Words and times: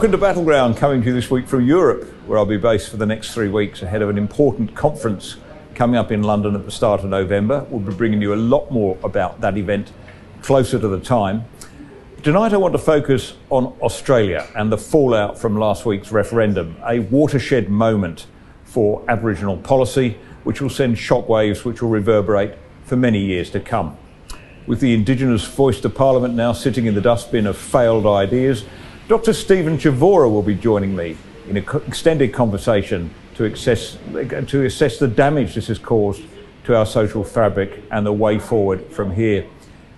Welcome 0.00 0.12
to 0.12 0.26
Battleground, 0.26 0.78
coming 0.78 1.02
to 1.02 1.08
you 1.08 1.12
this 1.12 1.30
week 1.30 1.46
from 1.46 1.66
Europe, 1.66 2.04
where 2.26 2.38
I'll 2.38 2.46
be 2.46 2.56
based 2.56 2.88
for 2.88 2.96
the 2.96 3.04
next 3.04 3.34
three 3.34 3.50
weeks 3.50 3.82
ahead 3.82 4.00
of 4.00 4.08
an 4.08 4.16
important 4.16 4.74
conference 4.74 5.36
coming 5.74 5.96
up 5.96 6.10
in 6.10 6.22
London 6.22 6.54
at 6.54 6.64
the 6.64 6.70
start 6.70 7.00
of 7.00 7.10
November. 7.10 7.66
We'll 7.68 7.80
be 7.80 7.92
bringing 7.92 8.22
you 8.22 8.32
a 8.32 8.34
lot 8.34 8.70
more 8.70 8.96
about 9.04 9.42
that 9.42 9.58
event 9.58 9.92
closer 10.40 10.78
to 10.78 10.88
the 10.88 10.98
time. 10.98 11.44
Tonight, 12.22 12.54
I 12.54 12.56
want 12.56 12.72
to 12.72 12.78
focus 12.78 13.34
on 13.50 13.76
Australia 13.82 14.48
and 14.56 14.72
the 14.72 14.78
fallout 14.78 15.38
from 15.38 15.58
last 15.58 15.84
week's 15.84 16.10
referendum, 16.10 16.76
a 16.86 17.00
watershed 17.00 17.68
moment 17.68 18.26
for 18.64 19.04
Aboriginal 19.06 19.58
policy, 19.58 20.16
which 20.44 20.62
will 20.62 20.70
send 20.70 20.96
shockwaves 20.96 21.66
which 21.66 21.82
will 21.82 21.90
reverberate 21.90 22.56
for 22.84 22.96
many 22.96 23.18
years 23.18 23.50
to 23.50 23.60
come. 23.60 23.98
With 24.66 24.80
the 24.80 24.94
Indigenous 24.94 25.44
voice 25.44 25.78
to 25.82 25.90
Parliament 25.90 26.32
now 26.32 26.54
sitting 26.54 26.86
in 26.86 26.94
the 26.94 27.02
dustbin 27.02 27.46
of 27.46 27.58
failed 27.58 28.06
ideas, 28.06 28.64
Dr. 29.10 29.32
Stephen 29.32 29.76
Chavura 29.76 30.30
will 30.30 30.40
be 30.40 30.54
joining 30.54 30.94
me 30.94 31.16
in 31.48 31.56
an 31.56 31.66
extended 31.88 32.32
conversation 32.32 33.12
to 33.34 33.44
assess, 33.46 33.98
to 34.46 34.64
assess 34.64 35.00
the 35.00 35.08
damage 35.08 35.56
this 35.56 35.66
has 35.66 35.80
caused 35.80 36.22
to 36.62 36.76
our 36.76 36.86
social 36.86 37.24
fabric 37.24 37.82
and 37.90 38.06
the 38.06 38.12
way 38.12 38.38
forward 38.38 38.86
from 38.92 39.10
here. 39.10 39.44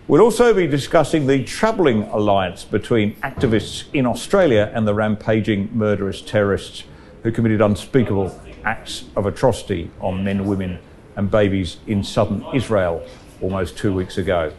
We'll 0.08 0.22
also 0.22 0.54
be 0.54 0.66
discussing 0.66 1.26
the 1.26 1.44
troubling 1.44 2.04
alliance 2.04 2.64
between 2.64 3.16
activists 3.16 3.84
in 3.92 4.06
Australia 4.06 4.72
and 4.74 4.88
the 4.88 4.94
rampaging 4.94 5.68
murderous 5.76 6.22
terrorists 6.22 6.84
who 7.22 7.30
committed 7.30 7.60
unspeakable 7.60 8.34
acts 8.64 9.04
of 9.14 9.26
atrocity 9.26 9.90
on 10.00 10.24
men, 10.24 10.46
women, 10.46 10.78
and 11.16 11.30
babies 11.30 11.76
in 11.86 12.02
southern 12.02 12.46
Israel 12.54 13.06
almost 13.42 13.76
two 13.76 13.92
weeks 13.92 14.16
ago. 14.16 14.54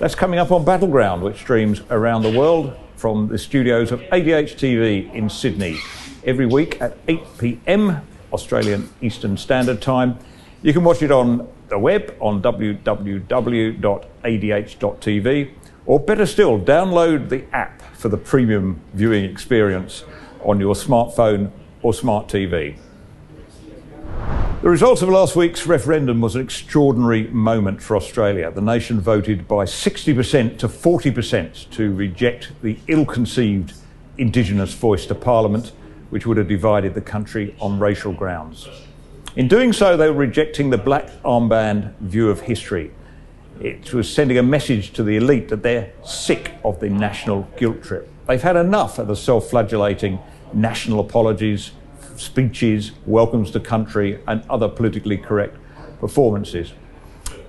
That's 0.00 0.16
coming 0.16 0.40
up 0.40 0.50
on 0.50 0.64
Battleground, 0.64 1.22
which 1.22 1.36
streams 1.36 1.80
around 1.90 2.22
the 2.22 2.36
world 2.36 2.76
from 2.98 3.28
the 3.28 3.38
studios 3.38 3.92
of 3.92 4.00
ADH 4.12 4.56
TV 4.56 5.14
in 5.14 5.30
Sydney 5.30 5.78
every 6.24 6.46
week 6.46 6.82
at 6.82 6.98
8 7.06 7.20
pm 7.38 8.02
Australian 8.32 8.90
Eastern 9.00 9.36
Standard 9.36 9.80
Time. 9.80 10.18
You 10.62 10.72
can 10.72 10.82
watch 10.82 11.00
it 11.02 11.12
on 11.12 11.48
the 11.68 11.78
web 11.78 12.16
on 12.18 12.42
www.adh.tv, 12.42 12.80
or 15.86 16.00
better 16.00 16.26
still, 16.26 16.58
download 16.58 17.28
the 17.28 17.44
app 17.54 17.82
for 17.94 18.08
the 18.08 18.16
premium 18.16 18.80
viewing 18.94 19.24
experience 19.24 20.02
on 20.42 20.58
your 20.58 20.74
smartphone 20.74 21.52
or 21.82 21.94
smart 21.94 22.26
TV. 22.26 22.76
The 24.60 24.68
results 24.68 25.02
of 25.02 25.08
last 25.08 25.36
week's 25.36 25.68
referendum 25.68 26.20
was 26.20 26.34
an 26.34 26.40
extraordinary 26.40 27.28
moment 27.28 27.80
for 27.80 27.96
Australia. 27.96 28.50
The 28.50 28.60
nation 28.60 29.00
voted 29.00 29.46
by 29.46 29.64
60% 29.66 30.58
to 30.58 30.66
40% 30.66 31.70
to 31.70 31.94
reject 31.94 32.50
the 32.60 32.76
ill 32.88 33.06
conceived 33.06 33.74
Indigenous 34.18 34.74
voice 34.74 35.06
to 35.06 35.14
Parliament, 35.14 35.70
which 36.10 36.26
would 36.26 36.38
have 36.38 36.48
divided 36.48 36.94
the 36.94 37.00
country 37.00 37.54
on 37.60 37.78
racial 37.78 38.12
grounds. 38.12 38.68
In 39.36 39.46
doing 39.46 39.72
so, 39.72 39.96
they 39.96 40.08
were 40.10 40.16
rejecting 40.16 40.70
the 40.70 40.78
black 40.78 41.06
armband 41.22 41.96
view 42.00 42.28
of 42.28 42.40
history. 42.40 42.90
It 43.60 43.94
was 43.94 44.12
sending 44.12 44.38
a 44.38 44.42
message 44.42 44.92
to 44.94 45.04
the 45.04 45.18
elite 45.18 45.50
that 45.50 45.62
they're 45.62 45.92
sick 46.04 46.54
of 46.64 46.80
the 46.80 46.90
national 46.90 47.42
guilt 47.56 47.84
trip. 47.84 48.10
They've 48.26 48.42
had 48.42 48.56
enough 48.56 48.98
of 48.98 49.06
the 49.06 49.14
self 49.14 49.50
flagellating 49.50 50.18
national 50.52 50.98
apologies 50.98 51.70
speeches, 52.20 52.92
welcomes 53.06 53.50
to 53.52 53.60
country, 53.60 54.20
and 54.26 54.42
other 54.48 54.68
politically 54.68 55.16
correct 55.16 55.56
performances. 56.00 56.72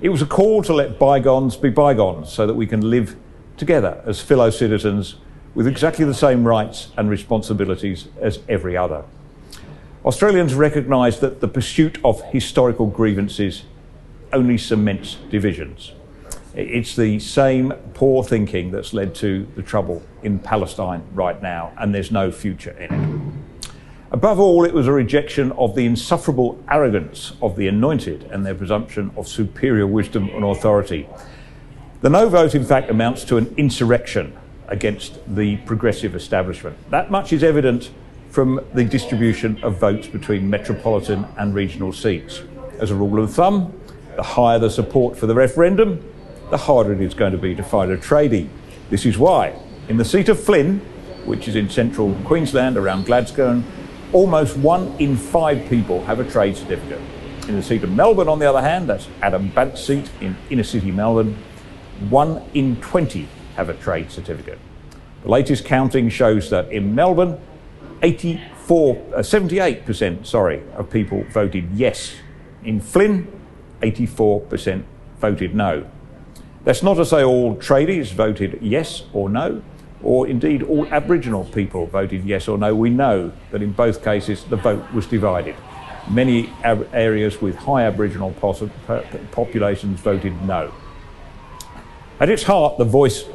It 0.01 0.09
was 0.09 0.21
a 0.21 0.25
call 0.25 0.63
to 0.63 0.73
let 0.73 0.97
bygones 0.97 1.55
be 1.55 1.69
bygones 1.69 2.31
so 2.31 2.47
that 2.47 2.53
we 2.53 2.67
can 2.67 2.89
live 2.89 3.15
together 3.57 4.01
as 4.05 4.21
fellow 4.21 4.49
citizens 4.49 5.15
with 5.53 5.67
exactly 5.67 6.05
the 6.05 6.13
same 6.13 6.47
rights 6.47 6.89
and 6.95 7.09
responsibilities 7.09 8.07
as 8.21 8.39
every 8.47 8.77
other. 8.77 9.03
Australians 10.05 10.53
recognise 10.53 11.19
that 11.19 11.41
the 11.41 11.47
pursuit 11.47 11.97
of 12.05 12.23
historical 12.31 12.87
grievances 12.87 13.63
only 14.31 14.57
cements 14.57 15.17
divisions. 15.29 15.91
It's 16.55 16.95
the 16.95 17.19
same 17.19 17.73
poor 17.93 18.23
thinking 18.23 18.71
that's 18.71 18.93
led 18.93 19.13
to 19.15 19.47
the 19.55 19.61
trouble 19.61 20.01
in 20.23 20.39
Palestine 20.39 21.03
right 21.13 21.41
now, 21.41 21.73
and 21.77 21.93
there's 21.93 22.11
no 22.11 22.31
future 22.31 22.71
in 22.71 22.93
it. 22.93 23.48
Above 24.11 24.39
all, 24.39 24.65
it 24.65 24.73
was 24.73 24.87
a 24.87 24.91
rejection 24.91 25.51
of 25.51 25.75
the 25.75 25.85
insufferable 25.85 26.57
arrogance 26.71 27.33
of 27.43 27.55
the 27.55 27.67
anointed 27.67 28.23
and 28.31 28.43
their 28.43 28.55
presumption 28.55 29.11
of 29.15 29.27
superior 29.27 29.85
wisdom 29.85 30.29
and 30.29 30.43
authority. 30.43 31.07
The 32.01 32.09
no 32.09 32.27
vote, 32.27 32.55
in 32.55 32.65
fact, 32.65 32.89
amounts 32.89 33.23
to 33.25 33.37
an 33.37 33.53
insurrection 33.55 34.35
against 34.67 35.19
the 35.35 35.57
progressive 35.57 36.15
establishment. 36.15 36.75
That 36.89 37.11
much 37.11 37.33
is 37.33 37.43
evident 37.43 37.91
from 38.31 38.59
the 38.73 38.83
distribution 38.83 39.63
of 39.63 39.77
votes 39.77 40.07
between 40.07 40.49
metropolitan 40.49 41.27
and 41.37 41.53
regional 41.53 41.93
seats. 41.93 42.41
As 42.79 42.89
a 42.89 42.95
rule 42.95 43.23
of 43.23 43.31
thumb, 43.31 43.79
the 44.15 44.23
higher 44.23 44.57
the 44.57 44.71
support 44.71 45.17
for 45.17 45.27
the 45.27 45.35
referendum, 45.35 46.03
the 46.49 46.57
harder 46.57 46.93
it 46.93 47.01
is 47.01 47.13
going 47.13 47.31
to 47.31 47.37
be 47.37 47.53
to 47.53 47.63
find 47.63 47.91
a 47.91 47.97
tradie. 47.97 48.49
This 48.89 49.05
is 49.05 49.19
why, 49.19 49.53
in 49.87 49.97
the 49.97 50.05
seat 50.05 50.29
of 50.29 50.41
Flynn, 50.41 50.79
which 51.25 51.47
is 51.47 51.55
in 51.55 51.69
central 51.69 52.15
Queensland 52.23 52.75
around 52.75 53.05
Gladstone, 53.05 53.63
almost 54.13 54.57
one 54.57 54.95
in 54.99 55.15
five 55.15 55.67
people 55.69 56.03
have 56.05 56.19
a 56.19 56.29
trade 56.29 56.57
certificate. 56.57 57.01
In 57.47 57.55
the 57.55 57.63
seat 57.63 57.83
of 57.83 57.91
Melbourne, 57.91 58.27
on 58.27 58.39
the 58.39 58.49
other 58.49 58.61
hand, 58.61 58.89
that's 58.89 59.07
Adam 59.21 59.49
Bandt's 59.49 59.83
seat 59.83 60.09
in 60.21 60.35
inner 60.49 60.63
city 60.63 60.91
Melbourne, 60.91 61.37
one 62.09 62.43
in 62.53 62.79
20 62.81 63.27
have 63.55 63.69
a 63.69 63.73
trade 63.73 64.11
certificate. 64.11 64.59
The 65.23 65.29
latest 65.29 65.65
counting 65.65 66.09
shows 66.09 66.49
that 66.49 66.71
in 66.71 66.95
Melbourne, 66.95 67.39
84, 68.01 68.95
uh, 69.15 69.19
78% 69.19 70.25
sorry, 70.25 70.63
of 70.75 70.89
people 70.89 71.23
voted 71.31 71.69
yes. 71.73 72.15
In 72.63 72.79
Flynn, 72.79 73.27
84% 73.81 74.83
voted 75.19 75.55
no. 75.55 75.85
That's 76.63 76.83
not 76.83 76.95
to 76.95 77.05
say 77.05 77.23
all 77.23 77.55
tradies 77.55 78.11
voted 78.13 78.59
yes 78.61 79.03
or 79.13 79.29
no 79.29 79.61
or 80.03 80.27
indeed 80.27 80.63
all 80.63 80.87
Aboriginal 80.87 81.45
people 81.45 81.85
voted 81.85 82.25
yes 82.25 82.47
or 82.47 82.57
no, 82.57 82.73
we 82.73 82.89
know 82.89 83.31
that 83.51 83.61
in 83.61 83.71
both 83.71 84.03
cases 84.03 84.43
the 84.45 84.55
vote 84.55 84.91
was 84.93 85.05
divided. 85.05 85.55
Many 86.09 86.49
ab- 86.63 86.89
areas 86.93 87.41
with 87.41 87.55
high 87.55 87.83
Aboriginal 87.83 88.31
pos- 88.31 88.63
populations 89.31 89.99
voted 89.99 90.41
no. 90.43 90.73
At 92.19 92.29
its 92.29 92.43
heart, 92.43 92.77
the 92.77 92.85
voice 92.85 93.25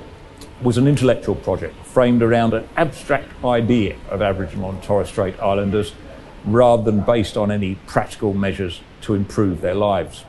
was 0.63 0.79
an 0.79 0.87
intellectual 0.87 1.35
project 1.35 1.75
framed 1.85 2.23
around 2.23 2.55
an 2.55 2.69
abstract 2.77 3.29
idea 3.45 3.97
of 4.09 4.23
Aboriginal 4.23 4.71
and 4.71 4.83
Torres 4.83 5.09
Strait 5.09 5.39
Islanders 5.41 5.93
rather 6.45 6.83
than 6.83 7.01
based 7.01 7.37
on 7.37 7.51
any 7.51 7.77
practical 7.87 8.35
measures 8.35 8.81
to 9.03 9.15
improve 9.15 9.61
their 9.61 9.75
lives. 9.75 10.25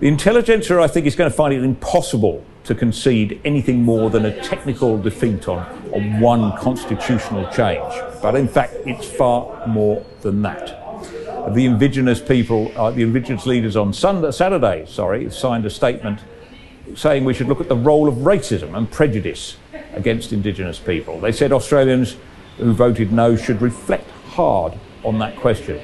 The 0.00 0.08
intelligentsia, 0.08 0.80
I 0.80 0.86
think, 0.86 1.06
is 1.06 1.14
going 1.14 1.30
to 1.30 1.36
find 1.36 1.52
it 1.52 1.62
impossible 1.62 2.44
to 2.64 2.74
concede 2.74 3.40
anything 3.44 3.82
more 3.82 4.10
than 4.10 4.26
a 4.26 4.42
technical 4.42 5.00
defeat 5.00 5.48
on, 5.48 5.60
on 5.92 6.20
one 6.20 6.56
constitutional 6.58 7.50
change. 7.50 7.92
But 8.22 8.34
in 8.36 8.48
fact, 8.48 8.74
it's 8.86 9.10
far 9.10 9.66
more 9.66 10.04
than 10.20 10.42
that. 10.42 10.76
The 11.54 11.64
indigenous 11.64 12.20
people, 12.20 12.70
uh, 12.76 12.90
the 12.90 13.02
indigenous 13.02 13.46
leaders 13.46 13.76
on 13.76 13.92
Sunday, 13.92 14.30
Saturday, 14.30 14.84
sorry, 14.86 15.30
signed 15.30 15.64
a 15.64 15.70
statement 15.70 16.20
saying 16.94 17.24
we 17.24 17.34
should 17.34 17.48
look 17.48 17.60
at 17.60 17.68
the 17.68 17.76
role 17.76 18.08
of 18.08 18.16
racism 18.16 18.76
and 18.76 18.90
prejudice 18.90 19.56
against 19.94 20.32
indigenous 20.32 20.78
people. 20.78 21.20
They 21.20 21.32
said 21.32 21.52
Australians 21.52 22.16
who 22.58 22.72
voted 22.72 23.12
no 23.12 23.36
should 23.36 23.62
reflect 23.62 24.08
hard 24.28 24.74
on 25.04 25.18
that 25.18 25.36
question. 25.36 25.80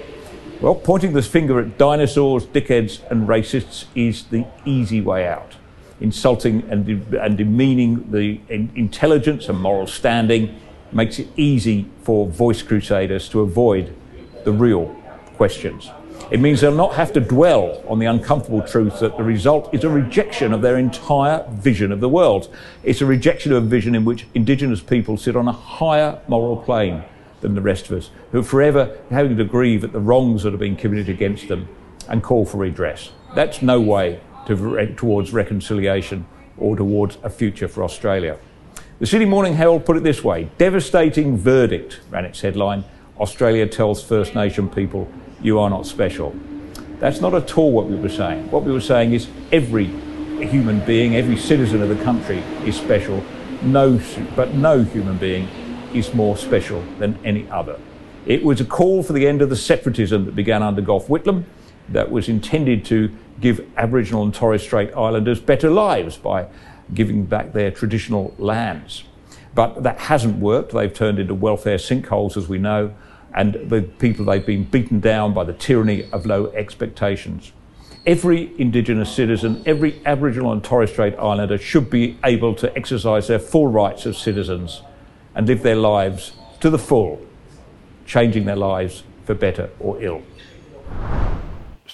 Well, 0.61 0.75
pointing 0.75 1.13
this 1.13 1.27
finger 1.27 1.61
at 1.61 1.79
dinosaurs, 1.79 2.47
dickheads, 2.47 3.09
and 3.11 3.29
racists 3.29 3.85
is 3.95 4.25
the 4.25 4.47
easy 4.65 5.01
way 5.01 5.27
out. 5.27 5.57
Insulting 6.01 6.63
and, 6.71 7.15
and 7.15 7.39
demeaning 7.39 8.11
the 8.11 8.41
in- 8.49 8.71
intelligence 8.75 9.49
and 9.49 9.61
moral 9.61 9.87
standing 9.87 10.61
makes 10.93 11.19
it 11.19 11.29
easy 11.37 11.87
for 12.03 12.27
voice 12.27 12.63
crusaders 12.63 13.29
to 13.29 13.41
avoid 13.41 13.95
the 14.45 14.53
real 14.53 14.87
questions. 15.37 15.91
It 16.31 16.41
means 16.41 16.61
they'll 16.61 16.75
not 16.75 16.95
have 16.95 17.13
to 17.13 17.21
dwell 17.21 17.83
on 17.87 17.99
the 17.99 18.07
uncomfortable 18.07 18.63
truth 18.63 18.99
that 18.99 19.17
the 19.17 19.23
result 19.23 19.73
is 19.73 19.85
a 19.85 19.89
rejection 19.89 20.53
of 20.53 20.61
their 20.61 20.77
entire 20.77 21.47
vision 21.51 21.93
of 21.93 22.01
the 22.01 22.09
world. 22.09 22.53
It's 22.83 23.01
a 23.01 23.07
rejection 23.07 23.53
of 23.53 23.63
a 23.63 23.67
vision 23.67 23.95
in 23.95 24.05
which 24.05 24.27
Indigenous 24.35 24.81
people 24.81 25.17
sit 25.19 25.37
on 25.37 25.47
a 25.47 25.53
higher 25.53 26.21
moral 26.27 26.57
plane 26.57 27.05
than 27.43 27.55
the 27.55 27.61
rest 27.61 27.91
of 27.91 27.99
us, 27.99 28.11
who 28.33 28.41
are 28.41 28.43
forever 28.43 28.99
having 29.11 29.37
to 29.37 29.45
grieve 29.45 29.85
at 29.85 29.93
the 29.93 30.01
wrongs 30.01 30.43
that 30.43 30.53
have 30.53 30.59
been 30.59 30.75
committed 30.75 31.09
against 31.09 31.47
them 31.49 31.69
and 32.09 32.23
call 32.23 32.45
for 32.45 32.59
redress. 32.59 33.13
That's 33.35 33.63
no 33.63 33.81
way 33.81 34.21
to, 34.47 34.95
towards 34.95 35.33
reconciliation 35.33 36.27
or 36.59 36.77
towards 36.77 37.19
a 37.23 37.31
future 37.31 37.69
for 37.69 37.85
Australia. 37.85 38.39
The 38.99 39.07
Sydney 39.07 39.27
Morning 39.27 39.55
Herald 39.55 39.85
put 39.85 39.97
it 39.97 40.03
this 40.03 40.25
way 40.25 40.49
Devastating 40.59 41.37
verdict, 41.37 42.01
ran 42.11 42.25
its 42.25 42.41
headline. 42.41 42.85
Australia 43.19 43.67
tells 43.67 44.03
First 44.03 44.35
Nation 44.35 44.69
people 44.69 45.09
you 45.43 45.59
are 45.59 45.71
not 45.71 45.87
special. 45.87 46.35
That's 46.99 47.21
not 47.21 47.35
at 47.35 47.59
all 47.59 47.73
what 47.73 47.87
we 47.87 47.97
were 47.97 48.09
saying. 48.09 48.51
What 48.51 48.65
we 48.65 48.73
were 48.73 48.81
saying 48.81 49.13
is 49.13 49.29
every 49.53 49.87
human 50.45 50.81
being, 50.87 51.17
every 51.17 51.37
citizen 51.37 51.83
of 51.83 51.89
the 51.89 52.03
country 52.05 52.39
is 52.65 52.77
special, 52.77 53.23
no, 53.63 54.01
but 54.35 54.55
no 54.55 54.83
human 54.83 55.19
being 55.19 55.49
is 55.95 56.15
more 56.15 56.37
special 56.37 56.83
than 56.99 57.19
any 57.25 57.49
other. 57.51 57.79
It 58.27 58.43
was 58.43 58.61
a 58.61 58.65
call 58.65 59.03
for 59.03 59.13
the 59.13 59.27
end 59.27 59.41
of 59.43 59.51
the 59.51 59.57
separatism 59.57 60.25
that 60.25 60.35
began 60.35 60.63
under 60.63 60.83
Gough 60.83 61.07
Whitlam, 61.07 61.45
that 61.89 62.11
was 62.11 62.29
intended 62.29 62.85
to 62.87 63.11
give 63.41 63.67
Aboriginal 63.77 64.23
and 64.23 64.35
Torres 64.35 64.63
Strait 64.63 64.93
Islanders 64.95 65.41
better 65.41 65.71
lives 65.71 66.17
by 66.17 66.49
giving 66.95 67.25
back 67.25 67.53
their 67.53 67.71
traditional 67.71 68.35
lands. 68.39 69.05
But 69.55 69.83
that 69.83 69.99
hasn't 69.99 70.39
worked. 70.39 70.73
They've 70.73 70.93
turned 70.93 71.19
into 71.19 71.35
welfare 71.35 71.79
sinkholes, 71.79 72.37
as 72.37 72.49
we 72.49 72.59
know, 72.59 72.95
and 73.35 73.55
the 73.55 73.83
people 73.83 74.25
they've 74.25 74.45
been 74.45 74.65
beaten 74.65 75.01
down 75.01 75.35
by 75.35 75.45
the 75.45 75.53
tyranny 75.53 76.09
of 76.13 76.27
low 76.27 76.47
expectations. 76.49 77.53
Every 78.07 78.53
Indigenous 78.61 79.13
citizen, 79.13 79.63
every 79.67 80.01
Aboriginal 80.07 80.53
and 80.53 80.63
Torres 80.63 80.91
Strait 80.91 81.15
Islander 81.19 81.59
should 81.59 81.91
be 81.91 82.19
able 82.25 82.55
to 82.55 82.75
exercise 82.77 83.27
their 83.27 83.41
full 83.41 83.67
rights 83.67 84.07
as 84.07 84.17
citizens 84.17 84.83
and 85.35 85.49
live 85.49 85.63
their 85.63 85.77
lives 85.77 86.33
to 86.61 86.71
the 86.71 86.79
full, 86.79 87.21
changing 88.07 88.45
their 88.45 88.57
lives 88.57 89.03
for 89.25 89.35
better 89.35 89.71
or 89.81 90.01
ill. 90.01 90.23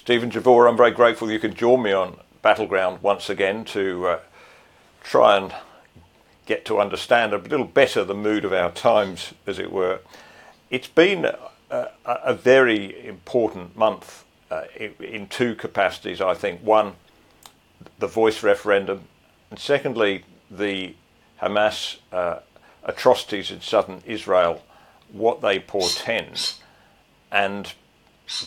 Stephen 0.03 0.29
Chavura, 0.29 0.69
I'm 0.69 0.75
very 0.75 0.91
grateful 0.91 1.31
you 1.31 1.39
could 1.39 1.55
join 1.55 1.81
me 1.81 1.93
on 1.93 2.17
Battleground 2.41 3.01
once 3.01 3.29
again 3.29 3.63
to 3.63 4.05
uh, 4.05 4.19
try 5.01 5.37
and 5.37 5.55
get 6.45 6.65
to 6.65 6.81
understand 6.81 7.31
a 7.31 7.37
little 7.37 7.65
better 7.65 8.03
the 8.03 8.13
mood 8.13 8.43
of 8.43 8.51
our 8.51 8.69
times, 8.69 9.33
as 9.47 9.59
it 9.59 9.71
were 9.71 10.01
it's 10.69 10.89
been 10.89 11.23
a, 11.23 11.89
a 12.05 12.33
very 12.33 13.07
important 13.07 13.77
month 13.77 14.25
uh, 14.51 14.63
in 14.99 15.27
two 15.27 15.55
capacities, 15.55 16.19
I 16.19 16.33
think. 16.33 16.59
One, 16.59 16.95
the 17.99 18.07
voice 18.07 18.43
referendum, 18.43 19.07
and 19.51 19.57
secondly, 19.57 20.25
the 20.51 20.95
Hamas 21.41 21.99
uh, 22.11 22.39
atrocities 22.83 23.51
in 23.51 23.61
southern 23.61 24.03
Israel, 24.05 24.63
what 25.13 25.39
they 25.39 25.59
portend, 25.59 26.55
and 27.31 27.71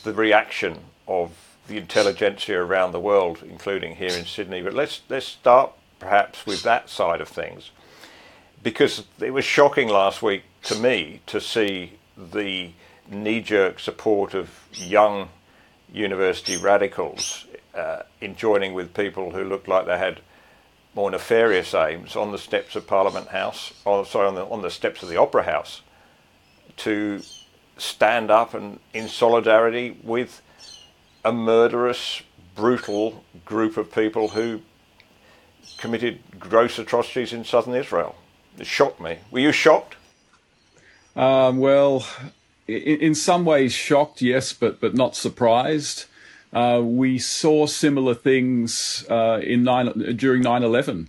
the 0.03 0.13
reaction 0.13 0.79
of 1.07 1.33
the 1.69 1.79
intelligentsia 1.79 2.59
around 2.59 2.93
the 2.93 3.01
world, 3.01 3.43
including 3.49 3.97
here 3.97 4.11
in 4.11 4.25
Sydney. 4.25 4.63
But 4.63 4.75
let's 4.75 5.03
let's 5.09 5.27
start 5.27 5.73
perhaps 5.99 6.47
with 6.47 6.63
that 6.63 6.89
side 6.89 7.21
of 7.21 7.29
things, 7.29 7.71
because 8.63 9.05
it 9.19 9.33
was 9.33 9.45
shocking 9.45 9.89
last 9.89 10.23
week 10.23 10.43
to 10.65 10.75
me 10.75 11.21
to 11.27 11.41
see 11.41 11.93
the 12.17 12.71
knee 13.09 13.41
jerk 13.41 13.79
support 13.79 14.35
of 14.35 14.51
young 14.73 15.29
university 15.93 16.57
radicals 16.57 17.47
uh, 17.75 18.03
in 18.21 18.35
joining 18.35 18.75
with 18.75 18.95
people 18.95 19.31
who 19.33 19.45
looked 19.45 19.69
like 19.69 19.87
they 19.87 19.99
had 19.99 20.21
more 20.95 21.11
nefarious 21.11 21.75
aims 21.75 22.17
on 22.17 22.33
the 22.33 22.39
steps 22.39 22.75
of 22.75 22.87
Parliament 22.87 23.29
House, 23.29 23.73
or 23.85 24.05
sorry, 24.07 24.27
on 24.27 24.35
the, 24.35 24.45
on 24.47 24.63
the 24.63 24.71
steps 24.71 25.03
of 25.03 25.09
the 25.09 25.17
Opera 25.17 25.43
House, 25.43 25.83
to 26.79 27.21
stand 27.77 28.31
up 28.31 28.55
and 28.55 28.81
in 28.93 29.09
solidarity 29.09 29.99
with 30.03 30.43
a 31.25 31.33
murderous, 31.33 32.23
brutal 32.55 33.25
group 33.45 33.77
of 33.77 33.93
people 33.93 34.29
who 34.29 34.63
committed 35.79 36.21
gross 36.39 36.79
atrocities 36.79 37.33
in 37.33 37.45
southern 37.45 37.75
Israel. 37.75 38.17
It 38.59 38.67
shocked 38.67 39.01
me. 39.01 39.19
Were 39.31 39.41
you 39.41 39.53
shocked? 39.53 39.97
Um, 41.15 41.59
well, 41.59 42.07
in, 42.67 43.15
some 43.15 43.45
ways 43.45 43.73
shocked, 43.73 44.23
yes, 44.23 44.53
but 44.53 44.81
but 44.81 44.95
not 44.95 45.17
surprised. 45.17 46.07
Uh, 46.53 46.81
we 46.83 47.19
saw 47.19 47.67
similar 47.67 48.15
things 48.15 49.05
uh, 49.11 49.41
in 49.43 49.65
nine, 49.65 50.17
during 50.17 50.43
9/11 50.43 51.09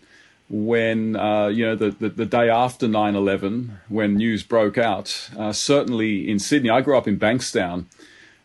when 0.49 1.15
uh, 1.15 1.47
you 1.47 1.65
know 1.65 1.75
the, 1.75 1.91
the, 1.91 2.09
the, 2.09 2.25
day 2.25 2.49
after 2.49 2.87
9/11 2.87 3.69
when 3.89 4.15
news 4.15 4.43
broke 4.43 4.77
out. 4.77 5.29
Uh, 5.37 5.51
certainly 5.51 6.29
in 6.29 6.39
Sydney, 6.39 6.69
I 6.69 6.81
grew 6.81 6.97
up 6.97 7.07
in 7.07 7.19
Bankstown, 7.19 7.85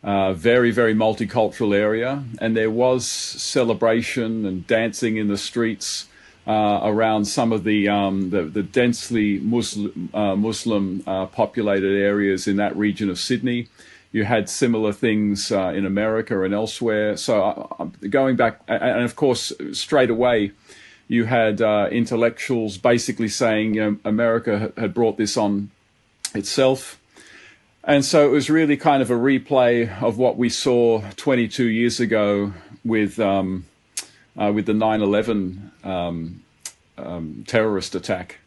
uh, 0.03 0.33
very 0.33 0.71
very 0.71 0.95
multicultural 0.95 1.75
area, 1.75 2.25
and 2.39 2.57
there 2.57 2.71
was 2.71 3.07
celebration 3.07 4.45
and 4.45 4.67
dancing 4.67 5.17
in 5.17 5.29
the 5.29 5.39
streets 5.39 6.09
uh, 6.47 6.81
around 6.83 7.27
some 7.27 7.53
of 7.53 7.63
the 7.63 7.89
um, 7.89 8.31
the, 8.31 8.43
the, 8.43 8.65
densely 8.65 9.39
Muslim, 9.39 10.11
uh, 10.13 10.35
Muslim 10.35 11.05
uh, 11.07 11.27
populated 11.27 11.97
areas 11.97 12.49
in 12.49 12.57
that 12.57 12.77
region 12.77 13.11
of 13.11 13.19
Sydney. 13.19 13.69
You 14.11 14.25
had 14.25 14.51
similar 14.51 14.93
things 14.93 15.51
in 15.51 15.87
America 15.87 16.43
and 16.43 16.53
elsewhere. 16.53 17.17
So 17.17 17.91
going 18.11 18.37
back, 18.37 18.61
and 18.69 19.03
of 19.05 19.17
course, 19.17 19.55
straight 19.73 20.11
away, 20.11 20.53
you 21.13 21.27
had 21.27 21.61
uh, 21.61 21.89
intellectuals 21.93 22.79
basically 22.79 23.29
saying, 23.29 23.75
you 23.75 23.83
know, 23.83 23.97
America 24.03 24.73
had 24.79 24.95
brought 24.95 25.19
this 25.19 25.37
on 25.37 25.71
itself. 26.35 26.99
And 27.85 28.03
so 28.03 28.27
it 28.27 28.31
was 28.31 28.49
really 28.49 28.79
kind 28.79 29.03
of 29.03 29.11
a 29.11 29.15
replay 29.15 30.03
of 30.03 30.17
what 30.17 30.39
we 30.39 30.49
saw 30.49 31.03
22 31.17 31.67
years 31.67 32.01
ago 32.01 32.55
with 32.83 33.21
um, 33.21 33.67
uh, 34.41 34.53
with 34.55 34.65
the 34.65 34.73
9 34.73 35.03
11 35.03 35.73
um, 35.85 36.43
um, 36.97 37.45
terrorist 37.47 37.95
attack. 37.95 38.39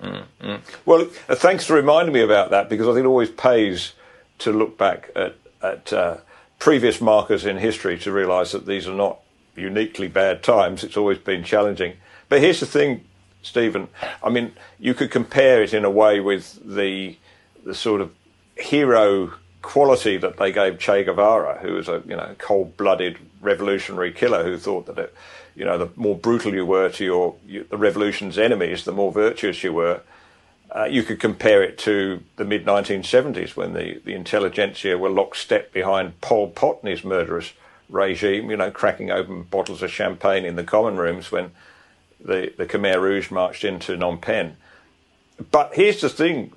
Mm-hmm. 0.00 0.56
Well, 0.84 1.08
uh, 1.28 1.34
thanks 1.34 1.64
for 1.64 1.74
reminding 1.74 2.14
me 2.14 2.20
about 2.20 2.50
that 2.50 2.68
because 2.68 2.86
I 2.86 2.92
think 2.92 3.02
it 3.02 3.08
always 3.08 3.30
pays 3.30 3.94
to 4.38 4.52
look 4.52 4.78
back 4.78 5.10
at, 5.16 5.34
at 5.60 5.92
uh, 5.92 6.18
previous 6.60 7.00
markers 7.00 7.44
in 7.44 7.56
history 7.56 7.98
to 7.98 8.12
realise 8.12 8.52
that 8.52 8.66
these 8.66 8.86
are 8.86 8.94
not 8.94 9.18
uniquely 9.56 10.08
bad 10.08 10.42
times. 10.42 10.84
It's 10.84 10.96
always 10.96 11.18
been 11.18 11.44
challenging. 11.44 11.94
But 12.28 12.40
here's 12.40 12.60
the 12.60 12.66
thing, 12.66 13.04
Stephen. 13.42 13.88
I 14.22 14.30
mean, 14.30 14.52
you 14.78 14.94
could 14.94 15.10
compare 15.10 15.62
it 15.62 15.72
in 15.72 15.84
a 15.84 15.90
way 15.90 16.20
with 16.20 16.58
the 16.64 17.16
the 17.64 17.74
sort 17.74 18.00
of 18.00 18.12
hero 18.56 19.32
quality 19.62 20.16
that 20.16 20.36
they 20.36 20.52
gave 20.52 20.78
Che 20.78 21.02
Guevara, 21.02 21.58
who 21.58 21.74
was 21.74 21.88
a 21.88 22.02
you 22.06 22.16
know 22.16 22.34
cold-blooded 22.38 23.18
revolutionary 23.40 24.12
killer 24.12 24.44
who 24.44 24.56
thought 24.56 24.86
that 24.86 24.98
it, 24.98 25.14
you 25.54 25.64
know 25.64 25.78
the 25.78 25.90
more 25.96 26.16
brutal 26.16 26.54
you 26.54 26.64
were 26.64 26.88
to 26.90 27.04
your 27.04 27.34
you, 27.46 27.64
the 27.64 27.76
revolution's 27.76 28.38
enemies, 28.38 28.84
the 28.84 28.92
more 28.92 29.12
virtuous 29.12 29.62
you 29.64 29.72
were. 29.72 30.00
Uh, 30.74 30.84
you 30.84 31.02
could 31.04 31.20
compare 31.20 31.62
it 31.62 31.78
to 31.78 32.22
the 32.36 32.44
mid 32.44 32.66
1970s 32.66 33.56
when 33.56 33.72
the, 33.72 34.00
the 34.04 34.14
intelligentsia 34.14 34.98
were 34.98 35.08
lockstep 35.08 35.72
behind 35.72 36.20
Pol 36.20 36.48
Pot 36.48 36.78
and 36.82 36.90
his 36.90 37.04
murderous 37.04 37.52
regime, 37.88 38.50
you 38.50 38.56
know, 38.56 38.70
cracking 38.70 39.10
open 39.10 39.42
bottles 39.42 39.82
of 39.82 39.90
champagne 39.90 40.44
in 40.44 40.56
the 40.56 40.64
common 40.64 40.96
rooms 40.96 41.30
when 41.30 41.52
the, 42.20 42.52
the 42.56 42.66
Khmer 42.66 43.00
Rouge 43.00 43.30
marched 43.30 43.64
into 43.64 43.96
Phnom 43.96 44.20
Penh. 44.20 44.56
But 45.50 45.74
here's 45.74 46.00
the 46.00 46.08
thing 46.08 46.52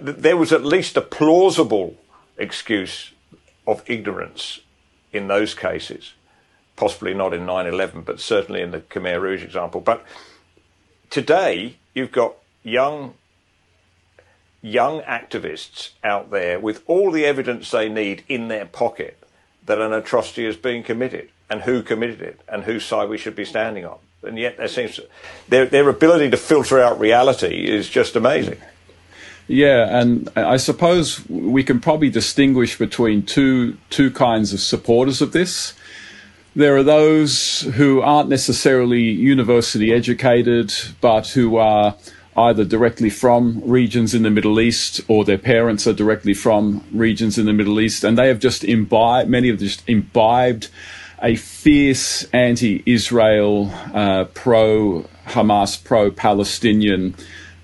there 0.00 0.36
was 0.36 0.52
at 0.52 0.64
least 0.64 0.96
a 0.96 1.00
plausible 1.00 1.96
excuse 2.36 3.12
of 3.66 3.82
ignorance 3.86 4.60
in 5.12 5.28
those 5.28 5.54
cases. 5.54 6.14
Possibly 6.74 7.14
not 7.14 7.32
in 7.32 7.46
9 7.46 7.66
11, 7.66 8.02
but 8.02 8.20
certainly 8.20 8.60
in 8.60 8.70
the 8.70 8.80
Khmer 8.80 9.20
Rouge 9.20 9.44
example. 9.44 9.80
But 9.80 10.04
today, 11.08 11.76
you've 11.94 12.12
got 12.12 12.34
young, 12.62 13.14
young 14.60 15.00
activists 15.02 15.90
out 16.02 16.30
there 16.30 16.58
with 16.58 16.82
all 16.86 17.10
the 17.10 17.24
evidence 17.24 17.70
they 17.70 17.88
need 17.88 18.24
in 18.28 18.48
their 18.48 18.66
pocket 18.66 19.25
that 19.66 19.80
an 19.80 19.92
atrocity 19.92 20.46
is 20.46 20.56
being 20.56 20.82
committed 20.82 21.28
and 21.50 21.62
who 21.62 21.82
committed 21.82 22.20
it 22.20 22.40
and 22.48 22.64
whose 22.64 22.84
side 22.84 23.08
we 23.08 23.18
should 23.18 23.36
be 23.36 23.44
standing 23.44 23.84
on. 23.84 23.98
And 24.22 24.38
yet, 24.38 24.56
there 24.56 24.68
seems 24.68 24.98
their, 25.48 25.66
their 25.66 25.88
ability 25.88 26.30
to 26.30 26.36
filter 26.36 26.80
out 26.80 26.98
reality 26.98 27.66
is 27.68 27.88
just 27.88 28.16
amazing. 28.16 28.58
Yeah, 29.48 30.00
and 30.00 30.28
I 30.34 30.56
suppose 30.56 31.24
we 31.28 31.62
can 31.62 31.78
probably 31.78 32.10
distinguish 32.10 32.76
between 32.76 33.22
two 33.22 33.76
two 33.90 34.10
kinds 34.10 34.52
of 34.52 34.58
supporters 34.58 35.22
of 35.22 35.30
this. 35.30 35.74
There 36.56 36.76
are 36.76 36.82
those 36.82 37.60
who 37.74 38.00
aren't 38.00 38.28
necessarily 38.28 39.02
university 39.02 39.92
educated, 39.92 40.72
but 41.00 41.28
who 41.28 41.58
are 41.58 41.94
either 42.36 42.64
directly 42.64 43.10
from 43.10 43.62
regions 43.64 44.14
in 44.14 44.22
the 44.22 44.30
Middle 44.30 44.60
East 44.60 45.00
or 45.08 45.24
their 45.24 45.38
parents 45.38 45.86
are 45.86 45.92
directly 45.92 46.34
from 46.34 46.84
regions 46.92 47.38
in 47.38 47.46
the 47.46 47.52
Middle 47.52 47.80
East, 47.80 48.04
and 48.04 48.18
they 48.18 48.28
have 48.28 48.38
just 48.38 48.62
imbibed, 48.62 49.28
many 49.28 49.48
have 49.48 49.58
just 49.58 49.88
imbibed 49.88 50.68
a 51.22 51.34
fierce 51.36 52.24
anti 52.32 52.82
Israel, 52.84 53.70
uh, 53.94 54.24
pro 54.34 55.06
Hamas, 55.26 55.82
pro 55.82 56.10
Palestinian 56.10 57.14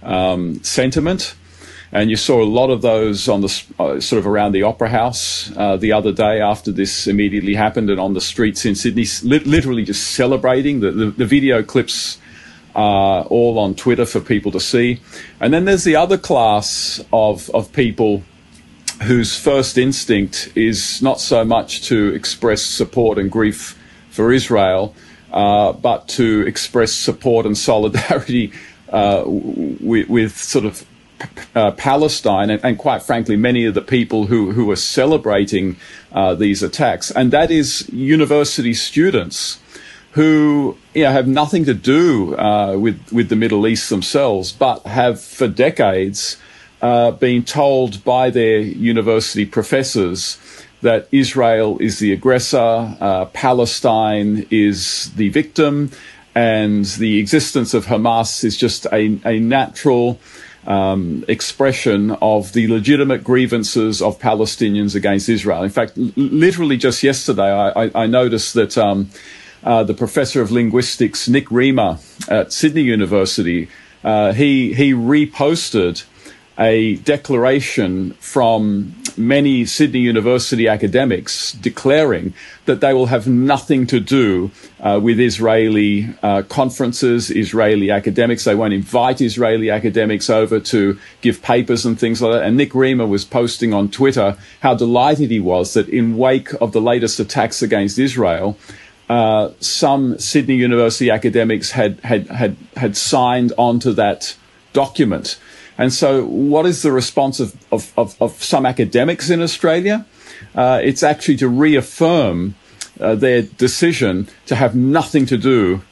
um, 0.02 0.62
sentiment. 0.64 1.34
And 1.94 2.08
you 2.08 2.16
saw 2.16 2.42
a 2.42 2.44
lot 2.44 2.70
of 2.70 2.80
those 2.80 3.28
on 3.28 3.42
the 3.42 3.62
uh, 3.78 4.00
sort 4.00 4.18
of 4.18 4.26
around 4.26 4.52
the 4.52 4.62
Opera 4.62 4.88
House 4.88 5.54
uh, 5.54 5.76
the 5.76 5.92
other 5.92 6.10
day 6.10 6.40
after 6.40 6.72
this 6.72 7.06
immediately 7.06 7.54
happened, 7.54 7.90
and 7.90 8.00
on 8.00 8.14
the 8.14 8.20
streets 8.22 8.64
in 8.64 8.74
Sydney, 8.74 9.04
li- 9.22 9.40
literally 9.40 9.84
just 9.84 10.12
celebrating. 10.12 10.80
The, 10.80 10.90
the, 10.90 11.10
the 11.10 11.26
video 11.26 11.62
clips 11.62 12.16
are 12.74 13.24
all 13.24 13.58
on 13.58 13.74
Twitter 13.74 14.06
for 14.06 14.20
people 14.20 14.52
to 14.52 14.60
see. 14.60 15.00
And 15.40 15.52
then 15.52 15.64
there's 15.64 15.84
the 15.84 15.96
other 15.96 16.18
class 16.18 17.04
of, 17.12 17.50
of 17.50 17.72
people 17.72 18.22
whose 19.02 19.38
first 19.38 19.78
instinct 19.78 20.52
is 20.54 21.02
not 21.02 21.20
so 21.20 21.44
much 21.44 21.82
to 21.88 22.14
express 22.14 22.62
support 22.62 23.18
and 23.18 23.30
grief 23.30 23.78
for 24.10 24.32
Israel, 24.32 24.94
uh, 25.32 25.72
but 25.72 26.08
to 26.08 26.44
express 26.46 26.92
support 26.92 27.46
and 27.46 27.58
solidarity 27.70 28.52
uh, 28.90 29.24
with, 29.26 30.08
with, 30.08 30.36
sort 30.36 30.64
of 30.64 30.86
uh, 31.54 31.70
Palestine 31.72 32.50
and, 32.50 32.62
and, 32.64 32.78
quite 32.78 33.02
frankly, 33.02 33.36
many 33.36 33.64
of 33.64 33.74
the 33.74 33.80
people 33.80 34.26
who, 34.26 34.52
who 34.52 34.70
are 34.70 34.76
celebrating 34.76 35.76
uh, 36.12 36.34
these 36.34 36.62
attacks. 36.62 37.10
And 37.10 37.30
that 37.32 37.50
is 37.50 37.88
university 37.88 38.74
students 38.74 39.58
who 40.12 40.76
you 40.94 41.04
know, 41.04 41.10
have 41.10 41.26
nothing 41.26 41.64
to 41.64 41.74
do 41.74 42.36
uh, 42.36 42.76
with, 42.78 43.12
with 43.12 43.28
the 43.28 43.36
Middle 43.36 43.66
East 43.66 43.88
themselves, 43.90 44.52
but 44.52 44.82
have 44.82 45.20
for 45.20 45.48
decades 45.48 46.36
uh, 46.82 47.10
been 47.12 47.42
told 47.44 48.04
by 48.04 48.28
their 48.30 48.58
university 48.58 49.46
professors 49.46 50.38
that 50.82 51.08
Israel 51.12 51.78
is 51.78 51.98
the 51.98 52.12
aggressor, 52.12 52.96
uh, 53.00 53.24
Palestine 53.26 54.46
is 54.50 55.12
the 55.14 55.28
victim, 55.28 55.90
and 56.34 56.84
the 56.84 57.18
existence 57.18 57.72
of 57.72 57.86
Hamas 57.86 58.42
is 58.44 58.56
just 58.56 58.86
a, 58.86 59.18
a 59.24 59.38
natural 59.38 60.18
um, 60.66 61.24
expression 61.28 62.10
of 62.20 62.52
the 62.52 62.68
legitimate 62.68 63.24
grievances 63.24 64.02
of 64.02 64.18
Palestinians 64.18 64.94
against 64.94 65.28
Israel. 65.28 65.62
In 65.62 65.70
fact, 65.70 65.96
l- 65.96 66.12
literally 66.16 66.76
just 66.76 67.02
yesterday, 67.02 67.50
I, 67.50 67.84
I, 67.84 67.90
I 67.94 68.06
noticed 68.06 68.54
that 68.54 68.76
um, 68.76 69.10
uh, 69.64 69.84
the 69.84 69.94
professor 69.94 70.42
of 70.42 70.50
linguistics, 70.50 71.28
Nick 71.28 71.46
Riemer 71.48 71.98
at 72.28 72.52
Sydney 72.52 72.82
University, 72.82 73.68
uh, 74.04 74.32
he, 74.32 74.74
he 74.74 74.92
reposted 74.92 76.04
a 76.58 76.96
declaration 76.96 78.12
from 78.14 78.94
many 79.16 79.64
Sydney 79.64 80.00
University 80.00 80.68
academics 80.68 81.52
declaring 81.52 82.34
that 82.66 82.80
they 82.80 82.92
will 82.92 83.06
have 83.06 83.26
nothing 83.26 83.86
to 83.86 84.00
do 84.00 84.50
uh, 84.80 85.00
with 85.02 85.18
Israeli 85.18 86.14
uh, 86.22 86.42
conferences, 86.42 87.30
Israeli 87.30 87.90
academics. 87.90 88.44
They 88.44 88.54
won't 88.54 88.74
invite 88.74 89.20
Israeli 89.20 89.70
academics 89.70 90.28
over 90.30 90.60
to 90.60 90.98
give 91.20 91.42
papers 91.42 91.86
and 91.86 91.98
things 91.98 92.20
like 92.20 92.32
that. 92.32 92.44
And 92.44 92.56
Nick 92.56 92.72
Riemer 92.72 93.08
was 93.08 93.24
posting 93.24 93.72
on 93.72 93.90
Twitter 93.90 94.36
how 94.60 94.74
delighted 94.74 95.30
he 95.30 95.40
was 95.40 95.74
that 95.74 95.88
in 95.88 96.16
wake 96.16 96.52
of 96.60 96.72
the 96.72 96.80
latest 96.80 97.18
attacks 97.18 97.62
against 97.62 97.98
Israel, 97.98 98.58
uh, 99.12 99.52
some 99.60 100.18
Sydney 100.18 100.54
University 100.54 101.10
academics 101.10 101.72
had, 101.72 102.00
had, 102.00 102.28
had, 102.28 102.56
had 102.76 102.96
signed 102.96 103.52
onto 103.58 103.92
that 103.92 104.34
document. 104.72 105.38
And 105.76 105.92
so, 105.92 106.24
what 106.24 106.64
is 106.64 106.80
the 106.80 106.92
response 106.92 107.38
of, 107.38 107.54
of, 107.70 107.92
of, 107.98 108.16
of 108.22 108.42
some 108.42 108.64
academics 108.64 109.28
in 109.28 109.42
Australia? 109.42 110.06
Uh, 110.54 110.80
it's 110.82 111.02
actually 111.02 111.36
to 111.36 111.48
reaffirm 111.48 112.54
uh, 113.00 113.14
their 113.14 113.42
decision 113.42 114.28
to 114.46 114.54
have 114.54 114.74
nothing 114.74 115.26
to 115.26 115.36
do 115.36 115.82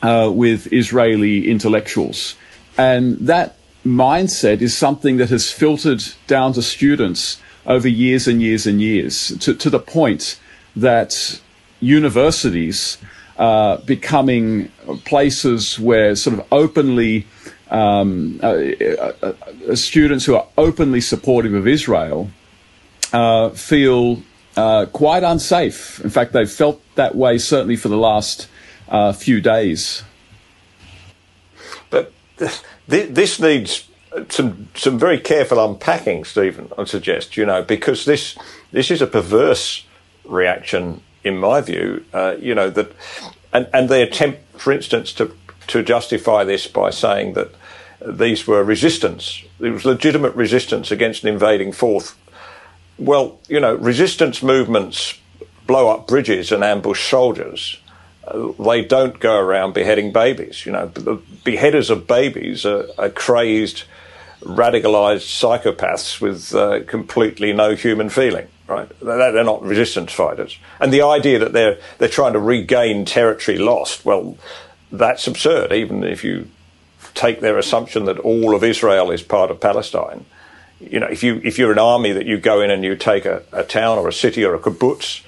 uh, 0.00 0.30
with 0.32 0.72
Israeli 0.72 1.50
intellectuals. 1.50 2.36
And 2.78 3.18
that 3.18 3.56
mindset 3.84 4.62
is 4.62 4.74
something 4.74 5.18
that 5.18 5.28
has 5.28 5.50
filtered 5.50 6.02
down 6.26 6.54
to 6.54 6.62
students 6.62 7.38
over 7.66 7.86
years 7.86 8.26
and 8.26 8.40
years 8.40 8.66
and 8.66 8.80
years 8.80 9.36
to, 9.40 9.52
to 9.54 9.68
the 9.68 9.78
point 9.78 10.38
that 10.74 11.38
universities 11.82 12.98
are 13.38 13.78
becoming 13.78 14.68
places 15.04 15.78
where 15.78 16.14
sort 16.14 16.38
of 16.38 16.46
openly 16.52 17.26
um, 17.70 18.38
uh, 18.42 18.46
uh, 18.46 19.12
uh, 19.22 19.74
students 19.74 20.24
who 20.24 20.36
are 20.36 20.46
openly 20.58 21.00
supportive 21.00 21.54
of 21.54 21.66
Israel 21.66 22.30
uh, 23.12 23.48
feel 23.50 24.22
uh, 24.56 24.86
quite 24.92 25.22
unsafe. 25.22 26.00
In 26.04 26.10
fact, 26.10 26.32
they've 26.32 26.50
felt 26.50 26.80
that 26.94 27.14
way 27.14 27.38
certainly 27.38 27.76
for 27.76 27.88
the 27.88 27.96
last 27.96 28.48
uh, 28.88 29.12
few 29.12 29.40
days. 29.40 30.02
But 31.88 32.12
th- 32.38 32.60
this 32.86 33.40
needs 33.40 33.88
some 34.28 34.68
some 34.74 34.98
very 34.98 35.18
careful 35.18 35.58
unpacking, 35.64 36.24
Stephen. 36.24 36.70
I 36.76 36.84
suggest 36.84 37.36
you 37.36 37.46
know 37.46 37.62
because 37.62 38.04
this 38.04 38.36
this 38.70 38.90
is 38.90 39.00
a 39.00 39.06
perverse 39.06 39.86
reaction, 40.24 41.02
in 41.24 41.38
my 41.38 41.60
view. 41.60 42.04
you 42.40 42.54
know 42.54 42.70
that, 42.70 42.92
and 43.52 43.68
and 43.72 43.88
they 43.88 44.02
attempt, 44.02 44.40
for 44.60 44.72
instance, 44.72 45.12
to 45.14 45.34
to 45.68 45.82
justify 45.82 46.44
this 46.44 46.66
by 46.66 46.90
saying 46.90 47.34
that 47.34 47.54
these 48.06 48.46
were 48.46 48.62
resistance. 48.64 49.42
There 49.58 49.72
was 49.72 49.84
legitimate 49.84 50.34
resistance 50.34 50.90
against 50.90 51.22
an 51.22 51.28
invading 51.28 51.72
force. 51.72 52.14
Well, 52.98 53.38
you 53.48 53.60
know, 53.60 53.74
resistance 53.74 54.42
movements 54.42 55.18
blow 55.66 55.88
up 55.88 56.06
bridges 56.06 56.52
and 56.52 56.64
ambush 56.64 57.08
soldiers. 57.08 57.80
Uh, 58.26 58.52
they 58.62 58.84
don't 58.84 59.18
go 59.18 59.38
around 59.38 59.74
beheading 59.74 60.12
babies. 60.12 60.66
You 60.66 60.72
know, 60.72 60.86
the 60.86 61.20
beheaders 61.44 61.90
of 61.90 62.06
babies 62.06 62.64
are, 62.66 62.86
are 62.98 63.10
crazed, 63.10 63.84
radicalized 64.42 65.26
psychopaths 65.26 66.20
with 66.20 66.54
uh, 66.54 66.84
completely 66.84 67.52
no 67.52 67.74
human 67.74 68.10
feeling. 68.10 68.48
Right? 68.68 68.88
They're 69.00 69.44
not 69.44 69.62
resistance 69.62 70.12
fighters. 70.12 70.58
And 70.80 70.92
the 70.92 71.02
idea 71.02 71.38
that 71.40 71.52
they're 71.52 71.78
they're 71.98 72.08
trying 72.08 72.32
to 72.32 72.38
regain 72.38 73.04
territory 73.04 73.58
lost, 73.58 74.04
well, 74.04 74.36
that's 74.90 75.26
absurd. 75.26 75.72
Even 75.72 76.04
if 76.04 76.24
you 76.24 76.48
take 77.14 77.40
their 77.40 77.58
assumption 77.58 78.04
that 78.06 78.18
all 78.20 78.54
of 78.54 78.64
Israel 78.64 79.10
is 79.10 79.22
part 79.22 79.50
of 79.50 79.60
Palestine. 79.60 80.24
You 80.80 81.00
know, 81.00 81.06
if 81.06 81.22
you 81.22 81.40
if 81.44 81.58
you're 81.58 81.72
an 81.72 81.78
army 81.78 82.12
that 82.12 82.26
you 82.26 82.38
go 82.38 82.60
in 82.60 82.70
and 82.70 82.84
you 82.84 82.96
take 82.96 83.24
a, 83.24 83.42
a 83.52 83.62
town 83.64 83.98
or 83.98 84.08
a 84.08 84.12
city 84.12 84.44
or 84.44 84.54
a 84.54 84.58
kibbutz, 84.58 85.22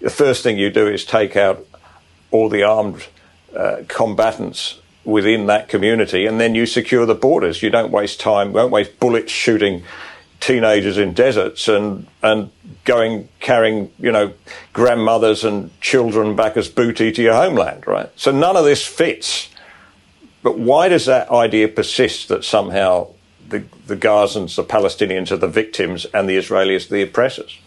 the 0.00 0.10
first 0.10 0.42
thing 0.42 0.58
you 0.58 0.70
do 0.70 0.86
is 0.86 1.04
take 1.04 1.36
out 1.36 1.64
all 2.30 2.48
the 2.48 2.62
armed 2.62 3.06
uh, 3.56 3.82
combatants 3.88 4.80
within 5.04 5.46
that 5.46 5.68
community, 5.68 6.26
and 6.26 6.38
then 6.38 6.54
you 6.54 6.66
secure 6.66 7.06
the 7.06 7.14
borders. 7.14 7.62
You 7.62 7.70
don't 7.70 7.90
waste 7.90 8.20
time, 8.20 8.52
won't 8.52 8.70
waste 8.70 9.00
bullets 9.00 9.32
shooting 9.32 9.82
teenagers 10.40 10.98
in 10.98 11.12
deserts 11.12 11.68
and 11.68 12.06
and 12.22 12.50
going 12.84 13.28
carrying 13.40 13.90
you 13.98 14.12
know 14.12 14.32
grandmothers 14.72 15.44
and 15.44 15.70
children 15.80 16.36
back 16.36 16.56
as 16.56 16.68
booty 16.68 17.12
to 17.12 17.22
your 17.22 17.34
homeland, 17.34 17.86
right? 17.86 18.10
So 18.16 18.30
none 18.30 18.56
of 18.56 18.64
this 18.64 18.86
fits 18.86 19.48
but 20.42 20.58
why 20.58 20.88
does 20.88 21.06
that 21.06 21.30
idea 21.30 21.68
persist 21.68 22.28
that 22.28 22.44
somehow 22.44 23.08
the, 23.48 23.64
the 23.86 23.96
Gazans, 23.96 24.56
the 24.56 24.64
Palestinians 24.64 25.30
are 25.30 25.36
the 25.36 25.48
victims 25.48 26.06
and 26.14 26.28
the 26.28 26.36
Israelis 26.36 26.88
the 26.88 27.02
oppressors? 27.02 27.58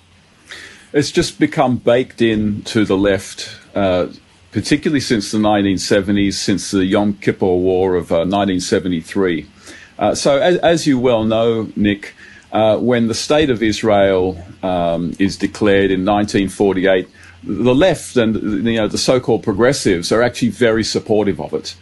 It's 0.94 1.12
just 1.12 1.40
become 1.40 1.78
baked 1.78 2.22
in 2.22 2.64
to 2.64 2.86
the 2.86 2.98
left, 2.98 3.56
uh, 3.76 4.08
particularly 4.52 5.00
since 5.00 5.32
the 5.32 5.38
1970s, 5.38 6.34
since 6.34 6.72
the 6.72 6.86
Yom 6.86 7.14
Kippur 7.16 7.46
War 7.46 7.96
of 7.96 8.12
uh, 8.12 8.26
1973. 8.26 9.48
Uh, 9.98 10.16
so, 10.16 10.38
as, 10.40 10.58
as, 10.58 10.88
you 10.88 10.98
well 11.00 11.24
know, 11.24 11.72
Nick, 11.76 12.16
uh, 12.52 12.78
when 12.78 13.08
the 13.08 13.14
state 13.14 13.50
of 13.50 13.64
Israel 13.64 14.44
um, 14.62 15.14
is 15.20 15.38
declared 15.38 15.92
in 15.92 16.06
1948, 16.06 17.08
the 17.44 17.74
left 17.74 18.18
and 18.18 18.36
you 18.66 18.78
know 18.78 18.88
the 18.88 18.98
so-called 18.98 19.44
progressives 19.44 20.12
are 20.12 20.22
actually 20.22 20.50
very 20.50 20.84
supportive 20.84 21.40
of 21.40 21.54
it. 21.54 21.76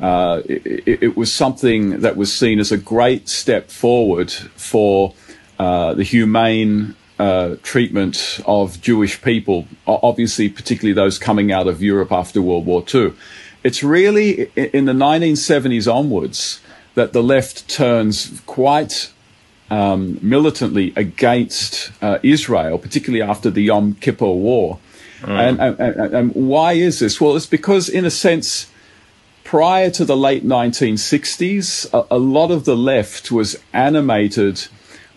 Uh, 0.00 0.42
it, 0.44 1.02
it, 1.02 1.16
was 1.16 1.32
something 1.32 2.00
that 2.00 2.16
was 2.16 2.30
seen 2.30 2.58
as 2.58 2.70
a 2.70 2.76
great 2.76 3.30
step 3.30 3.70
forward 3.70 4.30
for 4.30 5.14
uh, 5.58 5.94
the 5.94 6.02
humane 6.02 6.94
uh, 7.18 7.56
treatment 7.62 8.40
of 8.44 8.78
Jewish 8.82 9.22
people, 9.22 9.66
obviously, 9.86 10.50
particularly 10.50 10.92
those 10.92 11.18
coming 11.18 11.50
out 11.50 11.66
of 11.66 11.82
Europe 11.82 12.12
after 12.12 12.42
World 12.42 12.66
War 12.66 12.84
II. 12.94 13.14
It's 13.64 13.82
really 13.82 14.50
in 14.54 14.84
the 14.84 14.92
1970s 14.92 15.90
onwards 15.90 16.60
that 16.94 17.14
the 17.14 17.22
left 17.22 17.66
turns 17.68 18.42
quite 18.44 19.10
um, 19.70 20.18
militantly 20.22 20.92
against 20.96 21.90
uh, 22.02 22.18
Israel, 22.22 22.78
particularly 22.78 23.22
after 23.22 23.50
the 23.50 23.62
Yom 23.62 23.94
Kippur 23.94 24.26
War. 24.26 24.78
Mm. 25.20 25.60
And, 25.60 25.80
and, 25.80 26.14
and, 26.14 26.32
why 26.34 26.74
is 26.74 26.98
this? 26.98 27.20
Well, 27.20 27.36
it's 27.36 27.46
because, 27.46 27.88
in 27.88 28.04
a 28.04 28.10
sense, 28.10 28.70
prior 29.44 29.90
to 29.90 30.04
the 30.04 30.16
late 30.16 30.44
1960s, 30.44 31.92
a, 31.92 32.14
a, 32.14 32.18
lot 32.18 32.50
of 32.50 32.64
the 32.64 32.76
left 32.76 33.32
was 33.32 33.58
animated 33.72 34.66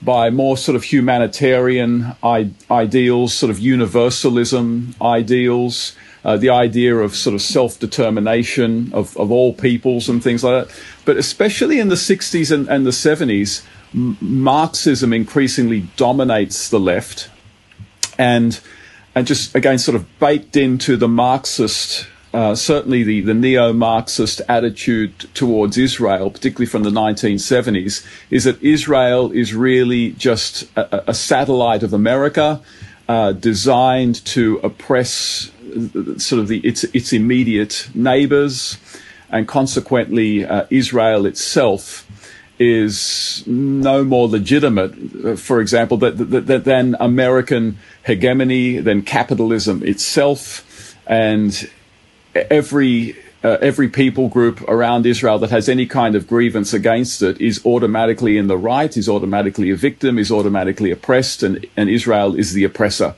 by 0.02 0.30
more 0.30 0.56
sort 0.56 0.76
of 0.76 0.84
humanitarian 0.84 2.16
I- 2.24 2.52
ideals, 2.72 3.34
sort 3.34 3.50
of 3.50 3.60
universalism 3.60 4.96
ideals, 5.02 5.96
uh, 6.24 6.38
the 6.38 6.50
idea 6.50 6.96
of 6.96 7.16
sort 7.16 7.34
of 7.34 7.42
self 7.42 7.80
determination 7.80 8.92
of, 8.94 9.16
of 9.18 9.32
all 9.32 9.54
peoples 9.54 10.10
and 10.10 10.24
things 10.24 10.44
like 10.44 10.68
that. 10.68 10.80
But 11.06 11.18
especially 11.18 11.80
in 11.80 11.90
the 11.90 11.96
60s 11.96 12.52
and, 12.52 12.68
and 12.70 12.86
the 12.86 12.92
70s, 12.92 13.64
Marxism 13.94 15.14
increasingly 15.14 15.82
dominates 15.98 16.70
the 16.70 16.80
left. 16.80 17.30
And 18.18 18.60
and 19.16 19.26
just 19.26 19.56
again 19.56 19.80
sort 19.80 19.96
of 19.96 20.20
baked 20.20 20.56
into 20.56 20.96
the 20.96 21.08
Marxist, 21.08 22.08
uh, 22.34 22.54
certainly 22.56 23.04
the, 23.04 23.22
the 23.22 23.34
neo 23.34 23.74
Marxist 23.74 24.42
attitude 24.48 25.18
towards 25.34 25.78
Israel, 25.78 26.30
particularly 26.30 26.68
from 26.68 26.84
the 26.84 26.92
1970s, 26.92 28.06
is 28.30 28.44
that 28.44 28.62
Israel 28.62 29.32
is 29.32 29.54
really 29.54 30.12
just 30.12 30.70
a, 30.78 31.10
a 31.10 31.14
satellite 31.14 31.84
of 31.84 31.94
America. 31.94 32.62
Uh, 33.08 33.32
designed 33.32 34.24
to 34.24 34.58
oppress 34.58 35.50
sort 36.18 36.40
of 36.40 36.48
the 36.48 36.60
its 36.60 36.84
its 36.84 37.12
immediate 37.12 37.90
neighbors, 37.96 38.78
and 39.32 39.48
consequently 39.48 40.46
uh, 40.46 40.68
Israel 40.70 41.26
itself 41.26 42.09
is 42.60 43.44
no 43.48 44.04
more 44.04 44.28
legitimate, 44.28 44.94
uh, 45.26 45.36
for 45.38 45.62
example, 45.62 45.98
than 45.98 46.96
American 47.00 47.78
hegemony, 48.06 48.80
than 48.80 49.02
capitalism 49.02 49.82
itself, 49.84 50.96
and 51.08 51.70
every 52.36 53.16
uh, 53.42 53.58
every 53.62 53.88
people 53.88 54.28
group 54.28 54.62
around 54.68 55.06
Israel 55.06 55.40
that 55.40 55.50
has 55.50 55.70
any 55.70 55.86
kind 55.86 56.16
of 56.16 56.28
grievance 56.28 56.74
against 56.74 57.22
it 57.22 57.40
is 57.40 57.66
automatically 57.66 58.38
in 58.38 58.48
the 58.48 58.58
right, 58.58 58.96
is 58.98 59.08
automatically 59.08 59.70
a 59.70 59.76
victim, 59.76 60.20
is 60.20 60.30
automatically 60.30 60.92
oppressed, 60.92 61.42
and, 61.42 61.66
and 61.78 61.90
Israel 61.90 62.36
is 62.36 62.54
the 62.54 62.66
oppressor. 62.66 63.16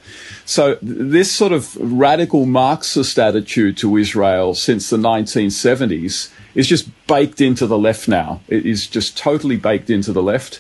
So 0.52 0.78
this 0.82 1.32
sort 1.32 1.54
of 1.54 1.78
radical 1.78 2.46
Marxist 2.46 3.18
attitude 3.18 3.78
to 3.78 3.96
Israel 3.96 4.54
since 4.54 4.90
the 4.90 4.98
1970s 4.98 6.30
is 6.56 6.68
just 6.68 6.90
baked 7.08 7.40
into 7.40 7.66
the 7.66 7.78
left 7.78 8.10
now. 8.10 8.42
It 8.50 8.66
is 8.66 8.86
just 8.86 9.18
totally 9.18 9.56
baked 9.56 9.90
into 9.90 10.12
the 10.12 10.22
left. 10.22 10.60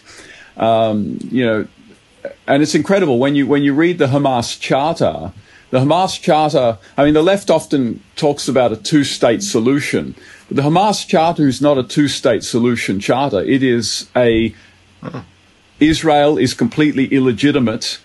Um, 0.55 1.17
you 1.29 1.45
know, 1.45 1.67
and 2.47 2.63
it's 2.63 2.73
incredible 2.73 3.19
when 3.19 3.35
you 3.35 3.45
when 3.45 3.63
you 3.63 3.73
read 3.73 3.97
the 3.97 4.07
Hamas 4.07 4.57
charter. 4.57 5.33
The 5.71 5.79
Hamas 5.79 6.21
charter. 6.21 6.77
I 6.97 7.03
mean, 7.03 7.13
the 7.13 7.21
left 7.21 7.49
often 7.49 8.01
talks 8.15 8.47
about 8.47 8.71
a 8.71 8.77
two-state 8.77 9.43
solution, 9.43 10.15
but 10.47 10.55
the 10.55 10.63
Hamas 10.63 11.05
charter 11.05 11.49
is 11.49 11.61
not 11.61 11.77
a 11.77 11.83
two-state 11.83 12.45
solution 12.45 13.01
charter. 13.01 13.41
It 13.41 13.61
is 13.61 14.09
a 14.15 14.55
Israel 15.81 16.37
is 16.37 16.53
completely 16.53 17.07
illegitimate, 17.07 17.99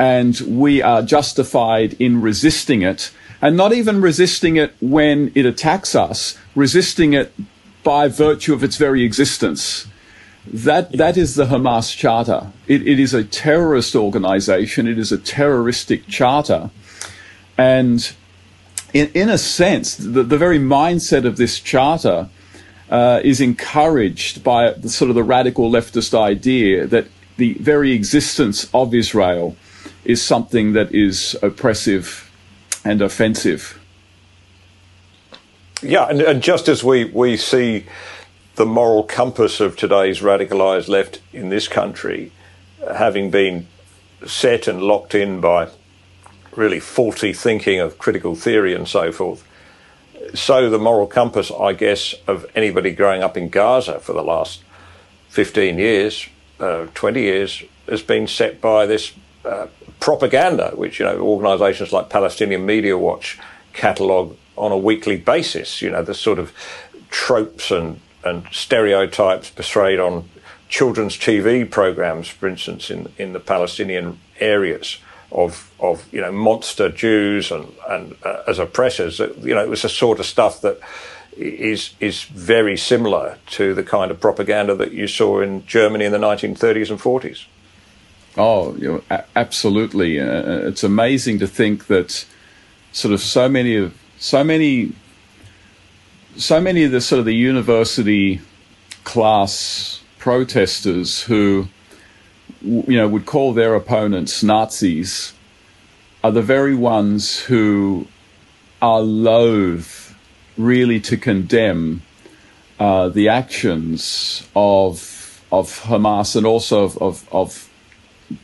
and 0.00 0.40
we 0.40 0.80
are 0.80 1.02
justified 1.02 1.92
in 2.00 2.22
resisting 2.22 2.80
it 2.80 3.12
and 3.42 3.54
not 3.54 3.74
even 3.74 4.00
resisting 4.00 4.56
it 4.56 4.74
when 4.80 5.30
it 5.34 5.44
attacks 5.44 5.94
us, 5.94 6.38
resisting 6.54 7.12
it 7.12 7.34
by 7.82 8.08
virtue 8.08 8.54
of 8.54 8.64
its 8.64 8.78
very 8.78 9.04
existence. 9.04 9.86
That, 10.46 10.92
that 10.92 11.18
is 11.18 11.34
the 11.34 11.46
Hamas 11.46 11.94
Charter. 11.94 12.50
It, 12.66 12.88
it 12.88 12.98
is 12.98 13.12
a 13.12 13.22
terrorist 13.22 13.94
organization. 13.94 14.88
It 14.88 14.98
is 14.98 15.12
a 15.12 15.18
terroristic 15.18 16.08
charter. 16.08 16.70
And 17.58 18.10
in, 18.94 19.10
in 19.12 19.28
a 19.28 19.36
sense, 19.36 19.96
the, 19.96 20.22
the 20.22 20.38
very 20.38 20.58
mindset 20.58 21.26
of 21.26 21.36
this 21.36 21.60
charter 21.60 22.30
uh, 22.88 23.20
is 23.22 23.42
encouraged 23.42 24.42
by 24.42 24.72
the, 24.72 24.88
sort 24.88 25.10
of 25.10 25.14
the 25.14 25.22
radical 25.22 25.70
leftist 25.70 26.18
idea 26.18 26.86
that 26.86 27.06
the 27.36 27.52
very 27.54 27.92
existence 27.92 28.66
of 28.72 28.94
Israel 28.94 29.56
is 30.04 30.22
something 30.22 30.72
that 30.72 30.94
is 30.94 31.36
oppressive 31.42 32.30
and 32.84 33.02
offensive. 33.02 33.78
Yeah, 35.82 36.08
and, 36.08 36.20
and 36.20 36.42
just 36.42 36.68
as 36.68 36.84
we, 36.84 37.04
we 37.04 37.36
see 37.36 37.86
the 38.56 38.66
moral 38.66 39.04
compass 39.04 39.60
of 39.60 39.76
today's 39.76 40.20
radicalised 40.20 40.88
left 40.88 41.20
in 41.32 41.48
this 41.48 41.68
country 41.68 42.32
having 42.94 43.30
been 43.30 43.66
set 44.26 44.68
and 44.68 44.82
locked 44.82 45.14
in 45.14 45.40
by 45.40 45.68
really 46.56 46.80
faulty 46.80 47.32
thinking 47.32 47.80
of 47.80 47.98
critical 47.98 48.34
theory 48.34 48.74
and 48.74 48.88
so 48.88 49.12
forth. 49.12 49.46
So 50.34 50.68
the 50.68 50.78
moral 50.78 51.06
compass, 51.06 51.50
I 51.50 51.72
guess, 51.72 52.14
of 52.26 52.46
anybody 52.54 52.92
growing 52.92 53.22
up 53.22 53.36
in 53.36 53.48
Gaza 53.48 54.00
for 54.00 54.12
the 54.12 54.22
last 54.22 54.62
15 55.30 55.78
years, 55.78 56.28
uh, 56.58 56.86
20 56.94 57.20
years, 57.20 57.62
has 57.88 58.02
been 58.02 58.26
set 58.26 58.60
by 58.60 58.86
this 58.86 59.12
uh, 59.44 59.68
propaganda, 60.00 60.72
which 60.74 60.98
you 60.98 61.04
know 61.04 61.18
organisations 61.20 61.92
like 61.92 62.08
Palestinian 62.08 62.66
Media 62.66 62.96
Watch 62.98 63.38
catalogue 63.72 64.36
on 64.56 64.72
a 64.72 64.78
weekly 64.78 65.16
basis. 65.16 65.80
You 65.82 65.90
know 65.90 66.02
the 66.02 66.14
sort 66.14 66.38
of 66.38 66.52
tropes 67.10 67.70
and 67.70 68.00
and 68.24 68.46
stereotypes 68.50 69.50
portrayed 69.50 69.98
on 69.98 70.28
children's 70.68 71.16
TV 71.16 71.68
programs, 71.70 72.28
for 72.28 72.48
instance, 72.48 72.90
in 72.90 73.12
in 73.18 73.32
the 73.32 73.40
Palestinian 73.40 74.18
areas 74.40 74.98
of 75.32 75.70
of 75.78 76.12
you 76.12 76.20
know 76.20 76.32
monster 76.32 76.88
Jews 76.88 77.50
and 77.50 77.72
and 77.88 78.16
uh, 78.24 78.42
as 78.48 78.58
oppressors. 78.58 79.18
You 79.18 79.54
know 79.54 79.62
it 79.62 79.68
was 79.68 79.82
the 79.82 79.88
sort 79.88 80.18
of 80.18 80.26
stuff 80.26 80.60
that 80.62 80.80
is 81.36 81.94
is 82.00 82.24
very 82.24 82.76
similar 82.76 83.38
to 83.46 83.74
the 83.74 83.82
kind 83.82 84.10
of 84.10 84.20
propaganda 84.20 84.74
that 84.74 84.92
you 84.92 85.06
saw 85.06 85.40
in 85.40 85.66
Germany 85.66 86.04
in 86.04 86.12
the 86.12 86.18
1930s 86.18 86.90
and 86.90 87.00
40s. 87.00 87.46
Oh, 88.36 88.76
you 88.76 89.02
know, 89.10 89.22
absolutely. 89.34 90.20
Uh, 90.20 90.24
uh, 90.24 90.60
it's 90.64 90.84
amazing 90.84 91.38
to 91.40 91.46
think 91.46 91.86
that 91.88 92.24
sort 92.92 93.12
of 93.12 93.20
so 93.20 93.48
many 93.48 93.76
of 93.76 93.94
so 94.18 94.44
many 94.44 94.92
so 96.36 96.60
many 96.60 96.84
of 96.84 96.92
the 96.92 97.00
sort 97.00 97.18
of 97.18 97.24
the 97.24 97.34
university 97.34 98.40
class 99.04 100.02
protesters 100.18 101.22
who 101.22 101.66
you 102.62 102.96
know 102.96 103.08
would 103.08 103.26
call 103.26 103.52
their 103.52 103.74
opponents 103.74 104.42
Nazis 104.42 105.32
are 106.22 106.30
the 106.30 106.42
very 106.42 106.74
ones 106.74 107.40
who 107.40 108.06
are 108.82 109.00
loath 109.00 110.14
really 110.56 111.00
to 111.00 111.16
condemn 111.16 112.02
uh, 112.78 113.08
the 113.08 113.28
actions 113.28 114.46
of 114.54 115.42
of 115.50 115.80
Hamas 115.80 116.36
and 116.36 116.46
also 116.46 116.84
of, 116.84 116.98
of, 116.98 117.28
of 117.32 117.69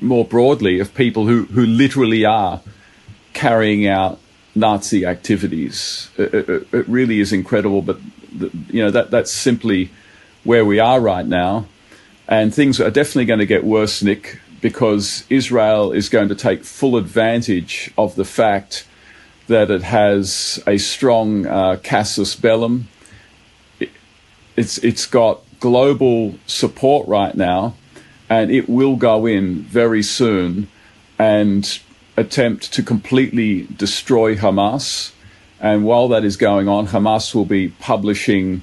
more 0.01 0.25
broadly 0.25 0.81
of 0.81 0.95
people 0.95 1.27
who, 1.27 1.45
who 1.45 1.65
literally 1.65 2.25
are 2.25 2.61
carrying 3.33 3.87
out 3.87 4.19
Nazi 4.55 5.05
activities. 5.05 6.11
It, 6.17 6.35
it, 6.35 6.69
it 6.73 6.89
really 6.89 7.21
is 7.21 7.33
incredible, 7.33 7.83
but 7.83 7.99
the, 8.33 8.51
you 8.69 8.83
know 8.83 8.91
that 8.91 9.11
that's 9.11 9.31
simply 9.31 9.91
where 10.45 10.65
we 10.65 10.79
are 10.79 11.01
right 11.01 11.27
now, 11.27 11.67
and 12.27 12.55
things 12.55 12.81
are 12.81 12.91
definitely 12.91 13.27
going 13.27 13.41
to 13.41 13.47
get 13.47 13.65
worse, 13.65 14.03
Nick, 14.03 14.41
because 14.61 15.25
Israel 15.29 15.93
is 15.93 16.09
going 16.09 16.29
to 16.29 16.35
take 16.35 16.65
full 16.65 16.97
advantage 16.97 17.93
of 17.99 18.15
the 18.17 18.25
fact 18.25 18.87
that 19.49 19.71
it 19.71 19.83
has 19.83 20.63
a 20.67 20.79
strong 20.79 21.47
uh, 21.47 21.77
casus 21.83 22.35
bellum. 22.35 22.89
It, 23.79 23.91
it's 24.57 24.79
it's 24.79 25.07
got 25.07 25.43
global 25.61 26.35
support 26.47 27.07
right 27.09 27.35
now 27.35 27.75
and 28.29 28.51
it 28.51 28.69
will 28.69 28.97
go 28.97 29.27
in 29.27 29.63
very 29.63 30.03
soon 30.03 30.69
and 31.19 31.81
attempt 32.17 32.73
to 32.73 32.83
completely 32.83 33.63
destroy 33.77 34.35
Hamas. 34.37 35.13
And 35.61 35.85
while 35.85 36.09
that 36.09 36.25
is 36.25 36.37
going 36.37 36.69
on, 36.69 36.89
Hamas 36.89 37.35
will 37.35 37.45
be 37.45 37.69
publishing 37.69 38.63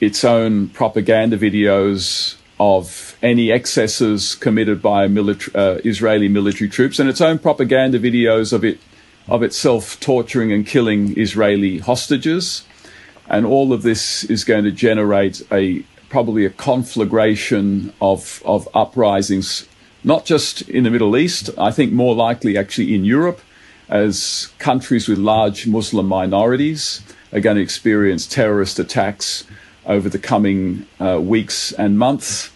its 0.00 0.24
own 0.24 0.68
propaganda 0.68 1.36
videos 1.38 2.36
of 2.58 3.16
any 3.22 3.50
excesses 3.50 4.34
committed 4.34 4.80
by 4.80 5.08
military, 5.08 5.54
uh, 5.54 5.78
Israeli 5.84 6.28
military 6.28 6.70
troops 6.70 6.98
and 6.98 7.08
its 7.08 7.20
own 7.20 7.38
propaganda 7.38 7.98
videos 7.98 8.52
of 8.52 8.64
it 8.64 8.78
of 9.28 9.42
itself 9.42 9.98
torturing 9.98 10.52
and 10.52 10.66
killing 10.66 11.18
Israeli 11.18 11.78
hostages. 11.78 12.62
And 13.28 13.44
all 13.44 13.72
of 13.72 13.82
this 13.82 14.22
is 14.24 14.44
going 14.44 14.64
to 14.64 14.70
generate 14.70 15.42
a 15.50 15.84
probably 16.16 16.46
a 16.46 16.50
conflagration 16.50 17.92
of, 18.00 18.42
of 18.46 18.66
uprisings, 18.72 19.68
not 20.02 20.24
just 20.24 20.62
in 20.62 20.84
the 20.84 20.90
Middle 20.90 21.14
East, 21.14 21.50
I 21.58 21.70
think 21.70 21.92
more 21.92 22.14
likely 22.14 22.56
actually 22.56 22.94
in 22.94 23.04
Europe, 23.04 23.38
as 23.90 24.48
countries 24.58 25.08
with 25.08 25.18
large 25.18 25.66
Muslim 25.66 26.06
minorities 26.06 27.02
are 27.34 27.40
going 27.40 27.56
to 27.56 27.62
experience 27.62 28.26
terrorist 28.26 28.78
attacks 28.78 29.44
over 29.84 30.08
the 30.08 30.18
coming 30.18 30.86
uh, 30.98 31.20
weeks 31.20 31.72
and 31.72 31.98
months. 31.98 32.50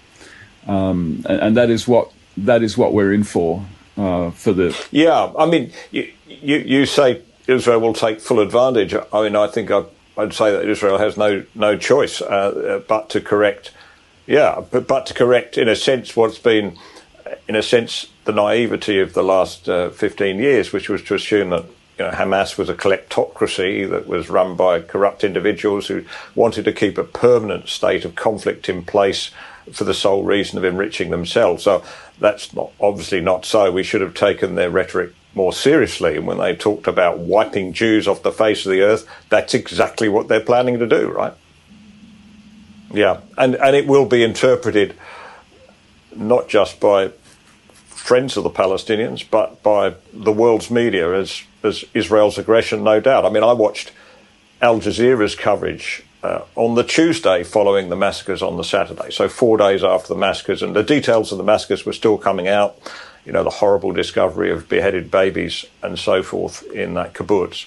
Um, 0.67 1.23
and, 1.29 1.41
and, 1.43 1.57
that 1.59 1.69
is 1.69 1.87
what 1.87 2.11
that 2.39 2.63
is 2.63 2.79
what 2.79 2.95
we're 2.95 3.13
in 3.13 3.25
for. 3.25 3.67
uh, 3.99 4.31
for 4.31 4.55
the. 4.55 4.75
Yeah, 4.91 5.35
I 5.39 5.45
mean, 5.45 5.71
you, 5.91 6.11
you, 6.27 6.57
you 6.57 6.87
say 6.87 7.21
Israel 7.47 7.81
will 7.81 7.93
take 7.93 8.23
full 8.23 8.41
advantage. 8.41 8.95
I 8.95 9.23
mean, 9.23 9.37
I 9.37 9.49
think 9.49 9.71
I, 9.71 9.85
would 10.17 10.35
say 10.35 10.51
that 10.53 10.69
Israel 10.69 10.99
has 10.99 11.17
no 11.17 11.45
no 11.55 11.77
choice 11.77 12.21
uh, 12.21 12.27
uh, 12.27 12.79
but 12.81 13.11
to 13.11 13.21
correct. 13.21 13.73
Yeah, 14.27 14.63
but, 14.71 14.87
but 14.87 15.07
to 15.07 15.15
correct, 15.15 15.59
in 15.59 15.69
a 15.69 15.75
sense, 15.75 16.15
what's 16.15 16.39
been, 16.39 16.77
in 17.49 17.57
a 17.57 17.63
sense, 17.63 18.07
the 18.27 18.33
naivety 18.33 19.01
of 19.01 19.13
the 19.13 19.25
last 19.25 19.69
uh, 19.69 19.91
15 19.91 20.39
years, 20.39 20.73
which 20.73 20.89
was 20.89 21.03
to 21.05 21.17
assume 21.17 21.51
that 21.51 21.65
you 21.99 22.05
know, 22.05 22.13
Hamas 22.13 22.57
was 22.57 22.69
a 22.69 22.75
kleptocracy 22.75 23.91
that 23.91 24.07
was 24.07 24.31
run 24.31 24.57
by 24.57 24.81
corrupt 24.81 25.25
individuals 25.25 25.89
who 25.89 26.05
wanted 26.35 26.65
to 26.65 26.73
keep 26.73 26.97
a 26.97 27.05
permanent 27.05 27.69
state 27.69 28.05
of 28.05 28.15
conflict 28.15 28.69
in 28.69 28.85
place 28.85 29.31
for 29.73 29.85
the 29.85 29.95
sole 29.95 30.23
reason 30.23 30.59
of 30.59 30.65
enriching 30.65 31.11
themselves. 31.11 31.65
So 31.65 31.83
that's 32.19 32.55
not, 32.55 32.73
obviously 32.81 33.21
not 33.21 33.45
so. 33.45 33.71
We 33.71 33.83
should 33.83 34.01
have 34.01 34.15
taken 34.15 34.55
their 34.55 34.71
rhetoric 34.71 35.13
more 35.35 35.53
seriously. 35.53 36.17
And 36.17 36.27
when 36.27 36.39
they 36.39 36.55
talked 36.55 36.87
about 36.87 37.19
wiping 37.19 37.73
Jews 37.73 38.09
off 38.09 38.23
the 38.23 38.33
face 38.33 38.67
of 38.67 38.73
the 38.73 38.83
earth, 38.83 39.07
that's 39.29 39.55
exactly 39.55 40.09
what 40.09 40.29
they're 40.29 40.41
planning 40.41 40.79
to 40.79 40.87
do, 40.87 41.09
right? 41.09 41.35
Yeah, 42.93 43.21
and, 43.39 43.55
and 43.55 43.77
it 43.77 43.87
will 43.87 44.07
be 44.07 44.25
interpreted 44.25 44.97
not 46.15 46.49
just 46.49 46.81
by 46.81 47.13
friends 47.87 48.37
of 48.37 48.43
the 48.43 48.51
Palestinians, 48.51 49.25
but 49.29 49.63
by 49.63 49.95
the 50.13 50.33
world's 50.33 50.71
media 50.71 51.13
as, 51.15 51.43
as 51.63 51.85
Israel's 51.95 52.39
aggression, 52.39 52.83
no 52.83 52.99
doubt. 52.99 53.25
I 53.25 53.31
mean, 53.31 53.45
I 53.45 53.53
watched 53.53 53.93
Al 54.61 54.81
Jazeera's 54.81 55.37
coverage 55.37 56.03
uh, 56.23 56.43
on 56.57 56.75
the 56.75 56.83
Tuesday 56.83 57.45
following 57.45 57.89
the 57.89 57.97
massacres 57.97 58.43
on 58.43 58.57
the 58.57 58.65
Saturday, 58.65 59.11
so 59.11 59.29
four 59.29 59.57
days 59.57 59.85
after 59.85 60.09
the 60.09 60.19
massacres, 60.19 60.63
and 60.63 60.75
the 60.75 60.83
details 60.83 61.31
of 61.31 61.39
the 61.39 61.45
massacres 61.45 61.87
were 61.87 61.93
still 61.93 62.19
coming 62.19 62.49
out. 62.49 62.77
You 63.25 63.33
know, 63.33 63.45
the 63.45 63.51
horrible 63.51 63.93
discovery 63.93 64.51
of 64.51 64.69
beheaded 64.69 65.11
babies 65.11 65.65
and 65.83 65.99
so 65.99 66.23
forth 66.23 66.63
in 66.73 66.95
that 66.95 67.13
kibbutz. 67.13 67.67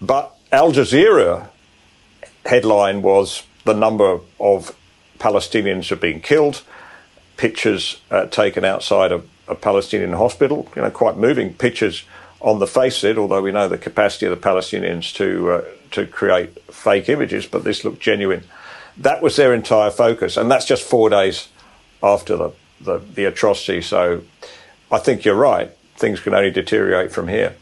But 0.00 0.34
Al 0.52 0.72
Jazeera 0.72 1.48
headline 2.46 3.02
was 3.02 3.42
the 3.64 3.74
number 3.74 4.20
of 4.38 4.76
Palestinians 5.18 5.88
have 5.88 6.00
been 6.00 6.20
killed, 6.20 6.62
pictures 7.36 8.00
uh, 8.10 8.26
taken 8.26 8.64
outside 8.64 9.10
of 9.10 9.28
a 9.48 9.54
Palestinian 9.54 10.12
hospital, 10.12 10.68
you 10.76 10.82
know, 10.82 10.90
quite 10.90 11.16
moving 11.16 11.54
pictures 11.54 12.04
on 12.40 12.58
the 12.58 12.66
face 12.66 13.02
of 13.02 13.10
it, 13.10 13.18
although 13.18 13.42
we 13.42 13.52
know 13.52 13.68
the 13.68 13.78
capacity 13.78 14.26
of 14.26 14.30
the 14.30 14.48
Palestinians 14.48 15.14
to 15.14 15.50
uh, 15.50 15.64
to 15.90 16.06
create 16.06 16.60
fake 16.72 17.08
images, 17.08 17.46
but 17.46 17.64
this 17.64 17.84
looked 17.84 18.00
genuine. 18.00 18.44
That 18.96 19.22
was 19.22 19.36
their 19.36 19.54
entire 19.54 19.90
focus, 19.90 20.36
and 20.36 20.50
that's 20.50 20.66
just 20.66 20.82
four 20.82 21.08
days 21.08 21.48
after 22.02 22.36
the, 22.36 22.50
the, 22.80 22.98
the 22.98 23.24
atrocity. 23.24 23.80
So 23.80 24.22
I 24.94 24.98
think 24.98 25.24
you're 25.24 25.34
right. 25.34 25.72
Things 25.96 26.20
can 26.20 26.34
only 26.34 26.52
deteriorate 26.52 27.10
from 27.10 27.26
here. 27.26 27.56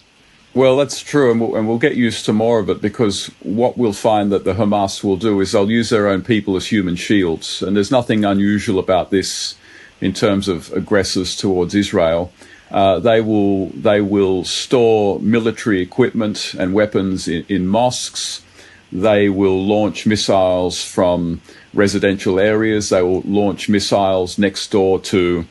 Well, 0.55 0.77
that's 0.77 1.01
true, 1.01 1.31
and 1.31 1.41
we'll, 1.41 1.57
and 1.57 1.67
we'll, 1.67 1.79
get 1.79 1.97
used 1.97 2.27
to 2.27 2.35
more 2.35 2.59
of 2.59 2.69
it 2.69 2.83
because 2.83 3.29
what 3.41 3.79
we'll 3.79 3.95
find 3.95 4.31
that 4.33 4.45
the 4.45 4.53
Hamas 4.53 5.03
will 5.03 5.17
do 5.17 5.41
is 5.41 5.53
they'll 5.53 5.71
use 5.71 5.89
their 5.89 6.09
own 6.09 6.23
people 6.23 6.57
as 6.57 6.67
human 6.67 6.95
shields, 6.95 7.63
and 7.63 7.75
there's 7.75 7.91
nothing 7.91 8.27
unusual 8.27 8.79
about 8.79 9.11
this 9.11 9.57
in 10.03 10.13
terms 10.13 10.49
of 10.49 10.71
aggressors 10.75 11.35
towards 11.35 11.75
Israel. 11.75 12.31
Uh, 12.71 12.99
they 12.99 13.23
will 13.23 13.69
they 13.69 14.03
will 14.03 14.45
store 14.45 15.19
military 15.21 15.81
equipment 15.81 16.55
and 16.59 16.75
weapons 16.75 17.29
in, 17.29 17.47
in, 17.49 17.67
mosques. 17.67 18.43
They 18.91 19.31
will 19.31 19.65
launch 19.65 20.05
missiles 20.05 20.85
from 20.85 21.41
residential 21.73 22.39
areas. 22.39 22.91
They 22.91 23.01
will 23.01 23.23
launch 23.23 23.71
missiles 23.71 24.37
next 24.37 24.71
door 24.71 25.01
to 25.01 25.47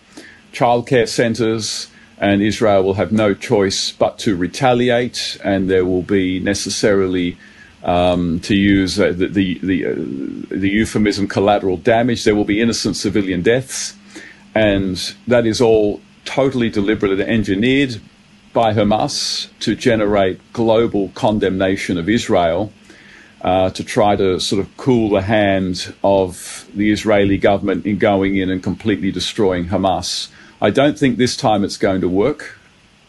childcare 0.54 1.08
centres, 1.08 1.88
and 2.18 2.42
Israel 2.42 2.84
will 2.84 2.96
have 2.96 3.12
no 3.12 3.34
choice 3.34 3.92
but 3.92 4.20
to 4.20 4.36
retaliate. 4.36 5.38
And 5.44 5.70
there 5.70 5.86
will 5.86 6.04
be 6.04 6.40
necessarily, 6.40 7.38
um, 7.84 8.40
to 8.42 8.56
use 8.56 9.00
uh, 9.00 9.12
the 9.12 9.28
the 9.28 9.60
the, 9.64 9.86
uh, 9.86 9.96
the 10.50 10.70
euphemism, 10.70 11.28
collateral 11.28 11.78
damage. 11.78 12.24
There 12.24 12.36
will 12.36 12.46
be 12.46 12.62
innocent 12.62 12.96
civilian 12.96 13.42
deaths, 13.42 13.96
and 14.54 14.98
that 15.28 15.46
is 15.46 15.62
all 15.62 16.02
totally 16.26 16.70
deliberate 16.70 17.12
and 17.14 17.22
engineered 17.22 18.00
by 18.54 18.74
Hamas 18.74 19.48
to 19.60 19.76
generate 19.76 20.40
global 20.54 21.10
condemnation 21.16 21.98
of 21.98 22.10
Israel, 22.10 22.72
uh, 23.42 23.70
to 23.72 23.84
try 23.84 24.16
to 24.16 24.40
sort 24.40 24.60
of 24.60 24.68
cool 24.78 25.10
the 25.10 25.22
hand 25.22 25.94
of 26.04 26.68
the 26.76 26.92
Israeli 26.92 27.38
government 27.38 27.86
in 27.86 27.98
going 27.98 28.36
in 28.36 28.50
and 28.50 28.62
completely 28.62 29.12
destroying 29.12 29.70
Hamas. 29.70 30.30
I 30.62 30.70
don't 30.70 30.98
think 30.98 31.18
this 31.18 31.36
time 31.36 31.64
it's 31.64 31.78
going 31.78 32.02
to 32.02 32.10
work, 32.10 32.58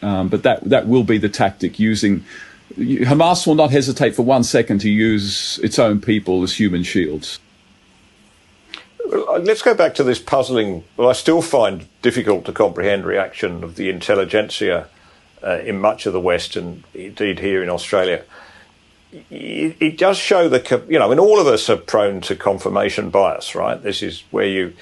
um, 0.01 0.27
but 0.27 0.43
that 0.43 0.63
that 0.63 0.87
will 0.87 1.03
be 1.03 1.17
the 1.17 1.29
tactic 1.29 1.79
using. 1.79 2.25
Hamas 2.77 3.45
will 3.45 3.55
not 3.55 3.69
hesitate 3.69 4.15
for 4.15 4.23
one 4.23 4.43
second 4.43 4.79
to 4.79 4.89
use 4.89 5.59
its 5.59 5.77
own 5.77 6.01
people 6.01 6.41
as 6.41 6.55
human 6.55 6.81
shields. 6.81 7.39
Uh, 9.05 9.37
let's 9.37 9.61
go 9.61 9.75
back 9.75 9.93
to 9.95 10.03
this 10.03 10.19
puzzling, 10.19 10.83
well, 10.97 11.09
I 11.09 11.13
still 11.13 11.41
find 11.41 11.87
difficult 12.01 12.45
to 12.45 12.51
comprehend 12.51 13.05
reaction 13.05 13.63
of 13.63 13.75
the 13.75 13.89
intelligentsia 13.89 14.87
uh, 15.43 15.59
in 15.59 15.79
much 15.79 16.05
of 16.05 16.13
the 16.13 16.19
West 16.19 16.55
and 16.55 16.83
indeed 16.93 17.39
here 17.39 17.61
in 17.61 17.69
Australia. 17.69 18.23
It, 19.29 19.77
it, 19.79 19.97
does 19.97 20.17
show 20.17 20.49
the, 20.49 20.83
you 20.89 20.97
know, 20.97 21.11
and 21.11 21.19
all 21.19 21.39
of 21.39 21.45
us 21.45 21.69
are 21.69 21.77
prone 21.77 22.21
to 22.21 22.35
confirmation 22.35 23.11
bias, 23.11 23.53
right? 23.53 23.81
This 23.81 24.01
is 24.01 24.23
where 24.31 24.47
you, 24.47 24.73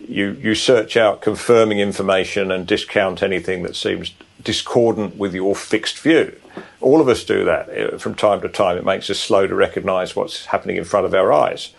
you, 0.00 0.32
you 0.40 0.54
search 0.54 0.96
out 0.96 1.20
confirming 1.20 1.78
information 1.78 2.50
and 2.50 2.66
discount 2.66 3.22
anything 3.22 3.62
that 3.62 3.76
seems 3.76 4.14
discordant 4.42 5.16
with 5.16 5.34
your 5.34 5.54
fixed 5.54 5.98
view. 5.98 6.38
All 6.80 7.00
of 7.00 7.08
us 7.08 7.24
do 7.24 7.44
that 7.44 7.68
uh, 7.68 7.98
from 7.98 8.14
time 8.14 8.40
to 8.42 8.48
time. 8.48 8.78
It 8.78 8.84
makes 8.84 9.10
us 9.10 9.18
slow 9.18 9.46
to 9.46 9.54
recognize 9.54 10.14
what's 10.14 10.46
happening 10.46 10.76
in 10.76 10.84
front 10.84 11.06
of 11.06 11.14
our 11.14 11.32
eyes. 11.32 11.72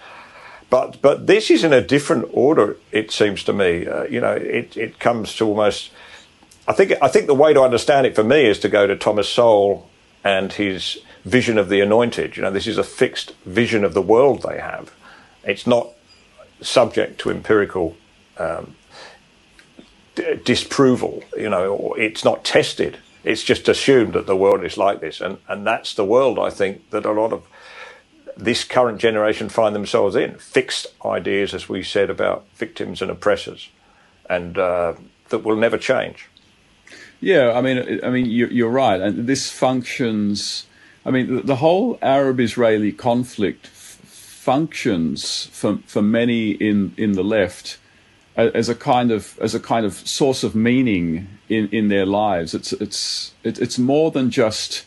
But 0.69 1.01
but 1.01 1.25
this 1.27 1.49
is 1.49 1.63
in 1.63 1.73
a 1.73 1.81
different 1.81 2.29
order. 2.31 2.77
It 2.91 3.11
seems 3.11 3.43
to 3.45 3.53
me. 3.53 3.87
Uh, 3.87 4.03
you 4.03 4.21
know, 4.21 4.33
it 4.33 4.77
it 4.77 4.99
comes 4.99 5.35
to 5.37 5.47
almost. 5.47 5.91
I 6.67 6.73
think 6.73 6.93
I 7.01 7.07
think 7.07 7.25
the 7.25 7.33
way 7.33 7.53
to 7.53 7.61
understand 7.61 8.05
it 8.05 8.15
for 8.15 8.23
me 8.23 8.45
is 8.45 8.59
to 8.59 8.69
go 8.69 8.85
to 8.85 8.95
Thomas 8.95 9.27
Sowell 9.27 9.89
and 10.23 10.53
his 10.53 10.99
vision 11.25 11.57
of 11.57 11.69
the 11.69 11.81
anointed. 11.81 12.37
You 12.37 12.43
know, 12.43 12.51
this 12.51 12.67
is 12.67 12.77
a 12.77 12.83
fixed 12.83 13.33
vision 13.45 13.83
of 13.83 13.93
the 13.93 14.01
world 14.01 14.43
they 14.43 14.59
have. 14.59 14.93
It's 15.43 15.65
not 15.65 15.89
subject 16.61 17.19
to 17.21 17.31
empirical 17.31 17.95
um, 18.39 18.75
d- 20.15 20.35
disproval. 20.43 21.23
You 21.37 21.49
know, 21.49 21.93
it's 21.97 22.23
not 22.23 22.43
tested. 22.43 22.97
It's 23.23 23.43
just 23.43 23.67
assumed 23.67 24.13
that 24.13 24.25
the 24.25 24.35
world 24.35 24.63
is 24.63 24.77
like 24.77 25.01
this, 25.01 25.21
and 25.21 25.37
and 25.47 25.67
that's 25.67 25.93
the 25.93 26.05
world 26.05 26.39
I 26.39 26.49
think 26.49 26.89
that 26.89 27.05
a 27.05 27.11
lot 27.11 27.33
of 27.33 27.43
this 28.37 28.63
current 28.63 28.99
generation 28.99 29.49
find 29.49 29.75
themselves 29.75 30.15
in 30.15 30.35
fixed 30.35 30.87
ideas, 31.05 31.53
as 31.53 31.67
we 31.67 31.83
said, 31.83 32.09
about 32.09 32.45
victims 32.55 33.01
and 33.01 33.11
oppressors, 33.11 33.69
and 34.29 34.57
uh, 34.57 34.93
that 35.29 35.43
will 35.43 35.57
never 35.57 35.77
change. 35.77 36.29
Yeah, 37.21 37.51
I 37.51 37.61
mean, 37.61 37.99
I 38.03 38.09
mean, 38.09 38.25
you're 38.27 38.69
right, 38.69 39.01
and 39.01 39.27
this 39.27 39.51
functions. 39.51 40.65
I 41.05 41.11
mean, 41.11 41.45
the 41.45 41.57
whole 41.57 41.97
Arab-Israeli 42.01 42.93
conflict 42.93 43.67
functions 43.67 45.49
for 45.51 45.79
for 45.85 46.01
many 46.01 46.51
in 46.51 46.93
in 46.95 47.11
the 47.13 47.23
left 47.23 47.77
as 48.47 48.69
a 48.69 48.75
kind 48.75 49.11
of 49.11 49.37
as 49.41 49.55
a 49.55 49.59
kind 49.59 49.85
of 49.85 49.93
source 49.93 50.43
of 50.43 50.55
meaning 50.55 51.27
in 51.47 51.69
in 51.69 51.89
their 51.89 52.05
lives. 52.05 52.53
It's 52.53 52.73
it's 52.73 53.33
it's 53.43 53.77
more 53.77 54.11
than 54.11 54.29
just 54.29 54.85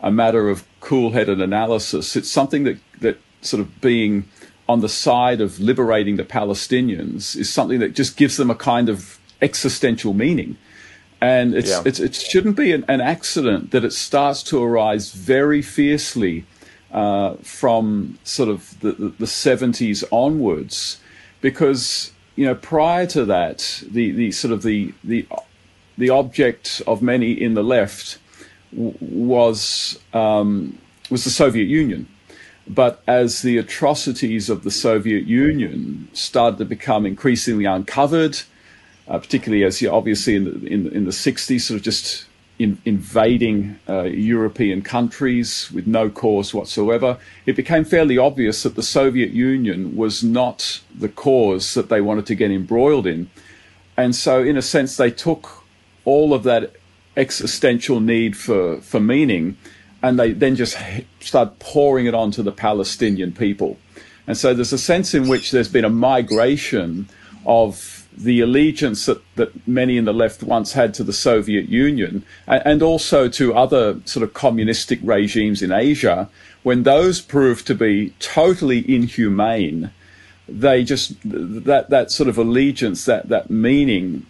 a 0.00 0.10
matter 0.10 0.48
of 0.48 0.64
cool-headed 0.80 1.40
analysis. 1.40 2.16
It's 2.16 2.30
something 2.30 2.64
that 2.64 2.78
that 3.00 3.18
sort 3.40 3.60
of 3.60 3.80
being 3.80 4.28
on 4.68 4.80
the 4.80 4.88
side 4.88 5.40
of 5.40 5.60
liberating 5.60 6.16
the 6.16 6.24
Palestinians 6.24 7.36
is 7.36 7.52
something 7.52 7.80
that 7.80 7.94
just 7.94 8.16
gives 8.16 8.36
them 8.36 8.50
a 8.50 8.54
kind 8.54 8.88
of 8.88 9.18
existential 9.42 10.14
meaning. 10.14 10.56
And 11.20 11.54
it's, 11.54 11.70
yeah. 11.70 11.82
it's 11.84 12.00
it 12.00 12.14
shouldn't 12.14 12.56
be 12.56 12.72
an, 12.72 12.84
an, 12.88 13.00
accident 13.00 13.70
that 13.70 13.84
it 13.84 13.92
starts 13.92 14.42
to 14.44 14.62
arise 14.62 15.12
very 15.12 15.62
fiercely 15.62 16.44
uh, 16.92 17.36
from 17.36 18.18
sort 18.24 18.48
of 18.48 18.78
the, 18.80 18.92
the, 18.92 19.08
the 19.08 19.26
70s 19.26 20.04
onwards, 20.10 20.98
because 21.40 22.12
you 22.36 22.46
know 22.46 22.54
prior 22.54 23.06
to 23.06 23.24
that, 23.26 23.82
the, 23.90 24.10
the 24.12 24.32
sort 24.32 24.52
of 24.52 24.62
the 24.62 24.92
the 25.02 25.26
the 25.96 26.10
object 26.10 26.82
of 26.86 27.02
many 27.02 27.32
in 27.32 27.54
the 27.54 27.62
left 27.62 28.18
was 28.72 29.98
um, 30.12 30.78
was 31.10 31.24
the 31.24 31.30
Soviet 31.30 31.66
Union. 31.66 32.08
But 32.66 33.02
as 33.06 33.42
the 33.42 33.58
atrocities 33.58 34.48
of 34.48 34.64
the 34.64 34.70
Soviet 34.70 35.24
Union 35.26 36.08
started 36.14 36.58
to 36.58 36.64
become 36.64 37.04
increasingly 37.04 37.66
uncovered, 37.66 38.40
uh, 39.06 39.18
particularly 39.18 39.64
as 39.64 39.82
you 39.82 39.90
obviously 39.90 40.34
in 40.34 40.44
the, 40.44 40.66
in, 40.66 40.88
in 40.88 41.04
the 41.04 41.10
60s, 41.10 41.60
sort 41.60 41.76
of 41.76 41.84
just 41.84 42.24
in, 42.58 42.78
invading 42.84 43.78
uh, 43.88 44.02
European 44.02 44.82
countries 44.82 45.70
with 45.72 45.86
no 45.86 46.08
cause 46.08 46.54
whatsoever, 46.54 47.18
it 47.46 47.56
became 47.56 47.84
fairly 47.84 48.16
obvious 48.16 48.62
that 48.62 48.76
the 48.76 48.82
Soviet 48.82 49.30
Union 49.30 49.96
was 49.96 50.22
not 50.22 50.80
the 50.94 51.08
cause 51.08 51.74
that 51.74 51.88
they 51.88 52.00
wanted 52.00 52.26
to 52.26 52.34
get 52.34 52.50
embroiled 52.50 53.06
in. 53.06 53.28
And 53.96 54.14
so, 54.14 54.42
in 54.42 54.56
a 54.56 54.62
sense, 54.62 54.96
they 54.96 55.10
took 55.10 55.64
all 56.04 56.34
of 56.34 56.42
that 56.44 56.72
existential 57.16 58.00
need 58.00 58.36
for, 58.36 58.80
for 58.80 59.00
meaning, 59.00 59.56
and 60.02 60.18
they 60.18 60.32
then 60.32 60.56
just 60.56 60.76
start 61.20 61.58
pouring 61.58 62.06
it 62.06 62.14
onto 62.14 62.42
the 62.42 62.52
Palestinian 62.52 63.32
people. 63.32 63.78
And 64.26 64.36
so 64.36 64.54
there's 64.54 64.72
a 64.72 64.78
sense 64.78 65.14
in 65.14 65.28
which 65.28 65.50
there's 65.50 65.68
been 65.68 65.84
a 65.84 65.90
migration 65.90 67.08
of 67.46 67.93
the 68.16 68.40
allegiance 68.40 69.06
that, 69.06 69.22
that 69.36 69.66
many 69.66 69.96
in 69.96 70.04
the 70.04 70.14
left 70.14 70.42
once 70.42 70.72
had 70.72 70.94
to 70.94 71.04
the 71.04 71.12
Soviet 71.12 71.68
Union 71.68 72.24
and, 72.46 72.62
and 72.64 72.82
also 72.82 73.28
to 73.28 73.54
other 73.54 74.00
sort 74.04 74.22
of 74.22 74.34
communistic 74.34 75.00
regimes 75.02 75.62
in 75.62 75.72
Asia, 75.72 76.28
when 76.62 76.84
those 76.84 77.20
proved 77.20 77.66
to 77.66 77.74
be 77.74 78.10
totally 78.20 78.84
inhumane, 78.92 79.90
they 80.48 80.84
just 80.84 81.16
that 81.24 81.90
that 81.90 82.10
sort 82.10 82.28
of 82.28 82.38
allegiance, 82.38 83.04
that 83.04 83.28
that 83.28 83.50
meaning 83.50 84.26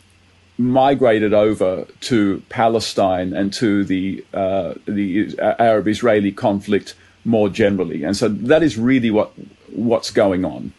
migrated 0.57 1.35
over 1.35 1.87
to 2.01 2.43
Palestine 2.49 3.33
and 3.33 3.53
to 3.53 3.85
the 3.85 4.25
uh, 4.33 4.75
the 4.87 5.37
Arab-Israeli 5.39 6.33
conflict 6.33 6.95
more 7.25 7.49
generally, 7.49 8.05
and 8.05 8.17
so 8.17 8.29
that 8.29 8.63
is 8.63 8.79
really 8.79 9.11
what 9.11 9.33
what's 9.71 10.11
going 10.11 10.45
on. 10.45 10.73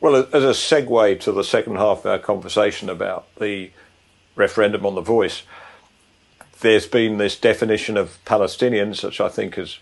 Well, 0.00 0.28
as 0.32 0.44
a 0.44 0.50
segue 0.50 1.18
to 1.20 1.32
the 1.32 1.42
second 1.42 1.74
half 1.74 2.00
of 2.00 2.06
our 2.06 2.20
conversation 2.20 2.88
about 2.88 3.34
the 3.36 3.72
referendum 4.36 4.86
on 4.86 4.94
the 4.94 5.00
voice, 5.00 5.42
there's 6.60 6.86
been 6.86 7.18
this 7.18 7.36
definition 7.36 7.96
of 7.96 8.18
Palestinians, 8.24 9.02
which 9.02 9.20
I 9.20 9.28
think 9.28 9.58
is 9.58 9.80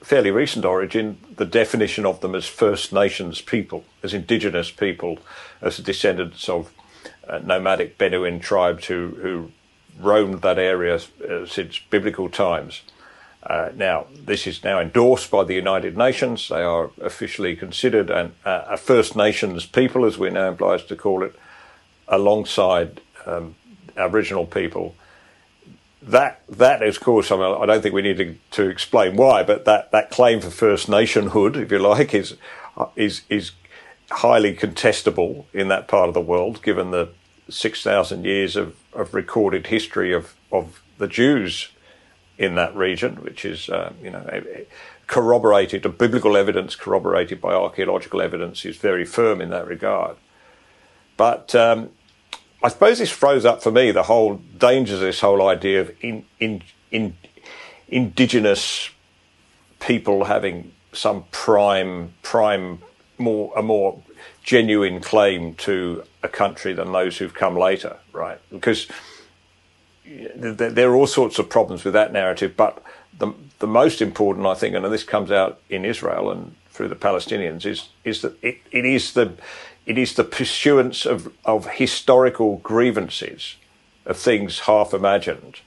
fairly 0.00 0.30
recent 0.30 0.64
origin, 0.64 1.18
the 1.34 1.44
definition 1.44 2.06
of 2.06 2.20
them 2.20 2.36
as 2.36 2.46
First 2.46 2.92
Nations 2.92 3.40
people, 3.40 3.84
as 4.04 4.14
indigenous 4.14 4.70
people, 4.70 5.18
as 5.60 5.78
descendants 5.78 6.48
of 6.48 6.72
uh, 7.28 7.40
nomadic 7.40 7.98
Bedouin 7.98 8.38
tribes 8.38 8.86
who, 8.86 9.18
who 9.20 9.50
roamed 9.98 10.42
that 10.42 10.60
area 10.60 11.00
uh, 11.28 11.44
since 11.44 11.80
biblical 11.90 12.28
times. 12.28 12.82
Uh, 13.48 13.70
now, 13.76 14.06
this 14.12 14.46
is 14.46 14.64
now 14.64 14.80
endorsed 14.80 15.30
by 15.30 15.44
the 15.44 15.54
United 15.54 15.96
Nations. 15.96 16.48
They 16.48 16.62
are 16.62 16.90
officially 17.00 17.54
considered 17.54 18.10
an, 18.10 18.34
uh, 18.44 18.64
a 18.70 18.76
First 18.76 19.14
Nations 19.14 19.64
people, 19.66 20.04
as 20.04 20.18
we're 20.18 20.30
now 20.30 20.48
obliged 20.48 20.88
to 20.88 20.96
call 20.96 21.22
it, 21.22 21.36
alongside 22.08 23.00
um, 23.24 23.54
Aboriginal 23.96 24.46
people. 24.46 24.96
That 26.02 26.42
that 26.48 26.82
is, 26.82 26.96
of 26.96 27.02
course, 27.02 27.30
I, 27.30 27.66
don't 27.66 27.82
think 27.82 27.94
we 27.94 28.02
need 28.02 28.18
to, 28.18 28.36
to, 28.52 28.68
explain 28.68 29.16
why, 29.16 29.44
but 29.44 29.64
that, 29.64 29.92
that 29.92 30.10
claim 30.10 30.40
for 30.40 30.50
First 30.50 30.88
Nationhood, 30.88 31.56
if 31.56 31.70
you 31.70 31.78
like, 31.78 32.14
is 32.14 32.36
is 32.96 33.22
is 33.28 33.52
highly 34.10 34.54
contestable 34.54 35.44
in 35.52 35.68
that 35.68 35.88
part 35.88 36.08
of 36.08 36.14
the 36.14 36.20
world, 36.20 36.62
given 36.62 36.90
the 36.90 37.08
6,000 37.48 38.24
years 38.24 38.56
of, 38.56 38.76
of 38.92 39.14
recorded 39.14 39.68
history 39.68 40.12
of, 40.12 40.34
of 40.52 40.82
the 40.98 41.08
Jews 41.08 41.70
in 42.38 42.54
that 42.56 42.74
region, 42.76 43.16
which 43.16 43.44
is, 43.44 43.68
uh, 43.68 43.92
you 44.02 44.10
know, 44.10 44.24
corroborated, 45.06 45.82
the 45.82 45.88
biblical 45.88 46.36
evidence 46.36 46.74
corroborated 46.74 47.40
by 47.40 47.54
archaeological 47.54 48.20
evidence 48.20 48.64
is 48.64 48.76
very 48.76 49.04
firm 49.04 49.40
in 49.40 49.50
that 49.50 49.66
regard. 49.66 50.16
But 51.16 51.54
um, 51.54 51.90
I 52.62 52.68
suppose 52.68 52.98
this 52.98 53.12
throws 53.12 53.44
up 53.44 53.62
for 53.62 53.70
me 53.70 53.90
the 53.90 54.02
whole 54.02 54.36
dangers 54.58 54.96
of 54.96 55.00
this 55.00 55.20
whole 55.20 55.48
idea 55.48 55.82
of 55.82 55.92
in, 56.02 56.24
in, 56.38 56.62
in, 56.90 57.16
indigenous 57.88 58.90
people 59.80 60.24
having 60.24 60.72
some 60.92 61.24
prime, 61.30 62.14
prime 62.22 62.80
more 63.18 63.52
a 63.56 63.62
more 63.62 64.02
genuine 64.42 65.00
claim 65.00 65.54
to 65.54 66.04
a 66.22 66.28
country 66.28 66.72
than 66.72 66.92
those 66.92 67.18
who've 67.18 67.34
come 67.34 67.56
later, 67.56 67.96
right? 68.12 68.38
Because 68.50 68.88
there 70.36 70.90
are 70.90 70.94
all 70.94 71.06
sorts 71.06 71.38
of 71.38 71.48
problems 71.48 71.84
with 71.84 71.94
that 71.94 72.12
narrative, 72.12 72.56
but 72.56 72.82
the 73.18 73.32
the 73.58 73.66
most 73.66 74.02
important, 74.02 74.46
I 74.46 74.54
think, 74.54 74.74
and 74.74 74.84
this 74.86 75.04
comes 75.04 75.30
out 75.30 75.60
in 75.70 75.84
Israel 75.84 76.30
and 76.30 76.54
through 76.70 76.88
the 76.88 76.96
Palestinians, 76.96 77.64
is 77.64 77.88
is 78.04 78.22
that 78.22 78.36
it, 78.42 78.58
it 78.70 78.84
is 78.84 79.12
the 79.12 79.32
it 79.86 79.96
is 79.96 80.14
the 80.14 80.24
pursuance 80.24 81.06
of, 81.06 81.32
of 81.44 81.66
historical 81.66 82.58
grievances, 82.58 83.56
of 84.04 84.16
things 84.16 84.60
half 84.60 84.92
imagined, 84.92 85.60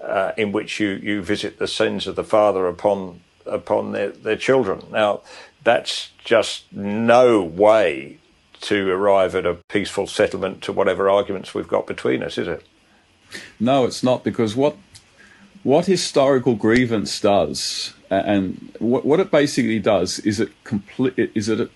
uh, 0.00 0.32
in 0.36 0.52
which 0.52 0.78
you, 0.78 0.90
you 0.90 1.20
visit 1.20 1.58
the 1.58 1.66
sins 1.66 2.06
of 2.06 2.14
the 2.14 2.24
father 2.24 2.68
upon 2.68 3.20
upon 3.44 3.92
their, 3.92 4.10
their 4.10 4.36
children. 4.36 4.82
Now, 4.90 5.20
that's 5.62 6.10
just 6.24 6.72
no 6.72 7.42
way 7.42 8.18
to 8.62 8.90
arrive 8.90 9.34
at 9.34 9.46
a 9.46 9.54
peaceful 9.68 10.06
settlement 10.06 10.62
to 10.62 10.72
whatever 10.72 11.08
arguments 11.08 11.54
we've 11.54 11.68
got 11.68 11.86
between 11.86 12.22
us, 12.22 12.38
is 12.38 12.48
it? 12.48 12.64
No, 13.58 13.84
it's 13.84 14.02
not 14.02 14.24
because 14.24 14.56
what 14.56 14.76
what 15.62 15.86
historical 15.86 16.54
grievance 16.54 17.20
does, 17.20 17.92
and 18.08 18.72
what, 18.78 19.04
what 19.04 19.18
it 19.18 19.30
basically 19.30 19.80
does, 19.80 20.20
is 20.20 20.38
it 20.38 20.50
complete 20.64 21.30
is 21.34 21.48
it 21.48 21.70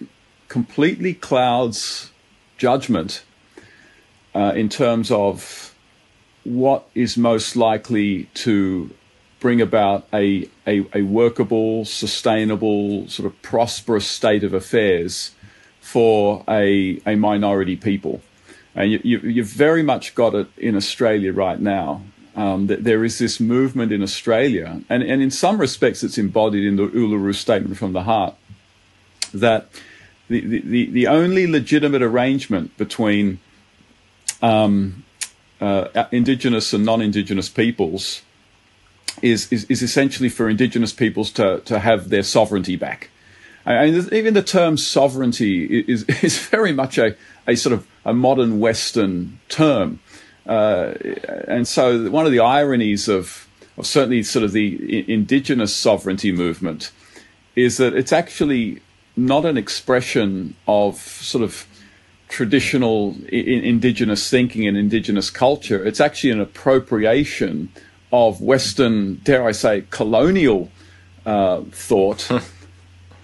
completely 0.48 1.14
clouds 1.14 2.10
judgment 2.56 3.24
uh, 4.34 4.52
in 4.54 4.68
terms 4.68 5.10
of 5.10 5.74
what 6.44 6.88
is 6.94 7.16
most 7.16 7.56
likely 7.56 8.24
to 8.34 8.90
bring 9.40 9.60
about 9.60 10.06
a, 10.12 10.48
a, 10.66 10.84
a, 10.94 11.02
workable, 11.02 11.84
sustainable, 11.84 13.08
sort 13.08 13.26
of 13.26 13.40
prosperous 13.42 14.06
state 14.06 14.44
of 14.44 14.52
affairs 14.52 15.32
for 15.80 16.44
a, 16.48 17.00
a 17.06 17.16
minority 17.16 17.74
people. 17.74 18.20
And 18.74 18.92
you, 18.92 19.00
you, 19.02 19.18
you've 19.20 19.46
very 19.46 19.82
much 19.82 20.14
got 20.14 20.34
it 20.34 20.48
in 20.56 20.76
Australia 20.76 21.32
right 21.32 21.60
now. 21.60 22.02
Um, 22.36 22.68
that 22.68 22.84
there 22.84 23.04
is 23.04 23.18
this 23.18 23.40
movement 23.40 23.90
in 23.90 24.02
Australia, 24.02 24.80
and, 24.88 25.02
and 25.02 25.20
in 25.20 25.32
some 25.32 25.60
respects 25.60 26.04
it's 26.04 26.16
embodied 26.16 26.64
in 26.64 26.76
the 26.76 26.86
Uluru 26.86 27.34
Statement 27.34 27.76
from 27.76 27.92
the 27.92 28.04
Heart, 28.04 28.36
that 29.34 29.66
the, 30.28 30.40
the, 30.60 30.86
the 30.90 31.06
only 31.08 31.48
legitimate 31.48 32.02
arrangement 32.02 32.76
between 32.78 33.40
um, 34.40 35.04
uh, 35.60 36.04
indigenous 36.12 36.72
and 36.72 36.84
non-indigenous 36.84 37.48
peoples 37.48 38.22
is, 39.22 39.52
is, 39.52 39.64
is 39.64 39.82
essentially 39.82 40.28
for 40.28 40.48
indigenous 40.48 40.92
peoples 40.92 41.32
to, 41.32 41.60
to 41.64 41.80
have 41.80 42.10
their 42.10 42.22
sovereignty 42.22 42.76
back. 42.76 43.10
And 43.66 44.12
even 44.12 44.34
the 44.34 44.42
term 44.42 44.76
sovereignty 44.76 45.80
is, 45.80 46.04
is 46.22 46.38
very 46.38 46.72
much 46.72 46.98
a, 46.98 47.16
a 47.46 47.56
sort 47.56 47.72
of 47.72 47.86
a 48.04 48.14
modern 48.14 48.60
Western 48.60 49.38
term. 49.48 50.00
Uh, 50.46 50.94
and 51.46 51.68
so 51.68 52.10
one 52.10 52.26
of 52.26 52.32
the 52.32 52.40
ironies 52.40 53.08
of, 53.08 53.46
of 53.76 53.86
certainly 53.86 54.22
sort 54.22 54.44
of 54.44 54.52
the 54.52 55.12
indigenous 55.12 55.74
sovereignty 55.74 56.32
movement 56.32 56.90
is 57.56 57.76
that 57.76 57.94
it's 57.94 58.12
actually 58.12 58.80
not 59.16 59.44
an 59.44 59.58
expression 59.58 60.56
of 60.66 60.96
sort 60.96 61.44
of 61.44 61.66
traditional 62.28 63.16
indigenous 63.28 64.30
thinking 64.30 64.66
and 64.66 64.76
indigenous 64.76 65.30
culture. 65.30 65.84
It's 65.84 66.00
actually 66.00 66.30
an 66.30 66.40
appropriation 66.40 67.70
of 68.12 68.40
Western, 68.40 69.16
dare 69.16 69.46
I 69.46 69.52
say, 69.52 69.84
colonial 69.90 70.70
uh, 71.26 71.62
thought, 71.70 72.30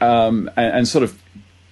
um, 0.00 0.50
and, 0.56 0.76
and, 0.76 0.88
sort 0.88 1.02
of 1.04 1.20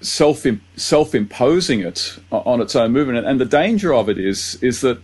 self 0.01 0.47
self 0.77 1.15
imposing 1.15 1.81
it 1.81 2.19
on 2.31 2.61
its 2.61 2.77
own 2.77 2.93
movement. 2.93 3.27
And 3.27 3.41
the 3.41 3.45
danger 3.45 3.93
of 3.93 4.09
it 4.09 4.19
is 4.19 4.57
is 4.63 4.81
that 4.81 4.99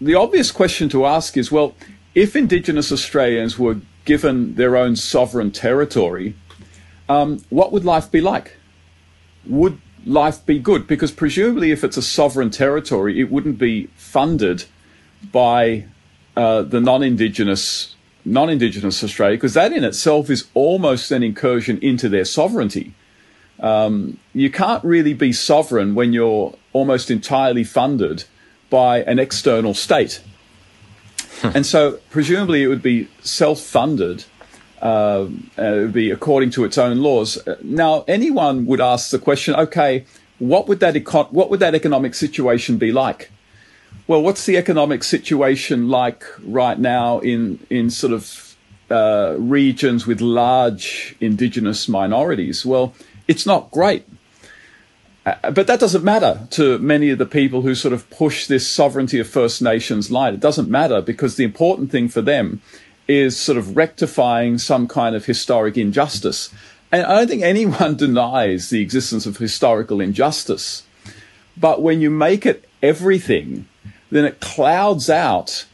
the 0.00 0.14
obvious 0.14 0.50
question 0.50 0.88
to 0.90 1.06
ask 1.06 1.36
is, 1.36 1.50
well, 1.50 1.74
if 2.14 2.36
Indigenous 2.36 2.92
Australians 2.92 3.58
were 3.58 3.80
given 4.04 4.54
their 4.56 4.76
own 4.76 4.96
sovereign 4.96 5.50
territory, 5.50 6.34
um, 7.08 7.44
what 7.50 7.72
would 7.72 7.84
life 7.84 8.10
be 8.10 8.20
like? 8.20 8.56
Would 9.46 9.78
life 10.04 10.44
be 10.44 10.58
good? 10.58 10.86
Because 10.86 11.10
presumably, 11.10 11.70
if 11.70 11.84
it's 11.84 11.96
a 11.96 12.02
sovereign 12.02 12.50
territory, 12.50 13.20
it 13.20 13.30
wouldn't 13.30 13.58
be 13.58 13.88
funded 13.96 14.64
by 15.32 15.86
uh, 16.36 16.62
the 16.62 16.80
non-indigenous 16.80 17.93
non-indigenous 18.24 19.02
Australia, 19.04 19.36
because 19.36 19.54
that 19.54 19.72
in 19.72 19.84
itself 19.84 20.30
is 20.30 20.46
almost 20.54 21.10
an 21.10 21.22
incursion 21.22 21.78
into 21.78 22.08
their 22.08 22.24
sovereignty. 22.24 22.94
Um, 23.60 24.18
you 24.32 24.50
can't 24.50 24.82
really 24.84 25.14
be 25.14 25.32
sovereign 25.32 25.94
when 25.94 26.12
you're 26.12 26.54
almost 26.72 27.10
entirely 27.10 27.64
funded 27.64 28.24
by 28.70 29.02
an 29.02 29.18
external 29.18 29.74
state. 29.74 30.20
and 31.42 31.64
so, 31.64 31.98
presumably, 32.10 32.62
it 32.62 32.68
would 32.68 32.82
be 32.82 33.08
self-funded. 33.20 34.24
Uh, 34.80 35.26
it 35.56 35.80
would 35.80 35.92
be 35.92 36.10
according 36.10 36.50
to 36.50 36.64
its 36.64 36.76
own 36.76 36.98
laws. 36.98 37.38
Now, 37.62 38.04
anyone 38.08 38.66
would 38.66 38.80
ask 38.80 39.10
the 39.10 39.18
question: 39.18 39.54
Okay, 39.54 40.04
what 40.38 40.68
would 40.68 40.80
that 40.80 40.94
econ- 40.94 41.32
what 41.32 41.50
would 41.50 41.60
that 41.60 41.74
economic 41.74 42.14
situation 42.14 42.76
be 42.76 42.92
like? 42.92 43.30
Well, 44.06 44.22
what's 44.22 44.44
the 44.44 44.56
economic 44.56 45.02
situation 45.02 45.88
like 45.88 46.24
right 46.42 46.78
now 46.78 47.20
in 47.20 47.58
in 47.70 47.90
sort 47.90 48.12
of 48.12 48.56
uh, 48.90 49.34
regions 49.38 50.06
with 50.06 50.20
large 50.20 51.16
indigenous 51.20 51.88
minorities? 51.88 52.66
Well, 52.66 52.94
it's 53.26 53.46
not 53.46 53.70
great. 53.70 54.04
uh, 55.24 55.50
but 55.52 55.66
that 55.66 55.80
doesn't 55.80 56.04
matter 56.04 56.46
to 56.50 56.78
many 56.78 57.08
of 57.10 57.18
the 57.18 57.26
people 57.26 57.62
who 57.62 57.74
sort 57.74 57.94
of 57.94 58.08
push 58.10 58.46
this 58.46 58.68
sovereignty 58.68 59.18
of 59.18 59.26
First 59.26 59.62
Nations 59.62 60.10
line. 60.10 60.34
It 60.34 60.40
doesn't 60.40 60.68
matter 60.68 61.00
because 61.00 61.36
the 61.36 61.44
important 61.44 61.90
thing 61.90 62.08
for 62.08 62.20
them 62.20 62.60
is 63.08 63.36
sort 63.38 63.56
of 63.58 63.76
rectifying 63.76 64.58
some 64.58 64.86
kind 64.86 65.16
of 65.16 65.24
historic 65.24 65.76
injustice. 65.78 66.52
And 66.92 67.04
I 67.06 67.16
don't 67.16 67.28
think 67.28 67.42
anyone 67.42 67.96
denies 68.06 68.68
the 68.68 68.82
existence 68.82 69.24
of 69.26 69.38
historical 69.38 70.00
injustice. 70.00 70.82
But 71.56 71.82
when 71.82 72.00
you 72.00 72.10
make 72.10 72.44
it 72.44 72.68
everything, 72.82 73.66
then 74.14 74.24
it 74.24 74.38
clouds 74.38 75.10
out 75.10 75.66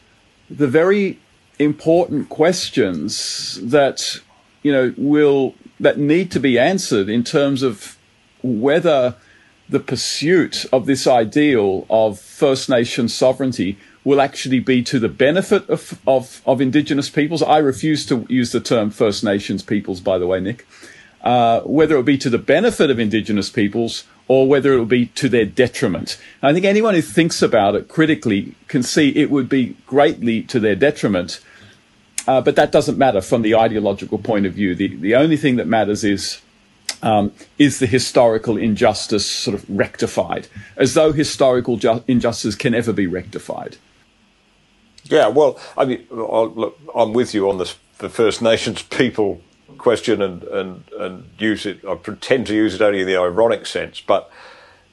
the 0.48 0.66
very 0.66 1.18
important 1.58 2.30
questions 2.30 3.60
that, 3.62 4.18
you 4.62 4.72
know, 4.72 4.94
will, 4.96 5.54
that 5.78 5.98
need 5.98 6.30
to 6.30 6.40
be 6.40 6.58
answered 6.58 7.10
in 7.10 7.22
terms 7.22 7.62
of 7.62 7.98
whether 8.42 9.14
the 9.68 9.78
pursuit 9.78 10.64
of 10.72 10.86
this 10.86 11.06
ideal 11.06 11.86
of 11.90 12.18
First 12.18 12.70
Nation 12.70 13.10
sovereignty 13.10 13.76
will 14.04 14.22
actually 14.22 14.58
be 14.58 14.82
to 14.84 14.98
the 14.98 15.10
benefit 15.10 15.68
of, 15.68 16.00
of, 16.06 16.40
of 16.46 16.62
Indigenous 16.62 17.10
peoples. 17.10 17.42
I 17.42 17.58
refuse 17.58 18.06
to 18.06 18.24
use 18.30 18.52
the 18.52 18.60
term 18.60 18.90
First 18.90 19.22
Nations 19.22 19.62
peoples, 19.62 20.00
by 20.00 20.16
the 20.16 20.26
way, 20.26 20.40
Nick. 20.40 20.66
Uh, 21.20 21.60
whether 21.60 21.98
it 21.98 22.04
be 22.04 22.16
to 22.16 22.30
the 22.30 22.38
benefit 22.38 22.88
of 22.88 22.98
Indigenous 22.98 23.50
peoples 23.50 24.04
or 24.30 24.46
whether 24.46 24.72
it 24.72 24.78
will 24.78 24.86
be 24.86 25.06
to 25.06 25.28
their 25.28 25.44
detriment. 25.44 26.16
I 26.40 26.52
think 26.52 26.64
anyone 26.64 26.94
who 26.94 27.02
thinks 27.02 27.42
about 27.42 27.74
it 27.74 27.88
critically 27.88 28.54
can 28.68 28.84
see 28.84 29.08
it 29.08 29.28
would 29.28 29.48
be 29.48 29.76
greatly 29.88 30.42
to 30.42 30.60
their 30.60 30.76
detriment. 30.76 31.40
Uh, 32.28 32.40
but 32.40 32.54
that 32.54 32.70
doesn't 32.70 32.96
matter 32.96 33.20
from 33.20 33.42
the 33.42 33.56
ideological 33.56 34.18
point 34.18 34.46
of 34.46 34.52
view. 34.52 34.76
The, 34.76 34.86
the 34.94 35.16
only 35.16 35.36
thing 35.36 35.56
that 35.56 35.66
matters 35.66 36.04
is 36.04 36.40
um, 37.02 37.32
is 37.58 37.80
the 37.80 37.86
historical 37.86 38.56
injustice 38.56 39.26
sort 39.26 39.56
of 39.56 39.68
rectified, 39.68 40.46
as 40.76 40.94
though 40.94 41.10
historical 41.12 41.76
ju- 41.76 42.04
injustice 42.06 42.54
can 42.54 42.72
ever 42.72 42.92
be 42.92 43.08
rectified. 43.08 43.78
Yeah, 45.06 45.26
well, 45.26 45.58
I 45.76 45.86
mean, 45.86 46.06
look, 46.08 46.78
I'm 46.94 47.14
with 47.14 47.34
you 47.34 47.50
on 47.50 47.58
this, 47.58 47.76
the 47.98 48.08
First 48.08 48.42
Nations 48.42 48.82
people 48.82 49.40
question 49.78 50.22
and, 50.22 50.42
and, 50.44 50.84
and 50.98 51.28
use 51.38 51.66
it. 51.66 51.84
I 51.84 51.94
pretend 51.94 52.46
to 52.48 52.54
use 52.54 52.74
it 52.74 52.80
only 52.80 53.00
in 53.00 53.06
the 53.06 53.16
ironic 53.16 53.66
sense, 53.66 54.00
but 54.00 54.30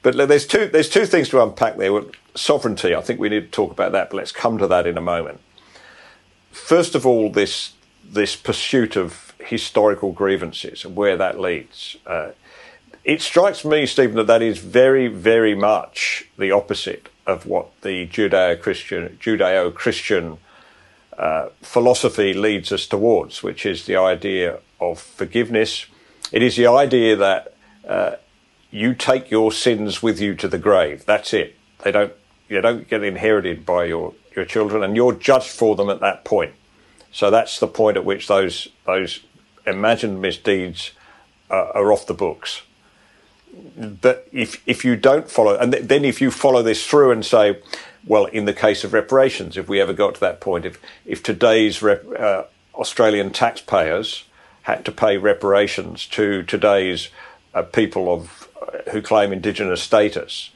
but 0.04 0.28
there's 0.28 0.48
two 0.48 0.68
there's 0.68 0.90
two 0.90 1.06
things 1.06 1.30
to 1.30 1.42
unpack 1.44 1.78
there. 1.78 2.02
Sovereignty, 2.36 2.94
I 2.94 3.02
think 3.02 3.20
we 3.20 3.30
need 3.30 3.42
to 3.42 3.52
talk 3.52 3.72
about 3.72 3.92
that, 3.94 4.12
but 4.12 4.18
let's 4.18 4.32
come 4.32 4.58
to 4.60 4.68
that 4.68 4.86
in 4.86 4.98
a 4.98 5.02
moment. 5.02 5.42
First 6.52 6.96
of 6.96 7.06
all, 7.06 7.32
this 7.32 7.74
this 8.04 8.36
pursuit 8.36 8.96
of 8.96 9.34
historical 9.40 10.12
grievances 10.12 10.86
and 10.86 10.96
where 10.96 11.18
that 11.18 11.40
leads. 11.40 11.98
Uh, 12.06 12.32
it 13.04 13.22
strikes 13.22 13.64
me, 13.64 13.86
Stephen, 13.86 14.16
that 14.18 14.28
that 14.28 14.42
is 14.42 14.60
very, 14.60 15.08
very 15.08 15.56
much 15.56 16.28
the 16.38 16.52
opposite 16.52 17.10
of 17.26 17.46
what 17.46 17.70
the 17.82 18.08
Judeo-Christian 18.08 19.18
Judeo-Christian 19.22 20.38
uh, 21.18 21.50
philosophy 21.62 22.34
leads 22.34 22.72
us 22.72 22.86
towards, 22.88 23.42
which 23.42 23.66
is 23.66 23.86
the 23.86 23.96
idea 23.96 24.60
of 24.80 25.00
forgiveness. 25.00 25.88
It 26.32 26.44
is 26.44 26.56
the 26.56 26.68
idea 26.68 27.16
that 27.16 27.54
uh, 27.88 28.16
you 28.70 28.94
take 28.94 29.32
your 29.32 29.52
sins 29.52 30.04
with 30.04 30.20
you 30.20 30.36
to 30.36 30.48
the 30.48 30.58
grave. 30.58 31.06
That's 31.06 31.34
it. 31.34 31.56
They 31.84 31.92
don't 31.92 32.14
you 32.50 32.62
don't 32.62 32.88
get 32.88 33.04
inherited 33.04 33.66
by 33.66 33.86
your, 33.86 34.14
your 34.36 34.46
children, 34.46 34.84
and 34.84 34.96
you're 34.96 35.14
judged 35.14 35.50
for 35.50 35.76
them 35.76 35.90
at 35.90 36.00
that 36.00 36.24
point. 36.24 36.54
So 37.12 37.30
that's 37.30 37.60
the 37.60 37.68
point 37.68 37.98
at 37.98 38.06
which 38.06 38.28
those 38.28 38.70
those 38.86 39.22
imagined 39.66 40.22
misdeeds 40.22 40.92
uh, 41.50 41.72
are 41.74 41.92
off 41.92 42.06
the 42.06 42.14
books. 42.14 42.62
But 43.76 44.28
if 44.32 44.62
if 44.68 44.86
you 44.86 44.96
don't 44.96 45.30
follow, 45.30 45.58
and 45.58 45.72
th- 45.72 45.88
then 45.88 46.06
if 46.06 46.22
you 46.22 46.32
follow 46.32 46.62
this 46.62 46.86
through 46.86 47.12
and 47.12 47.26
say, 47.26 47.62
well, 48.06 48.26
in 48.26 48.46
the 48.46 48.54
case 48.54 48.84
of 48.84 48.94
reparations, 48.94 49.58
if 49.58 49.68
we 49.68 49.82
ever 49.82 49.94
got 49.94 50.16
to 50.16 50.20
that 50.22 50.40
point, 50.40 50.66
if 50.66 50.80
if 51.06 51.24
today's 51.24 51.82
rep, 51.82 52.06
uh, 52.18 52.44
Australian 52.76 53.32
taxpayers 53.32 54.24
had 54.64 54.86
to 54.86 54.92
pay 54.92 55.18
reparations 55.18 56.06
to 56.08 56.44
today's 56.44 57.10
uh, 57.54 57.64
people 57.64 58.14
of 58.14 58.48
uh, 58.62 58.92
who 58.92 59.02
claim 59.02 59.32
indigenous 59.32 59.82
status 59.82 60.52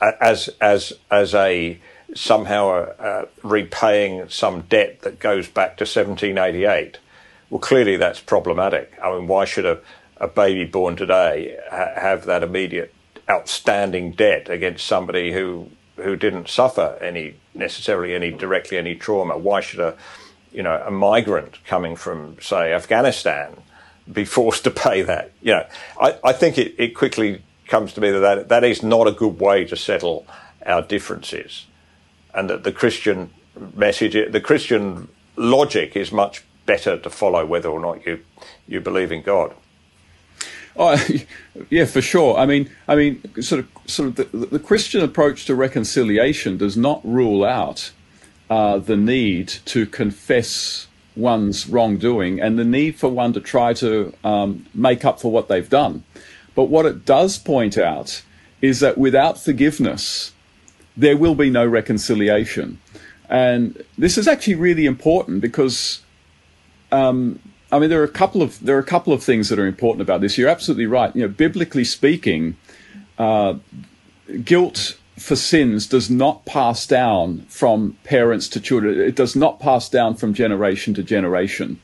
uh, 0.00 0.12
as 0.20 0.48
as 0.60 0.92
as 1.10 1.34
a 1.34 1.78
somehow 2.14 2.68
uh, 2.68 3.26
repaying 3.42 4.28
some 4.28 4.62
debt 4.62 5.00
that 5.02 5.18
goes 5.18 5.48
back 5.48 5.76
to 5.76 5.82
1788 5.82 6.98
well, 7.54 7.60
clearly 7.60 7.96
that's 7.96 8.18
problematic. 8.18 8.98
I 9.00 9.12
mean, 9.12 9.28
why 9.28 9.44
should 9.44 9.64
a, 9.64 9.80
a 10.16 10.26
baby 10.26 10.64
born 10.64 10.96
today 10.96 11.56
ha- 11.70 11.92
have 11.94 12.24
that 12.26 12.42
immediate 12.42 12.92
outstanding 13.30 14.10
debt 14.10 14.48
against 14.48 14.86
somebody 14.86 15.32
who 15.32 15.68
who 15.96 16.16
didn't 16.16 16.48
suffer 16.48 16.98
any 17.00 17.36
necessarily 17.54 18.14
any 18.14 18.30
directly 18.30 18.78
any 18.78 18.94
trauma? 18.94 19.36
Why 19.38 19.60
should 19.60 19.80
a 19.80 19.96
you 20.52 20.62
know 20.62 20.82
a 20.86 20.90
migrant 20.90 21.64
coming 21.64 21.96
from 21.96 22.36
say 22.40 22.72
Afghanistan 22.72 23.56
be 24.10 24.24
forced 24.24 24.64
to 24.64 24.70
pay 24.70 25.02
that? 25.02 25.32
You 25.40 25.52
know, 25.54 25.66
I, 26.00 26.18
I 26.24 26.32
think 26.32 26.58
it, 26.58 26.74
it 26.78 26.94
quickly 26.94 27.42
comes 27.66 27.92
to 27.94 28.00
me 28.00 28.10
that, 28.10 28.20
that 28.20 28.48
that 28.48 28.64
is 28.64 28.82
not 28.82 29.06
a 29.06 29.12
good 29.12 29.40
way 29.40 29.64
to 29.64 29.76
settle 29.76 30.26
our 30.66 30.82
differences, 30.82 31.66
and 32.34 32.50
that 32.50 32.64
the 32.64 32.72
Christian 32.72 33.30
message, 33.74 34.14
the 34.32 34.40
Christian 34.40 35.08
logic 35.36 35.96
is 35.96 36.12
much 36.12 36.44
better 36.66 36.98
to 36.98 37.10
follow 37.10 37.44
whether 37.44 37.68
or 37.68 37.80
not 37.80 38.04
you 38.06 38.20
you 38.66 38.80
believe 38.80 39.12
in 39.12 39.22
God. 39.22 39.54
Oh, 40.76 41.02
yeah, 41.70 41.84
for 41.84 42.02
sure. 42.02 42.36
I 42.36 42.46
mean, 42.46 42.70
I 42.88 42.96
mean, 42.96 43.42
sort 43.42 43.60
of, 43.60 43.68
sort 43.86 44.08
of, 44.08 44.16
the, 44.16 44.46
the 44.46 44.58
Christian 44.58 45.02
approach 45.02 45.46
to 45.46 45.54
reconciliation 45.54 46.56
does 46.56 46.76
not 46.76 47.00
rule 47.04 47.44
out 47.44 47.92
uh, 48.50 48.78
the 48.78 48.96
need 48.96 49.48
to 49.66 49.86
confess 49.86 50.86
one's 51.16 51.68
wrongdoing 51.68 52.40
and 52.40 52.58
the 52.58 52.64
need 52.64 52.96
for 52.96 53.08
one 53.08 53.32
to 53.32 53.40
try 53.40 53.72
to 53.72 54.12
um, 54.24 54.66
make 54.74 55.04
up 55.04 55.20
for 55.20 55.30
what 55.30 55.48
they've 55.48 55.68
done. 55.68 56.04
But 56.54 56.64
what 56.64 56.86
it 56.86 57.04
does 57.04 57.38
point 57.38 57.78
out 57.78 58.22
is 58.60 58.80
that 58.80 58.98
without 58.98 59.38
forgiveness, 59.38 60.32
there 60.96 61.16
will 61.16 61.34
be 61.34 61.50
no 61.50 61.66
reconciliation. 61.66 62.80
And 63.28 63.82
this 63.98 64.18
is 64.18 64.28
actually 64.28 64.54
really 64.56 64.86
important 64.86 65.40
because 65.40 66.02
um, 66.92 67.40
I 67.74 67.80
mean, 67.80 67.90
there 67.90 68.00
are 68.00 68.04
a 68.04 68.08
couple 68.08 68.40
of 68.40 68.60
there 68.60 68.76
are 68.76 68.80
a 68.80 68.84
couple 68.84 69.12
of 69.12 69.22
things 69.22 69.48
that 69.48 69.58
are 69.58 69.66
important 69.66 70.02
about 70.02 70.20
this. 70.20 70.38
You're 70.38 70.48
absolutely 70.48 70.86
right. 70.86 71.14
You 71.14 71.22
know, 71.22 71.28
biblically 71.28 71.82
speaking, 71.82 72.56
uh, 73.18 73.54
guilt 74.44 74.96
for 75.18 75.34
sins 75.34 75.88
does 75.88 76.08
not 76.08 76.44
pass 76.44 76.86
down 76.86 77.40
from 77.48 77.96
parents 78.04 78.48
to 78.50 78.60
children. 78.60 79.00
It 79.00 79.16
does 79.16 79.34
not 79.34 79.58
pass 79.58 79.88
down 79.88 80.14
from 80.14 80.34
generation 80.34 80.94
to 80.94 81.02
generation. 81.02 81.80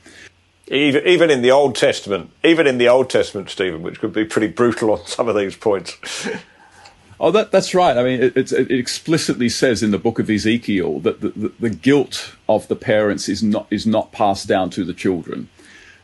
Even, 0.69 1.05
even 1.05 1.31
in 1.31 1.43
the 1.43 1.51
Old 1.51 1.75
Testament, 1.75 2.31
even 2.45 2.69
in 2.69 2.79
the 2.79 2.89
Old 2.89 3.11
Testament, 3.11 3.51
Stephen, 3.51 3.83
which 3.83 3.99
could 3.99 4.13
be 4.13 4.25
pretty 4.25 4.47
brutal 4.47 4.93
on 4.93 5.05
some 5.07 5.29
of 5.29 5.35
these 5.35 5.57
points. 5.57 5.97
Oh, 7.23 7.31
that, 7.33 7.53
that's 7.53 7.75
right. 7.75 7.99
I 7.99 8.03
mean, 8.03 8.23
it, 8.23 8.51
it, 8.51 8.71
explicitly 8.71 9.51
says 9.51 9.83
in 9.83 9.91
the 9.91 9.99
book 9.99 10.19
of 10.19 10.31
Ezekiel 10.31 11.01
that 11.01 11.21
the, 11.21 11.29
the, 11.29 11.53
the, 11.61 11.69
guilt 11.69 12.35
of 12.49 12.67
the 12.69 12.77
parents 12.77 13.29
is 13.29 13.43
not 13.43 13.67
is 13.69 13.87
not 13.87 14.11
passed 14.11 14.49
down 14.49 14.71
to 14.71 14.87
the 14.87 14.95
children. 14.95 15.51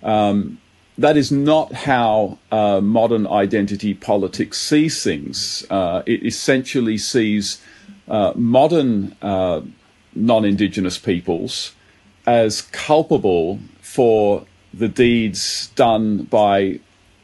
Um, 0.06 0.58
that 0.98 1.16
is 1.18 1.30
not 1.30 1.72
how 1.72 2.38
uh, 2.50 2.80
modern 2.80 3.26
identity 3.26 3.92
politics 3.92 4.58
sees 4.58 5.02
things. 5.02 5.66
Uh, 5.68 6.02
it 6.06 6.24
essentially 6.24 6.96
sees 6.96 7.60
uh, 8.08 8.32
modern 8.34 9.14
uh, 9.20 9.60
non-indigenous 10.14 10.96
peoples 10.96 11.74
as 12.26 12.62
culpable 12.62 13.58
for 13.80 14.46
the 14.72 14.88
deeds 14.88 15.68
done 15.74 16.22
by 16.24 16.80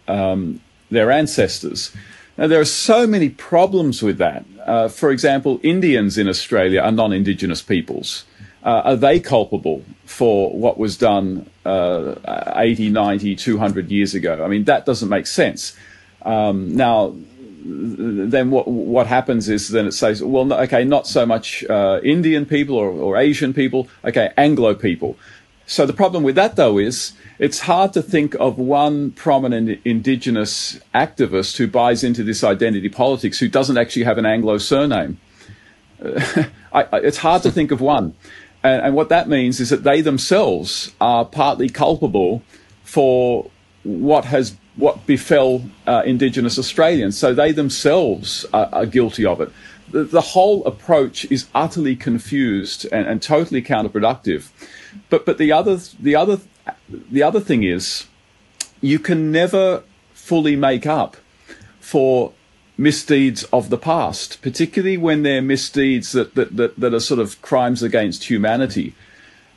um, 0.06 0.60
their 0.90 1.10
ancestors. 1.10 1.94
Now, 2.36 2.46
there 2.46 2.60
are 2.60 2.66
so 2.66 3.06
many 3.06 3.28
problems 3.28 4.02
with 4.02 4.18
that. 4.18 4.44
Uh, 4.66 4.88
for 4.88 5.10
example, 5.10 5.60
Indians 5.62 6.18
in 6.18 6.28
Australia 6.28 6.80
are 6.80 6.92
non 6.92 7.12
Indigenous 7.12 7.62
peoples. 7.62 8.24
Uh, 8.64 8.82
are 8.84 8.96
they 8.96 9.18
culpable 9.18 9.84
for 10.04 10.56
what 10.56 10.78
was 10.78 10.96
done 10.96 11.50
uh, 11.64 12.14
80, 12.54 12.90
90, 12.90 13.34
200 13.34 13.90
years 13.90 14.14
ago? 14.14 14.44
I 14.44 14.48
mean, 14.48 14.64
that 14.64 14.86
doesn't 14.86 15.08
make 15.08 15.26
sense. 15.26 15.76
Um, 16.22 16.76
now, 16.76 17.14
then 17.64 18.50
what 18.50 18.66
what 18.66 19.06
happens 19.06 19.48
is 19.48 19.68
then 19.68 19.86
it 19.86 19.92
says, 19.92 20.22
well, 20.22 20.52
okay, 20.52 20.84
not 20.84 21.06
so 21.06 21.24
much 21.26 21.64
uh, 21.64 22.00
Indian 22.02 22.46
people 22.46 22.76
or, 22.76 22.90
or 22.90 23.16
Asian 23.16 23.52
people, 23.52 23.88
okay, 24.04 24.32
Anglo 24.36 24.74
people. 24.74 25.16
So 25.66 25.86
the 25.86 25.92
problem 25.92 26.22
with 26.22 26.34
that, 26.34 26.56
though, 26.56 26.78
is 26.78 27.12
it's 27.38 27.60
hard 27.60 27.92
to 27.94 28.02
think 28.02 28.34
of 28.34 28.58
one 28.58 29.12
prominent 29.12 29.80
indigenous 29.84 30.80
activist 30.94 31.56
who 31.56 31.66
buys 31.66 32.04
into 32.04 32.22
this 32.22 32.44
identity 32.44 32.88
politics 32.88 33.38
who 33.38 33.48
doesn't 33.48 33.78
actually 33.78 34.04
have 34.04 34.18
an 34.18 34.26
Anglo 34.26 34.58
surname. 34.58 35.18
I, 36.72 36.86
it's 36.94 37.18
hard 37.18 37.42
to 37.44 37.50
think 37.50 37.70
of 37.70 37.80
one. 37.80 38.14
And, 38.64 38.82
and, 38.82 38.94
what 38.94 39.08
that 39.08 39.28
means 39.28 39.60
is 39.60 39.70
that 39.70 39.82
they 39.82 40.00
themselves 40.00 40.92
are 41.00 41.24
partly 41.24 41.68
culpable 41.68 42.42
for 42.84 43.50
what 43.82 44.24
has 44.26 44.56
what 44.76 45.04
befell 45.06 45.62
uh, 45.86 46.02
Indigenous 46.06 46.58
Australians. 46.58 47.18
So 47.18 47.34
they 47.34 47.52
themselves 47.52 48.46
are, 48.52 48.68
are 48.72 48.86
guilty 48.86 49.26
of 49.26 49.40
it. 49.40 49.50
The, 49.90 50.04
the, 50.04 50.20
whole 50.20 50.64
approach 50.64 51.26
is 51.30 51.46
utterly 51.54 51.96
confused 51.96 52.86
and, 52.90 53.06
and 53.06 53.20
totally 53.20 53.62
counterproductive. 53.62 54.48
But 55.10 55.26
but 55.26 55.38
the 55.38 55.52
other 55.52 55.78
the 55.98 56.14
other 56.14 56.38
the 56.88 57.22
other 57.22 57.40
thing 57.40 57.64
is 57.64 58.06
you 58.80 58.98
can 58.98 59.30
never 59.30 59.82
fully 60.14 60.56
make 60.56 60.86
up 60.86 61.16
for 61.80 62.32
misdeeds 62.82 63.44
of 63.44 63.70
the 63.70 63.78
past, 63.78 64.42
particularly 64.42 64.96
when 64.96 65.22
they're 65.22 65.40
misdeeds 65.40 66.12
that, 66.12 66.34
that, 66.34 66.56
that, 66.56 66.78
that, 66.78 66.92
are 66.92 67.00
sort 67.00 67.20
of 67.20 67.40
crimes 67.40 67.82
against 67.82 68.24
humanity. 68.24 68.94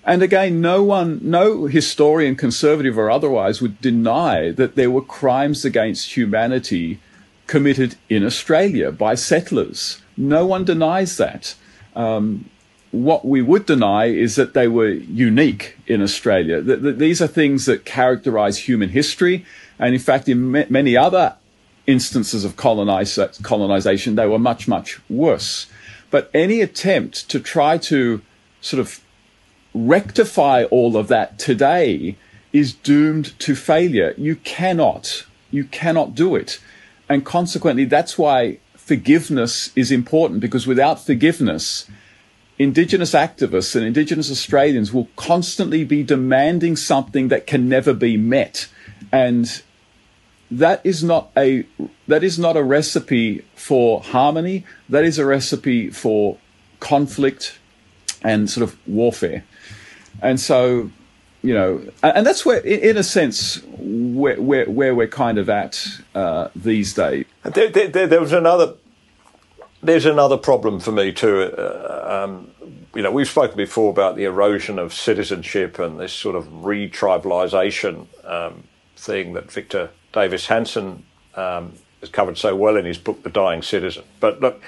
And 0.03 0.21
again, 0.21 0.61
no 0.61 0.83
one, 0.83 1.19
no 1.23 1.65
historian, 1.65 2.35
conservative 2.35 2.97
or 2.97 3.09
otherwise, 3.09 3.61
would 3.61 3.81
deny 3.81 4.51
that 4.51 4.75
there 4.75 4.91
were 4.91 5.01
crimes 5.01 5.65
against 5.65 6.15
humanity 6.15 6.99
committed 7.47 7.95
in 8.07 8.23
Australia 8.23 8.91
by 8.91 9.15
settlers. 9.15 10.01
No 10.15 10.45
one 10.45 10.63
denies 10.63 11.17
that. 11.17 11.55
Um, 11.95 12.49
what 12.91 13.25
we 13.25 13.41
would 13.41 13.65
deny 13.65 14.05
is 14.05 14.35
that 14.35 14.53
they 14.53 14.67
were 14.67 14.89
unique 14.89 15.77
in 15.87 16.01
Australia. 16.01 16.61
That, 16.61 16.99
these 16.99 17.21
are 17.21 17.27
things 17.27 17.65
that 17.65 17.83
characterize 17.83 18.59
human 18.59 18.89
history. 18.89 19.45
And 19.79 19.93
in 19.93 19.99
fact, 19.99 20.29
in 20.29 20.51
ma- 20.51 20.69
many 20.69 20.95
other 20.95 21.35
instances 21.87 22.43
of 22.43 22.55
colonization, 22.55 24.15
they 24.15 24.27
were 24.27 24.39
much, 24.39 24.67
much 24.67 24.99
worse. 25.09 25.67
But 26.11 26.29
any 26.33 26.61
attempt 26.61 27.29
to 27.29 27.39
try 27.39 27.77
to 27.79 28.21
sort 28.61 28.79
of 28.79 29.01
rectify 29.73 30.63
all 30.65 30.97
of 30.97 31.07
that 31.09 31.37
today 31.37 32.17
is 32.53 32.73
doomed 32.73 33.37
to 33.39 33.55
failure. 33.55 34.13
You 34.17 34.37
cannot, 34.37 35.25
you 35.51 35.65
cannot 35.65 36.15
do 36.15 36.35
it. 36.35 36.59
And 37.09 37.25
consequently, 37.25 37.85
that's 37.85 38.17
why 38.17 38.59
forgiveness 38.75 39.71
is 39.75 39.91
important 39.91 40.39
because 40.39 40.65
without 40.65 41.05
forgiveness, 41.05 41.85
Indigenous 42.57 43.11
activists 43.11 43.75
and 43.75 43.85
Indigenous 43.85 44.31
Australians 44.31 44.93
will 44.93 45.09
constantly 45.17 45.83
be 45.83 46.03
demanding 46.03 46.77
something 46.77 47.27
that 47.27 47.45
can 47.45 47.67
never 47.67 47.93
be 47.93 48.15
met. 48.15 48.69
And 49.11 49.61
that 50.51 50.81
is 50.83 51.03
not 51.03 51.31
a 51.35 51.65
that 52.07 52.23
is 52.23 52.37
not 52.37 52.55
a 52.55 52.63
recipe 52.63 53.43
for 53.55 54.01
harmony. 54.01 54.65
That 54.89 55.03
is 55.03 55.17
a 55.17 55.25
recipe 55.25 55.89
for 55.89 56.37
conflict 56.79 57.59
and 58.23 58.49
sort 58.49 58.69
of 58.69 58.77
warfare. 58.87 59.43
And 60.21 60.39
so, 60.39 60.91
you 61.41 61.53
know, 61.53 61.81
and 62.03 62.25
that's 62.25 62.45
where, 62.45 62.59
in 62.59 62.97
a 62.97 63.03
sense, 63.03 63.61
where 63.77 64.41
where, 64.41 64.69
where 64.69 64.95
we're 64.95 65.07
kind 65.07 65.37
of 65.37 65.49
at 65.49 65.87
uh, 66.13 66.49
these 66.55 66.93
days. 66.93 67.25
There, 67.43 67.69
there, 67.69 68.07
there 68.07 68.21
was 68.21 68.33
another 68.33 68.75
there's 69.81 70.05
another 70.05 70.37
problem 70.37 70.79
for 70.79 70.91
me 70.91 71.11
too. 71.11 71.53
Uh, 71.57 72.23
um, 72.25 72.51
you 72.95 73.01
know, 73.01 73.11
we've 73.11 73.27
spoken 73.27 73.57
before 73.57 73.91
about 73.91 74.15
the 74.15 74.23
erosion 74.23 74.79
of 74.79 74.93
citizenship 74.93 75.79
and 75.79 75.99
this 75.99 76.13
sort 76.13 76.35
of 76.35 76.65
re-tribalisation 76.65 78.07
um, 78.23 78.63
thing 78.95 79.33
that 79.33 79.51
Victor 79.51 79.89
Davis 80.15 80.47
Hanson 80.47 81.03
um, 81.35 81.73
has 81.99 82.09
covered 82.09 82.37
so 82.37 82.55
well 82.55 82.77
in 82.77 82.85
his 82.85 82.97
book, 82.97 83.21
The 83.21 83.29
Dying 83.29 83.61
Citizen. 83.61 84.05
But 84.19 84.39
look, 84.39 84.61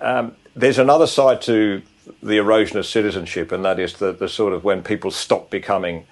um, 0.00 0.36
there's 0.54 0.78
another 0.78 1.08
side 1.08 1.42
to 1.42 1.82
the 2.22 2.36
erosion 2.36 2.78
of 2.78 2.86
citizenship, 2.86 3.50
and 3.50 3.64
that 3.64 3.80
is 3.80 3.94
the, 3.94 4.12
the 4.12 4.28
sort 4.28 4.52
of 4.52 4.62
when 4.62 4.82
people 4.82 5.10
stop 5.10 5.50
becoming 5.50 6.06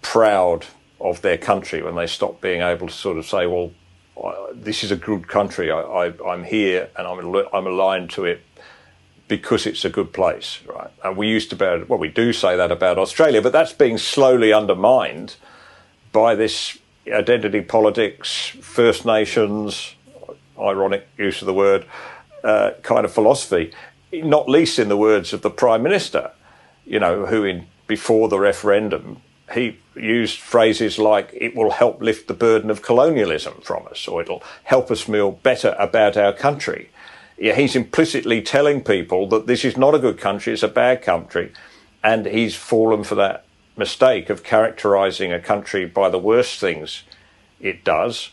proud 0.00 0.64
of 0.98 1.20
their 1.20 1.36
country, 1.36 1.82
when 1.82 1.94
they 1.94 2.06
stop 2.06 2.40
being 2.40 2.62
able 2.62 2.86
to 2.86 2.92
sort 2.92 3.18
of 3.18 3.26
say, 3.26 3.46
well, 3.46 3.70
this 4.54 4.82
is 4.82 4.90
a 4.90 4.96
good 4.96 5.28
country. 5.28 5.70
I, 5.70 6.12
am 6.26 6.44
here 6.44 6.88
and 6.96 7.06
I'm, 7.06 7.46
I'm 7.52 7.66
aligned 7.66 8.10
to 8.10 8.24
it 8.24 8.42
because 9.28 9.66
it's 9.66 9.84
a 9.84 9.90
good 9.90 10.14
place, 10.14 10.60
right? 10.66 10.90
And 11.04 11.18
we 11.18 11.28
used 11.28 11.50
to, 11.50 11.56
about, 11.56 11.88
well, 11.88 11.98
we 11.98 12.08
do 12.08 12.32
say 12.32 12.56
that 12.56 12.72
about 12.72 12.96
Australia, 12.96 13.42
but 13.42 13.52
that's 13.52 13.74
being 13.74 13.98
slowly 13.98 14.54
undermined 14.54 15.36
by 16.12 16.34
this 16.34 16.78
identity 17.12 17.60
politics, 17.60 18.48
First 18.60 19.04
Nations, 19.06 19.94
ironic 20.58 21.08
use 21.18 21.42
of 21.42 21.46
the 21.46 21.54
word, 21.54 21.86
uh, 22.44 22.72
kind 22.82 23.04
of 23.04 23.12
philosophy, 23.12 23.72
not 24.12 24.48
least 24.48 24.78
in 24.78 24.88
the 24.88 24.96
words 24.96 25.32
of 25.32 25.42
the 25.42 25.50
Prime 25.50 25.82
Minister, 25.82 26.30
you 26.84 26.98
know, 26.98 27.26
who 27.26 27.44
in 27.44 27.66
before 27.86 28.28
the 28.28 28.38
referendum 28.38 29.20
he 29.54 29.78
used 29.94 30.38
phrases 30.38 30.98
like 30.98 31.30
it 31.32 31.54
will 31.54 31.70
help 31.70 32.00
lift 32.00 32.28
the 32.28 32.34
burden 32.34 32.70
of 32.70 32.82
colonialism 32.82 33.54
from 33.62 33.86
us 33.86 34.08
or 34.08 34.20
it'll 34.20 34.42
help 34.64 34.90
us 34.90 35.02
feel 35.02 35.30
better 35.30 35.76
about 35.78 36.16
our 36.16 36.32
country. 36.32 36.90
Yeah, 37.38 37.54
he's 37.54 37.76
implicitly 37.76 38.42
telling 38.42 38.82
people 38.82 39.28
that 39.28 39.46
this 39.46 39.64
is 39.64 39.76
not 39.76 39.94
a 39.94 39.98
good 39.98 40.18
country, 40.18 40.52
it's 40.52 40.62
a 40.62 40.68
bad 40.68 41.02
country, 41.02 41.52
and 42.02 42.26
he's 42.26 42.56
fallen 42.56 43.04
for 43.04 43.14
that 43.16 43.45
mistake 43.76 44.30
of 44.30 44.42
characterizing 44.42 45.32
a 45.32 45.40
country 45.40 45.84
by 45.86 46.08
the 46.08 46.18
worst 46.18 46.60
things 46.60 47.04
it 47.60 47.84
does. 47.84 48.30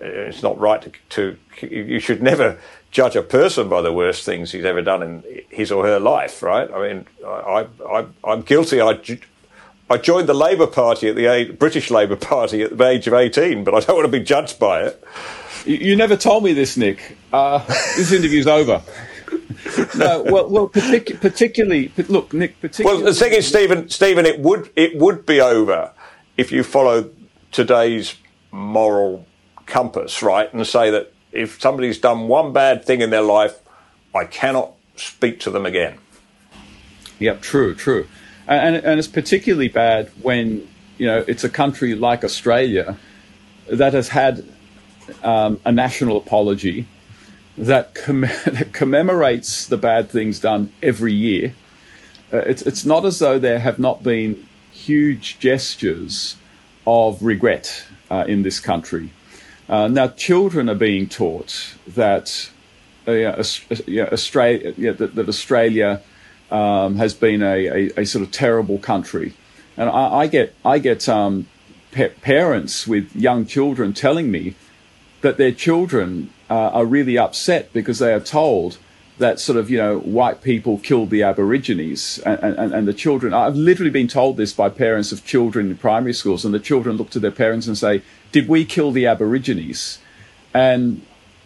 It's 0.00 0.42
not 0.42 0.58
right 0.58 0.80
to, 0.82 1.36
to 1.60 1.66
you 1.66 1.98
should 1.98 2.22
never 2.22 2.58
judge 2.90 3.16
a 3.16 3.22
person 3.22 3.68
by 3.68 3.82
the 3.82 3.92
worst 3.92 4.24
things 4.24 4.52
he's 4.52 4.64
ever 4.64 4.82
done 4.82 5.02
in 5.02 5.42
his 5.50 5.70
or 5.70 5.84
her 5.84 5.98
life, 5.98 6.42
right? 6.42 6.70
I 6.70 6.88
mean, 6.88 7.06
I, 7.26 7.66
I, 7.86 8.06
I'm 8.24 8.42
guilty. 8.42 8.80
I, 8.80 8.98
I 9.90 9.96
joined 9.96 10.28
the 10.28 10.34
Labour 10.34 10.66
Party 10.66 11.08
at 11.08 11.16
the 11.16 11.26
age, 11.26 11.58
British 11.58 11.90
Labour 11.90 12.16
Party 12.32 12.62
at 12.62 12.76
the 12.76 12.86
age 12.86 13.06
of 13.06 13.14
18, 13.14 13.64
but 13.64 13.74
I 13.74 13.80
don't 13.80 13.96
want 13.96 14.06
to 14.06 14.18
be 14.18 14.24
judged 14.24 14.58
by 14.58 14.84
it. 14.84 15.04
You, 15.66 15.96
never 15.96 16.16
told 16.16 16.44
me 16.44 16.52
this, 16.54 16.76
Nick. 16.76 17.18
Uh, 17.32 17.58
this 17.96 18.12
interview's 18.12 18.46
over. 18.46 18.82
no, 19.96 20.22
well, 20.22 20.48
well, 20.48 20.68
partic- 20.68 21.20
particularly, 21.20 21.92
look, 22.08 22.32
Nick. 22.32 22.60
Particularly, 22.60 23.02
well, 23.02 23.12
the 23.12 23.18
thing 23.18 23.32
is, 23.32 23.46
Stephen, 23.46 23.88
Stephen, 23.88 24.26
it 24.26 24.40
would 24.40 24.70
it 24.76 24.96
would 24.98 25.26
be 25.26 25.40
over 25.40 25.92
if 26.36 26.52
you 26.52 26.62
follow 26.62 27.10
today's 27.50 28.14
moral 28.50 29.26
compass, 29.66 30.22
right, 30.22 30.52
and 30.52 30.66
say 30.66 30.90
that 30.90 31.12
if 31.32 31.60
somebody's 31.60 31.98
done 31.98 32.28
one 32.28 32.52
bad 32.52 32.84
thing 32.84 33.00
in 33.00 33.10
their 33.10 33.22
life, 33.22 33.58
I 34.14 34.24
cannot 34.24 34.72
speak 34.96 35.40
to 35.40 35.50
them 35.50 35.66
again. 35.66 35.98
Yep, 37.18 37.42
true, 37.42 37.74
true 37.74 38.06
and, 38.48 38.76
and 38.76 38.98
it's 38.98 39.08
particularly 39.08 39.68
bad 39.68 40.10
when 40.22 40.66
you 40.96 41.06
know 41.06 41.24
it's 41.28 41.44
a 41.44 41.48
country 41.48 41.94
like 41.94 42.24
Australia 42.24 42.96
that 43.70 43.92
has 43.92 44.08
had 44.08 44.44
um, 45.22 45.60
a 45.64 45.70
national 45.70 46.16
apology 46.16 46.88
that, 47.58 47.94
comm- 47.94 48.44
that, 48.58 48.72
commemorates 48.72 49.66
the 49.66 49.76
bad 49.76 50.10
things 50.10 50.40
done 50.40 50.72
every 50.82 51.12
year. 51.12 51.54
Uh, 52.32 52.38
it's, 52.38 52.62
it's 52.62 52.84
not 52.84 53.04
as 53.04 53.18
though 53.18 53.38
there 53.38 53.58
have 53.58 53.78
not 53.78 54.02
been 54.02 54.46
huge 54.70 55.38
gestures 55.38 56.36
of 56.86 57.22
regret 57.22 57.84
uh, 58.10 58.24
in 58.26 58.42
this 58.42 58.60
country. 58.60 59.10
Uh, 59.68 59.88
now, 59.88 60.08
children 60.08 60.68
are 60.68 60.74
being 60.74 61.08
taught 61.08 61.74
that 61.86 62.50
uh, 63.06 63.12
Australia, 63.12 64.92
that, 64.92 65.14
that 65.14 65.28
Australia 65.28 66.02
um, 66.50 66.96
has 66.96 67.12
been 67.12 67.42
a, 67.42 67.66
a, 67.66 68.00
a, 68.00 68.06
sort 68.06 68.24
of 68.24 68.30
terrible 68.30 68.78
country. 68.78 69.34
And 69.76 69.90
I, 69.90 70.20
I 70.20 70.26
get, 70.26 70.54
I 70.64 70.78
get 70.78 71.08
um, 71.08 71.46
pa- 71.92 72.08
parents 72.22 72.86
with 72.86 73.14
young 73.14 73.44
children 73.44 73.92
telling 73.92 74.30
me 74.30 74.54
that 75.20 75.36
their 75.36 75.52
children 75.52 76.30
uh, 76.50 76.54
are 76.54 76.84
really 76.84 77.18
upset 77.18 77.72
because 77.72 77.98
they 77.98 78.12
are 78.12 78.20
told 78.20 78.78
that 79.18 79.40
sort 79.40 79.58
of, 79.58 79.68
you 79.68 79.76
know, 79.76 79.98
white 79.98 80.42
people 80.42 80.78
killed 80.78 81.10
the 81.10 81.22
Aborigines. 81.22 82.18
And, 82.20 82.38
and, 82.58 82.72
and 82.72 82.88
the 82.88 82.94
children, 82.94 83.34
I've 83.34 83.56
literally 83.56 83.90
been 83.90 84.08
told 84.08 84.36
this 84.36 84.52
by 84.52 84.68
parents 84.68 85.12
of 85.12 85.24
children 85.24 85.70
in 85.70 85.76
primary 85.76 86.12
schools, 86.12 86.44
and 86.44 86.54
the 86.54 86.60
children 86.60 86.96
look 86.96 87.10
to 87.10 87.20
their 87.20 87.32
parents 87.32 87.66
and 87.66 87.76
say, 87.76 88.02
Did 88.32 88.48
we 88.48 88.64
kill 88.64 88.92
the 88.92 89.06
Aborigines? 89.06 89.98
And 90.54 91.02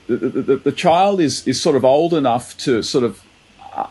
the, 0.07 0.16
the, 0.16 0.57
the, 0.57 0.72
child 0.72 1.20
is, 1.20 1.46
is 1.46 1.61
sort 1.61 1.76
of 1.76 1.84
old 1.84 2.12
enough 2.12 2.57
to 2.59 2.82
sort 2.82 3.05
of 3.05 3.24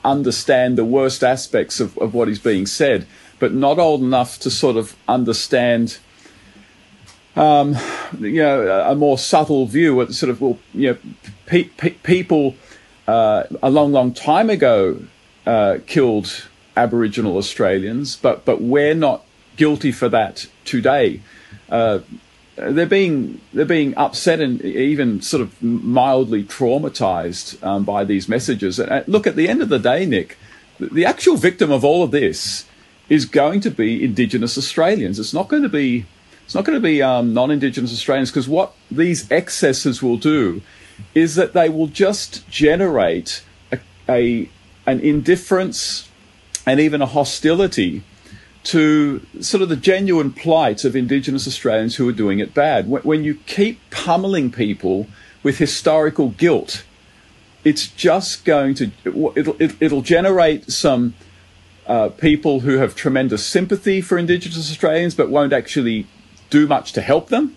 understand 0.06 0.78
the 0.78 0.86
worst 0.86 1.24
aspects 1.24 1.80
of, 1.80 1.98
of 1.98 2.14
what 2.14 2.30
is 2.30 2.40
being 2.40 2.66
said, 2.66 3.08
but 3.40 3.54
not 3.54 3.80
old 3.80 4.02
enough 4.02 4.40
to 4.40 4.52
sort 4.52 4.78
of 4.78 4.96
understand. 5.08 5.98
Um, 7.36 7.78
you 8.20 8.42
know, 8.44 8.82
a 8.90 8.96
more 8.96 9.18
subtle 9.18 9.66
view, 9.66 10.06
sort 10.12 10.30
of, 10.30 10.42
well, 10.42 10.60
you 10.74 10.92
know, 10.92 10.98
pe- 11.46 11.64
pe- 11.64 11.92
people 11.92 12.56
uh, 13.08 13.44
a 13.64 13.70
long, 13.70 13.92
long 13.94 14.14
time 14.14 14.50
ago 14.50 15.02
uh, 15.46 15.78
killed 15.86 16.46
Aboriginal 16.76 17.38
Australians, 17.38 18.16
but 18.16 18.46
but 18.46 18.62
we're 18.62 18.94
not 18.96 19.24
guilty 19.56 19.92
for 19.92 20.10
that 20.10 20.48
today. 20.66 21.22
Uh, 21.70 22.00
they're 22.56 22.86
being 22.86 23.42
they're 23.54 23.66
being 23.66 23.96
upset 23.98 24.40
and 24.40 24.62
even 24.62 25.22
sort 25.22 25.42
of 25.42 25.62
mildly 25.62 26.44
traumatized 26.44 27.62
um, 27.64 27.84
by 27.84 28.04
these 28.04 28.30
messages. 28.30 28.80
And 28.80 29.08
look, 29.08 29.26
at 29.26 29.36
the 29.36 29.50
end 29.50 29.62
of 29.62 29.70
the 29.70 29.80
day, 29.80 30.06
Nick, 30.06 30.38
the 30.80 31.06
actual 31.06 31.38
victim 31.38 31.72
of 31.72 31.84
all 31.84 32.04
of 32.04 32.12
this 32.12 32.66
is 33.10 33.26
going 33.26 33.62
to 33.62 33.72
be 33.72 34.04
Indigenous 34.04 34.58
Australians. 34.58 35.20
It's 35.20 35.34
not 35.34 35.48
going 35.48 35.64
to 35.64 35.70
be 35.70 36.06
It's 36.52 36.56
not 36.56 36.66
going 36.66 36.76
to 36.76 36.86
be 36.86 37.02
um, 37.02 37.34
non 37.34 37.50
Indigenous 37.50 37.94
Australians 37.94 38.30
because 38.30 38.50
what 38.50 38.74
these 38.92 39.32
excesses 39.32 40.04
will 40.04 40.18
do 40.18 40.62
is 41.16 41.36
that 41.36 41.54
they 41.54 41.70
will 41.70 41.88
just 41.88 42.46
generate 42.50 43.42
a, 43.72 43.80
a 44.10 44.50
an 44.86 45.00
indifference 45.00 46.10
and 46.66 46.82
even 46.82 47.02
a 47.02 47.06
hostility 47.06 48.04
to 48.64 49.26
sort 49.40 49.62
of 49.64 49.70
the 49.70 49.78
genuine 49.78 50.34
plight 50.34 50.84
of 50.84 50.94
Indigenous 50.94 51.48
Australians 51.48 51.96
who 51.96 52.10
are 52.10 52.12
doing 52.12 52.40
it 52.40 52.54
bad. 52.54 52.90
When 52.90 53.24
you 53.24 53.36
keep 53.46 53.80
pummeling 53.90 54.52
people 54.52 55.08
with 55.44 55.58
historical 55.58 56.32
guilt, 56.32 56.84
it's 57.64 57.88
just 57.88 58.44
going 58.44 58.74
to 58.76 58.92
it'll 59.06 59.56
it'll 59.58 60.02
generate 60.02 60.70
some 60.70 61.14
uh, 61.88 62.10
people 62.10 62.60
who 62.60 62.80
have 62.80 62.94
tremendous 62.94 63.46
sympathy 63.46 64.02
for 64.02 64.18
Indigenous 64.18 64.70
Australians 64.70 65.16
but 65.16 65.30
won't 65.30 65.54
actually 65.54 66.08
do 66.52 66.68
much 66.68 66.94
to 66.94 67.02
help 67.02 67.30
them, 67.30 67.56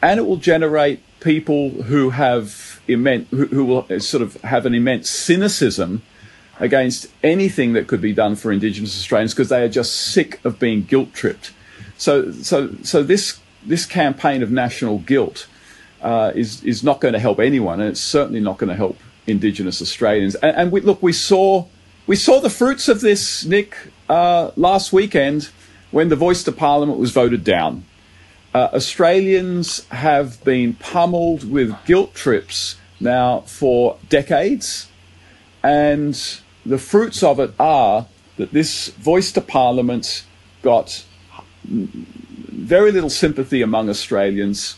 and 0.00 0.18
it 0.18 0.22
will 0.22 0.38
generate 0.38 1.00
people 1.20 1.70
who 1.70 2.10
have 2.10 2.80
immense 2.88 3.28
who, 3.28 3.46
who 3.46 3.64
will 3.66 4.00
sort 4.00 4.22
of 4.22 4.40
have 4.40 4.64
an 4.64 4.74
immense 4.74 5.10
cynicism 5.10 6.00
against 6.58 7.08
anything 7.22 7.72
that 7.74 7.86
could 7.86 8.00
be 8.00 8.12
done 8.12 8.36
for 8.36 8.50
Indigenous 8.50 8.96
Australians 8.96 9.34
because 9.34 9.48
they 9.48 9.62
are 9.62 9.68
just 9.68 9.94
sick 9.94 10.42
of 10.44 10.58
being 10.58 10.82
guilt 10.82 11.12
tripped. 11.12 11.52
So, 11.96 12.32
so, 12.32 12.70
so 12.82 13.02
this 13.02 13.38
this 13.66 13.84
campaign 13.84 14.42
of 14.42 14.50
national 14.50 14.98
guilt 15.00 15.46
uh, 16.00 16.32
is 16.34 16.64
is 16.64 16.82
not 16.82 17.00
going 17.00 17.14
to 17.14 17.20
help 17.20 17.40
anyone, 17.40 17.80
and 17.80 17.90
it's 17.90 18.00
certainly 18.00 18.40
not 18.40 18.56
going 18.56 18.70
to 18.70 18.76
help 18.76 18.98
Indigenous 19.26 19.82
Australians. 19.82 20.34
And, 20.36 20.56
and 20.56 20.72
we, 20.72 20.80
look, 20.80 21.02
we 21.02 21.12
saw 21.12 21.66
we 22.06 22.16
saw 22.16 22.40
the 22.40 22.50
fruits 22.50 22.88
of 22.88 23.00
this, 23.00 23.44
Nick, 23.44 23.76
uh, 24.08 24.50
last 24.56 24.92
weekend 24.92 25.50
when 25.90 26.08
the 26.08 26.16
voice 26.16 26.42
to 26.44 26.52
Parliament 26.52 26.98
was 26.98 27.10
voted 27.10 27.44
down. 27.44 27.84
Uh, 28.52 28.68
Australians 28.74 29.86
have 29.90 30.42
been 30.42 30.74
pummeled 30.74 31.48
with 31.48 31.72
guilt 31.84 32.14
trips 32.14 32.76
now 32.98 33.42
for 33.42 33.96
decades, 34.08 34.88
and 35.62 36.40
the 36.66 36.78
fruits 36.78 37.22
of 37.22 37.38
it 37.38 37.52
are 37.60 38.06
that 38.38 38.52
this 38.52 38.88
voice 38.88 39.30
to 39.30 39.40
Parliament 39.40 40.24
got 40.62 41.04
very 41.64 42.90
little 42.90 43.10
sympathy 43.10 43.62
among 43.62 43.88
Australians, 43.88 44.76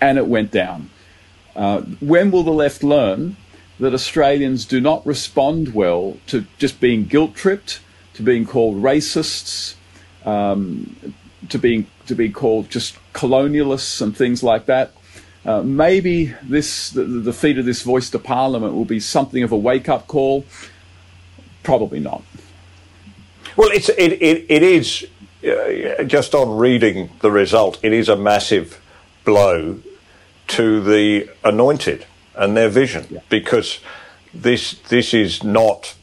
and 0.00 0.16
it 0.16 0.26
went 0.26 0.50
down. 0.50 0.88
Uh, 1.54 1.82
when 2.00 2.30
will 2.30 2.44
the 2.44 2.50
left 2.50 2.82
learn 2.82 3.36
that 3.78 3.92
Australians 3.92 4.64
do 4.64 4.80
not 4.80 5.06
respond 5.06 5.74
well 5.74 6.16
to 6.28 6.46
just 6.56 6.80
being 6.80 7.04
guilt 7.04 7.34
tripped, 7.34 7.80
to 8.14 8.22
being 8.22 8.46
called 8.46 8.76
racists, 8.82 9.74
um, 10.24 10.96
to 11.48 11.58
being 11.58 11.86
to 12.06 12.14
be 12.14 12.28
called 12.28 12.70
just 12.70 12.96
colonialists 13.12 14.00
and 14.00 14.16
things 14.16 14.42
like 14.42 14.66
that? 14.66 14.92
Uh, 15.44 15.62
maybe 15.62 16.34
this 16.42 16.90
the, 16.90 17.04
the 17.04 17.20
defeat 17.20 17.58
of 17.58 17.64
this 17.66 17.82
voice 17.82 18.08
to 18.10 18.18
Parliament 18.18 18.74
will 18.74 18.86
be 18.86 19.00
something 19.00 19.42
of 19.42 19.52
a 19.52 19.56
wake 19.56 19.88
up 19.88 20.06
call. 20.06 20.44
Probably 21.62 22.00
not. 22.00 22.22
Well, 23.56 23.70
it's 23.70 23.88
it 23.90 24.12
it, 24.22 24.46
it 24.48 24.62
is 24.62 25.06
uh, 25.46 26.04
just 26.04 26.34
on 26.34 26.56
reading 26.56 27.10
the 27.20 27.30
result. 27.30 27.78
It 27.82 27.92
is 27.92 28.08
a 28.08 28.16
massive 28.16 28.80
blow 29.24 29.80
to 30.46 30.80
the 30.82 31.30
anointed 31.42 32.06
and 32.34 32.56
their 32.56 32.68
vision 32.68 33.06
yeah. 33.10 33.20
because 33.28 33.80
this 34.32 34.74
this 34.88 35.14
is 35.14 35.42
not 35.44 35.94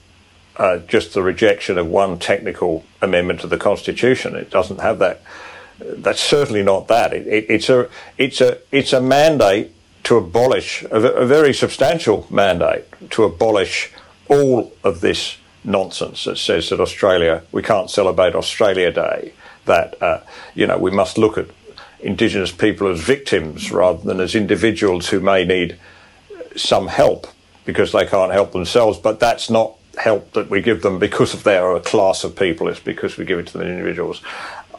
uh, 0.62 0.78
just 0.78 1.14
the 1.14 1.24
rejection 1.24 1.78
of 1.78 1.88
one 1.88 2.20
technical 2.20 2.86
amendment 3.02 3.42
to 3.42 3.48
the 3.48 3.58
constitution. 3.58 4.36
It 4.36 4.52
doesn't 4.52 4.80
have 4.80 5.00
that 5.00 5.22
that's 5.80 6.22
certainly 6.22 6.64
not 6.64 6.88
that. 6.88 7.14
It, 7.14 7.28
it, 7.28 7.46
it's 7.50 7.70
a 7.70 7.90
it's 8.18 8.42
a 8.42 8.60
it's 8.72 8.94
a 8.94 9.02
mandate 9.02 9.72
to 10.04 10.18
abolish 10.18 10.84
a, 10.84 10.98
a, 10.98 11.26
very 11.26 11.54
substantial 11.54 12.28
mandate 12.30 12.86
to 13.12 13.24
abolish 13.24 13.92
all 14.28 14.72
of 14.84 15.02
this 15.02 15.38
nonsense 15.64 16.24
that 16.24 16.38
says 16.38 16.70
that 16.70 16.80
Australia 16.80 17.44
we 17.52 17.62
can't 17.62 17.90
celebrate 17.90 18.36
Australia 18.36 18.92
Day. 18.92 19.34
That 19.66 20.02
uh, 20.02 20.22
you 20.54 20.68
know 20.68 20.78
we 20.78 20.92
must 20.92 21.18
look 21.18 21.38
at 21.38 21.48
Indigenous 22.00 22.52
people 22.52 22.88
as 22.88 23.00
victims 23.00 23.72
rather 23.72 24.04
than 24.04 24.20
as 24.20 24.36
individuals 24.36 25.10
who 25.10 25.20
may 25.20 25.46
need 25.46 25.78
some 26.56 26.88
help 26.88 27.28
because 27.66 27.92
they 27.92 28.06
can't 28.06 28.32
help 28.32 28.52
themselves. 28.52 28.98
But 28.98 29.20
that's 29.20 29.50
not 29.50 29.76
help 29.98 30.34
that 30.34 30.50
we 30.50 30.62
give 30.62 30.82
them 30.82 31.00
because 31.00 31.34
of 31.34 31.44
they 31.44 31.58
are 31.58 31.76
a 31.76 31.82
class 31.82 32.24
of 32.24 32.36
people. 32.36 32.68
It's 32.68 32.80
because 32.80 33.18
we 33.18 33.26
give 33.26 33.40
it 33.40 33.48
to 33.48 33.58
the 33.58 33.68
individuals. 33.68 34.22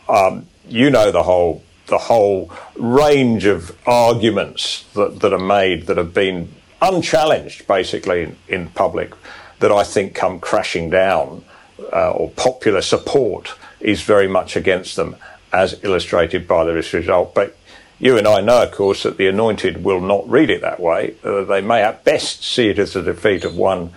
Um, 0.09 0.47
you 0.69 0.91
know 0.91 1.11
the 1.11 1.23
whole 1.23 1.63
the 1.87 1.99
whole 1.99 2.51
range 2.77 3.45
of 3.45 3.77
arguments 3.87 4.85
that, 4.95 5.21
that 5.21 5.33
are 5.33 5.39
made 5.39 5.87
that 5.87 5.97
have 5.97 6.15
been 6.15 6.49
unchallenged 6.81 7.67
basically 7.67 8.23
in, 8.23 8.37
in 8.49 8.69
public 8.71 9.13
that 9.59 9.71
I 9.71 9.85
think 9.85 10.15
come 10.15 10.41
crashing 10.41 10.91
down 10.91 11.45
uh, 11.93 12.13
or 12.13 12.31
popular 12.31 12.83
support 12.83 13.55
is 13.81 14.03
very 14.03 14.29
much 14.29 14.57
against 14.57 14.97
them 14.97 15.17
as 15.53 15.79
illustrated 15.83 16.49
by 16.49 16.65
this 16.65 16.93
result. 16.93 17.35
But 17.35 17.57
you 17.99 18.19
and 18.19 18.27
I 18.27 18.41
know, 18.41 18.63
of 18.63 18.73
course, 18.73 19.05
that 19.05 19.17
the 19.17 19.29
anointed 19.29 19.85
will 19.85 20.01
not 20.01 20.29
read 20.29 20.51
it 20.51 20.63
that 20.63 20.81
way. 20.81 21.15
Uh, 21.23 21.45
they 21.45 21.61
may 21.61 21.83
at 21.83 22.05
best 22.05 22.43
see 22.43 22.69
it 22.69 22.79
as 22.79 22.97
a 22.97 23.03
defeat 23.03 23.45
of 23.45 23.57
one 23.57 23.93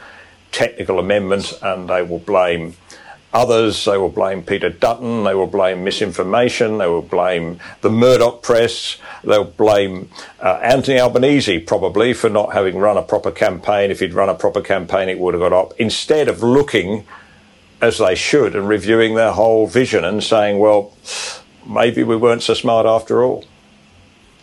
technical 0.56 1.00
amendment 1.00 1.54
and 1.62 1.90
they 1.90 2.02
will 2.02 2.20
blame 2.20 2.76
Others, 3.36 3.84
they 3.84 3.98
will 3.98 4.08
blame 4.08 4.44
Peter 4.44 4.70
Dutton, 4.70 5.26
they 5.26 5.36
will 5.36 5.46
blame 5.46 5.84
misinformation, 5.84 6.78
they 6.78 6.88
will 6.88 7.02
blame 7.02 7.60
the 7.82 7.90
Murdoch 7.90 8.42
press, 8.42 8.96
they'll 9.26 9.44
blame 9.44 10.10
uh, 10.40 10.58
Anthony 10.64 11.02
Albanese 11.02 11.60
probably 11.60 12.14
for 12.14 12.30
not 12.30 12.54
having 12.54 12.78
run 12.78 12.96
a 12.96 13.02
proper 13.02 13.32
campaign. 13.32 13.92
If 13.92 14.00
he'd 14.00 14.14
run 14.14 14.30
a 14.30 14.36
proper 14.36 14.62
campaign, 14.62 15.10
it 15.10 15.20
would 15.20 15.34
have 15.34 15.42
got 15.42 15.52
up. 15.52 15.74
Instead 15.78 16.30
of 16.30 16.42
looking 16.44 17.06
as 17.82 17.98
they 17.98 18.16
should 18.16 18.56
and 18.56 18.70
reviewing 18.70 19.16
their 19.16 19.34
whole 19.34 19.68
vision 19.68 20.06
and 20.06 20.24
saying, 20.24 20.58
well, 20.60 20.94
maybe 21.68 22.04
we 22.04 22.16
weren't 22.16 22.42
so 22.42 22.54
smart 22.54 22.86
after 22.86 23.22
all. 23.22 23.44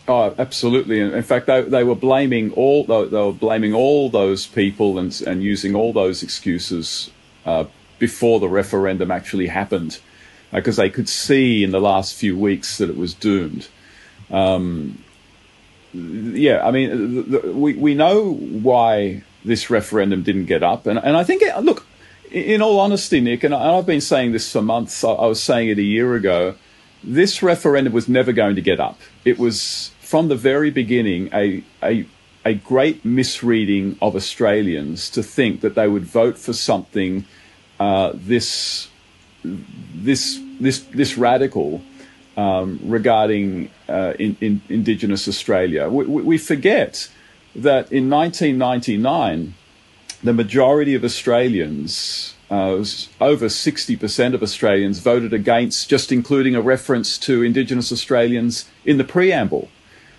Oh, 0.09 0.35
absolutely. 0.37 1.01
In 1.01 1.23
fact, 1.23 1.47
they, 1.47 1.63
they 1.63 1.85
were 1.85 1.95
blaming 1.95 2.53
all 2.53 2.85
they 2.85 3.07
were 3.07 3.33
blaming 3.33 3.73
all 3.73 4.11
those 4.11 4.47
people 4.47 4.99
and 4.99 5.21
and 5.27 5.43
using 5.43 5.77
all 5.77 5.93
those 5.93 6.23
excuses 6.23 7.11
uh, 7.47 7.65
before 7.99 8.41
the 8.41 8.49
referendum 8.49 9.13
actually 9.13 9.47
happened, 9.47 10.01
because 10.53 10.79
uh, 10.79 10.83
they 10.83 10.91
could 10.91 11.09
see 11.09 11.63
in 11.63 11.71
the 11.71 11.81
last 11.81 12.15
few 12.15 12.37
weeks 12.37 12.79
that 12.79 12.91
it 12.91 12.97
was 12.97 13.15
doomed. 13.15 13.69
Um, 14.31 15.05
yeah, 15.95 16.67
I 16.67 16.73
mean, 16.73 17.15
the, 17.15 17.23
the, 17.23 17.53
we 17.53 17.75
we 17.75 17.95
know 17.95 18.33
why 18.35 19.23
this 19.45 19.71
referendum 19.71 20.25
didn't 20.25 20.47
get 20.47 20.65
up, 20.65 20.87
and 20.87 20.99
and 20.99 21.17
I 21.17 21.23
think 21.23 21.43
it, 21.43 21.57
look, 21.59 21.87
in 22.31 22.61
all 22.61 22.81
honesty, 22.81 23.21
Nick, 23.21 23.45
and 23.45 23.55
I've 23.55 23.87
been 23.87 24.01
saying 24.01 24.33
this 24.33 24.51
for 24.51 24.63
months. 24.63 25.05
I 25.05 25.13
was 25.13 25.41
saying 25.41 25.69
it 25.69 25.79
a 25.79 25.83
year 25.83 26.17
ago. 26.17 26.57
This 27.05 27.43
referendum 27.43 27.93
was 27.93 28.09
never 28.09 28.33
going 28.33 28.55
to 28.57 28.63
get 28.63 28.81
up. 28.81 29.01
It 29.25 29.39
was 29.39 29.91
from 30.01 30.29
the 30.29 30.37
very 30.37 30.71
beginning 30.71 31.31
a 31.33 31.65
a 31.83 32.07
a 32.45 32.55
great 32.55 33.05
misreading 33.05 33.97
of 34.03 34.17
Australians 34.17 35.09
to 35.11 35.23
think 35.23 35.61
that 35.61 35.75
they 35.75 35.89
would 35.89 36.05
vote 36.05 36.39
for 36.39 36.53
something 36.53 37.25
uh, 37.79 38.13
this 38.15 38.89
this 39.45 40.41
this 40.61 40.81
this 40.81 41.17
radical 41.17 41.83
um, 42.37 42.81
regarding 42.83 43.71
uh, 43.89 44.15
in, 44.19 44.37
in 44.41 44.63
Indigenous 44.69 45.29
Australia. 45.29 45.89
We, 45.89 46.05
we, 46.05 46.39
forget 46.39 47.11
that 47.55 47.93
in 47.93 48.09
1999, 48.09 49.55
the 50.23 50.33
majority 50.33 50.95
of 50.95 51.05
Australians, 51.05 52.35
uh, 52.53 52.85
over 53.21 53.47
60% 53.47 54.35
of 54.35 54.43
Australians, 54.43 54.99
voted 54.99 55.33
against 55.33 55.89
just 55.89 56.13
including 56.13 56.55
a 56.55 56.61
reference 56.61 57.19
to 57.19 57.43
Indigenous 57.43 57.91
Australians 57.91 58.69
in 58.85 58.99
the 58.99 59.05
preamble. 59.05 59.69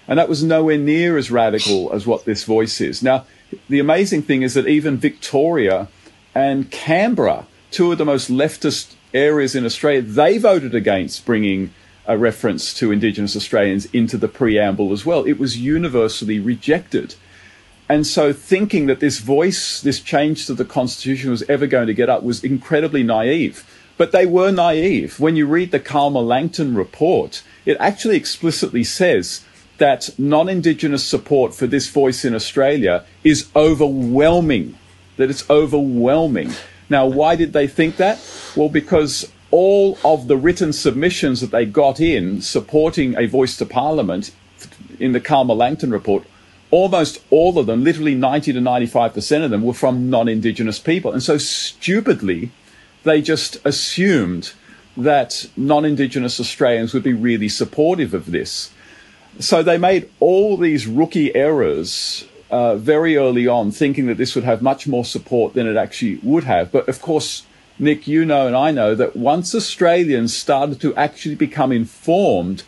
And 0.07 0.19
that 0.19 0.27
was 0.27 0.43
nowhere 0.43 0.77
near 0.77 1.17
as 1.17 1.31
radical 1.31 1.93
as 1.93 2.05
what 2.05 2.25
this 2.25 2.43
voice 2.43 2.81
is. 2.81 3.01
Now, 3.01 3.25
the 3.69 3.79
amazing 3.79 4.23
thing 4.23 4.41
is 4.41 4.55
that 4.55 4.67
even 4.67 4.97
Victoria 4.97 5.87
and 6.35 6.69
Canberra 6.71 7.45
two 7.73 7.91
of 7.91 7.97
the 7.97 8.05
most 8.05 8.29
leftist 8.29 8.93
areas 9.13 9.55
in 9.55 9.65
Australia, 9.65 10.01
they 10.01 10.37
voted 10.37 10.75
against 10.75 11.25
bringing 11.25 11.73
a 12.05 12.17
reference 12.17 12.73
to 12.75 12.91
Indigenous 12.91 13.35
Australians 13.35 13.85
into 13.87 14.17
the 14.17 14.27
preamble 14.27 14.93
as 14.93 15.05
well. 15.05 15.25
It 15.25 15.39
was 15.39 15.57
universally 15.57 16.39
rejected. 16.39 17.15
And 17.93 18.07
so 18.07 18.33
thinking 18.33 18.87
that 18.87 19.01
this 19.01 19.19
voice, 19.19 19.79
this 19.79 19.99
change 19.99 20.47
to 20.47 20.55
the 20.55 20.65
Constitution 20.65 21.29
was 21.29 21.43
ever 21.43 21.67
going 21.67 21.85
to 21.85 21.93
get 21.93 22.09
up 22.09 22.23
was 22.23 22.43
incredibly 22.43 23.03
naive. 23.03 23.69
But 23.97 24.11
they 24.11 24.25
were 24.25 24.49
naive. 24.49 25.19
When 25.19 25.35
you 25.35 25.45
read 25.45 25.69
the 25.69 25.79
Calma 25.79 26.19
Langton 26.19 26.73
report, 26.73 27.43
it 27.67 27.77
actually 27.79 28.17
explicitly 28.17 28.83
says 28.83 29.45
that 29.77 30.09
non 30.17 30.49
Indigenous 30.49 31.05
support 31.05 31.53
for 31.53 31.67
this 31.67 31.87
voice 31.87 32.25
in 32.25 32.33
Australia 32.33 33.05
is 33.23 33.51
overwhelming. 33.55 34.75
That 35.17 35.29
it's 35.29 35.47
overwhelming. 35.47 36.49
Now, 36.89 37.05
why 37.05 37.35
did 37.35 37.53
they 37.53 37.67
think 37.67 37.97
that? 37.97 38.19
Well, 38.55 38.69
because 38.69 39.31
all 39.51 39.99
of 40.03 40.27
the 40.27 40.37
written 40.37 40.73
submissions 40.73 41.41
that 41.41 41.51
they 41.51 41.67
got 41.67 41.99
in 41.99 42.41
supporting 42.41 43.15
a 43.15 43.27
voice 43.27 43.55
to 43.57 43.67
parliament 43.67 44.31
in 44.99 45.11
the 45.11 45.19
Calma 45.19 45.53
Langton 45.53 45.91
report, 45.91 46.25
almost 46.73 47.19
all 47.29 47.59
of 47.59 47.67
them, 47.67 47.83
literally 47.83 48.15
90 48.15 48.53
to 48.53 48.59
95% 48.59 49.45
of 49.45 49.51
them, 49.51 49.61
were 49.61 49.75
from 49.75 50.09
non 50.09 50.27
Indigenous 50.27 50.79
people. 50.79 51.11
And 51.11 51.21
so 51.21 51.37
stupidly, 51.37 52.49
they 53.03 53.21
just 53.21 53.63
assumed 53.63 54.53
that 54.97 55.47
non 55.55 55.85
Indigenous 55.85 56.39
Australians 56.39 56.91
would 56.91 57.03
be 57.03 57.13
really 57.13 57.47
supportive 57.47 58.15
of 58.15 58.31
this. 58.31 58.71
So 59.37 59.61
they 59.61 59.77
made 59.77 60.09
all 60.19 60.57
these 60.57 60.87
rookie 60.87 61.35
errors 61.35 62.25
uh, 62.49 62.75
very 62.75 63.17
early 63.17 63.45
on, 63.45 63.69
thinking 63.69 64.07
that 64.07 64.17
this 64.17 64.33
would 64.33 64.43
have 64.43 64.63
much 64.63 64.87
more 64.87 65.05
support 65.05 65.53
than 65.53 65.67
it 65.67 65.77
actually 65.77 66.15
would 66.23 66.43
have. 66.45 66.71
But 66.71 66.89
of 66.89 67.03
course, 67.03 67.45
Nick, 67.77 68.07
you 68.07 68.25
know 68.25 68.47
and 68.47 68.55
I 68.55 68.71
know 68.71 68.95
that 68.95 69.15
once 69.15 69.53
Australians 69.53 70.35
started 70.35 70.81
to 70.81 70.95
actually 70.95 71.35
become 71.35 71.71
informed 71.71 72.63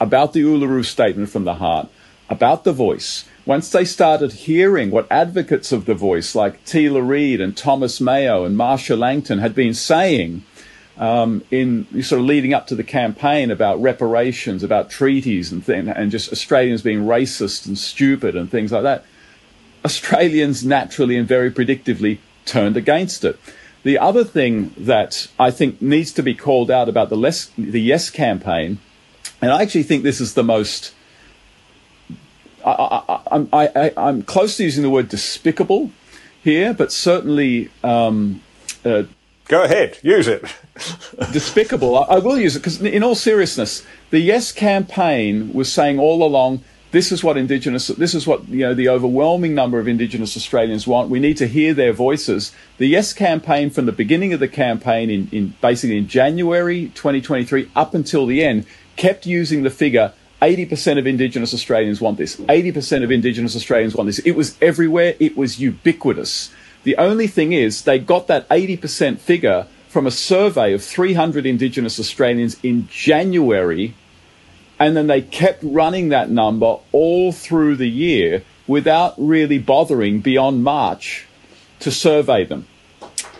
about 0.00 0.32
the 0.32 0.42
Uluru 0.42 0.84
Statement 0.84 1.28
from 1.28 1.42
the 1.42 1.54
Heart, 1.54 1.88
about 2.30 2.62
the 2.62 2.72
voice, 2.72 3.24
once 3.48 3.70
they 3.70 3.84
started 3.84 4.30
hearing 4.30 4.90
what 4.90 5.10
advocates 5.10 5.72
of 5.72 5.86
the 5.86 5.94
voice 5.94 6.34
like 6.34 6.62
Teela 6.66 7.04
Reid 7.04 7.40
and 7.40 7.56
Thomas 7.56 7.98
Mayo 7.98 8.44
and 8.44 8.54
Marcia 8.54 8.94
Langton 8.94 9.38
had 9.38 9.54
been 9.54 9.72
saying 9.72 10.44
um, 10.98 11.42
in 11.50 11.86
sort 12.02 12.20
of 12.20 12.26
leading 12.26 12.52
up 12.52 12.66
to 12.66 12.74
the 12.74 12.84
campaign 12.84 13.50
about 13.50 13.80
reparations, 13.80 14.62
about 14.62 14.90
treaties 14.90 15.50
and 15.50 15.66
and 15.66 16.10
just 16.10 16.30
Australians 16.30 16.82
being 16.82 17.06
racist 17.06 17.66
and 17.66 17.78
stupid 17.78 18.36
and 18.36 18.50
things 18.50 18.70
like 18.70 18.82
that, 18.82 19.06
Australians 19.82 20.62
naturally 20.62 21.16
and 21.16 21.26
very 21.26 21.50
predictively 21.50 22.18
turned 22.44 22.76
against 22.76 23.24
it. 23.24 23.38
The 23.82 23.96
other 23.96 24.24
thing 24.24 24.74
that 24.76 25.26
I 25.38 25.52
think 25.52 25.80
needs 25.80 26.12
to 26.12 26.22
be 26.22 26.34
called 26.34 26.70
out 26.70 26.90
about 26.90 27.08
the, 27.08 27.16
less, 27.16 27.50
the 27.56 27.80
Yes 27.80 28.10
campaign, 28.10 28.78
and 29.40 29.50
I 29.50 29.62
actually 29.62 29.84
think 29.84 30.02
this 30.02 30.20
is 30.20 30.34
the 30.34 30.44
most 30.44 30.92
I, 32.72 33.92
am 33.96 34.22
close 34.22 34.56
to 34.56 34.64
using 34.64 34.82
the 34.82 34.90
word 34.90 35.08
despicable 35.08 35.90
here, 36.42 36.74
but 36.74 36.92
certainly. 36.92 37.70
Um, 37.82 38.42
uh, 38.84 39.04
Go 39.46 39.62
ahead, 39.62 39.98
use 40.02 40.28
it. 40.28 40.44
despicable. 41.32 41.98
I, 41.98 42.16
I, 42.16 42.18
will 42.18 42.38
use 42.38 42.54
it 42.54 42.58
because, 42.58 42.82
in 42.82 43.02
all 43.02 43.14
seriousness, 43.14 43.82
the 44.10 44.18
Yes 44.18 44.52
campaign 44.52 45.54
was 45.54 45.72
saying 45.72 45.98
all 45.98 46.22
along 46.22 46.62
this 46.90 47.12
is 47.12 47.22
what 47.22 47.36
Indigenous, 47.36 47.88
this 47.88 48.14
is 48.14 48.26
what 48.26 48.48
you 48.48 48.60
know 48.60 48.72
the 48.72 48.88
overwhelming 48.88 49.54
number 49.54 49.78
of 49.78 49.86
Indigenous 49.86 50.36
Australians 50.36 50.86
want. 50.86 51.10
We 51.10 51.20
need 51.20 51.36
to 51.36 51.46
hear 51.46 51.74
their 51.74 51.92
voices. 51.92 52.52
The 52.78 52.86
Yes 52.86 53.12
campaign, 53.12 53.68
from 53.70 53.86
the 53.86 53.92
beginning 53.92 54.32
of 54.32 54.40
the 54.40 54.48
campaign 54.48 55.10
in, 55.10 55.28
in 55.30 55.54
basically 55.60 55.98
in 55.98 56.08
January 56.08 56.86
2023 56.94 57.70
up 57.76 57.94
until 57.94 58.24
the 58.24 58.42
end, 58.42 58.64
kept 58.96 59.26
using 59.26 59.64
the 59.64 59.70
figure 59.70 60.14
80% 60.40 60.98
of 60.98 61.06
Indigenous 61.06 61.52
Australians 61.52 62.00
want 62.00 62.16
this. 62.16 62.36
80% 62.36 63.02
of 63.02 63.10
Indigenous 63.10 63.56
Australians 63.56 63.94
want 63.94 64.06
this. 64.06 64.20
It 64.20 64.32
was 64.32 64.56
everywhere. 64.62 65.14
It 65.18 65.36
was 65.36 65.60
ubiquitous. 65.60 66.50
The 66.84 66.96
only 66.96 67.26
thing 67.26 67.52
is, 67.52 67.82
they 67.82 67.98
got 67.98 68.28
that 68.28 68.48
80% 68.48 69.18
figure 69.18 69.66
from 69.88 70.06
a 70.06 70.10
survey 70.10 70.72
of 70.74 70.84
300 70.84 71.44
Indigenous 71.44 71.98
Australians 71.98 72.56
in 72.62 72.86
January, 72.88 73.94
and 74.78 74.96
then 74.96 75.08
they 75.08 75.22
kept 75.22 75.62
running 75.64 76.10
that 76.10 76.30
number 76.30 76.76
all 76.92 77.32
through 77.32 77.76
the 77.76 77.88
year 77.88 78.44
without 78.68 79.14
really 79.16 79.58
bothering 79.58 80.20
beyond 80.20 80.62
March 80.62 81.26
to 81.80 81.90
survey 81.90 82.44
them. 82.44 82.66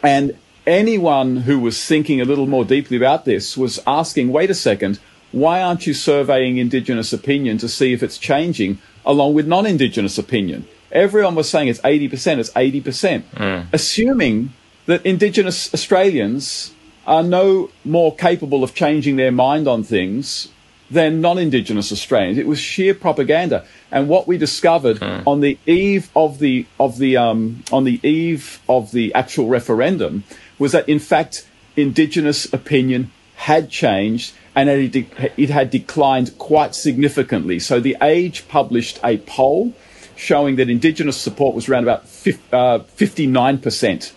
And 0.03 0.37
anyone 0.67 1.37
who 1.39 1.61
was 1.61 1.85
thinking 1.85 2.21
a 2.21 2.25
little 2.25 2.47
more 2.47 2.65
deeply 2.65 2.97
about 2.97 3.25
this 3.25 3.57
was 3.57 3.79
asking, 3.87 4.33
wait 4.33 4.51
a 4.51 4.55
second, 4.55 4.99
why 5.33 5.63
aren't 5.63 5.87
you 5.87 5.95
surveying 5.95 6.59
Indigenous 6.59 7.13
opinion 7.13 7.59
to 7.59 7.69
see 7.69 7.93
if 7.93 8.03
it's 8.03 8.19
changing 8.19 8.79
along 9.05 9.35
with 9.35 9.47
non 9.47 9.67
Indigenous 9.67 10.19
opinion? 10.19 10.67
Everyone 10.91 11.35
was 11.35 11.51
saying 11.51 11.69
it's 11.69 11.81
80%, 11.81 12.39
it's 12.39 12.51
80%, 12.51 13.23
mm. 13.35 13.67
assuming 13.73 14.55
that 14.87 15.05
Indigenous 15.05 15.73
Australians 15.75 16.73
are 17.07 17.23
no 17.23 17.71
more 17.85 18.15
capable 18.15 18.65
of 18.65 18.75
changing 18.75 19.17
their 19.17 19.33
mind 19.33 19.69
on 19.69 19.83
things 19.83 20.49
than 20.91 21.21
non-Indigenous 21.21 21.93
Australians. 21.93 22.39
It 22.39 22.47
was 22.47 22.59
sheer 22.59 22.95
propaganda. 22.95 23.67
And 23.91 24.09
what 24.09 24.27
we 24.27 24.39
discovered 24.39 24.99
mm. 24.99 25.27
on 25.27 25.41
the 25.41 25.59
eve 25.67 26.11
of 26.17 26.39
the 26.39 26.67
of 26.81 26.99
the 26.99 27.17
um, 27.17 27.63
on 27.73 27.85
the 27.85 28.01
eve 28.07 28.61
of 28.69 28.93
the 28.93 29.13
actual 29.15 29.49
referendum 29.49 30.25
was 30.59 30.73
that 30.73 30.89
in 30.89 30.99
fact 30.99 31.47
Indigenous 31.77 32.51
opinion 32.53 33.11
had 33.37 33.71
changed 33.71 34.35
and 34.59 34.69
it 34.69 35.51
had 35.51 35.71
declined 35.71 36.37
quite 36.37 36.75
significantly. 36.75 37.61
So 37.61 37.79
the 37.79 37.97
Age 38.03 38.49
published 38.49 38.99
a 39.05 39.19
poll 39.19 39.73
showing 40.17 40.57
that 40.57 40.69
Indigenous 40.69 41.17
support 41.17 41.55
was 41.55 41.69
around 41.69 41.85
about 41.85 42.07
59%. 42.07 44.13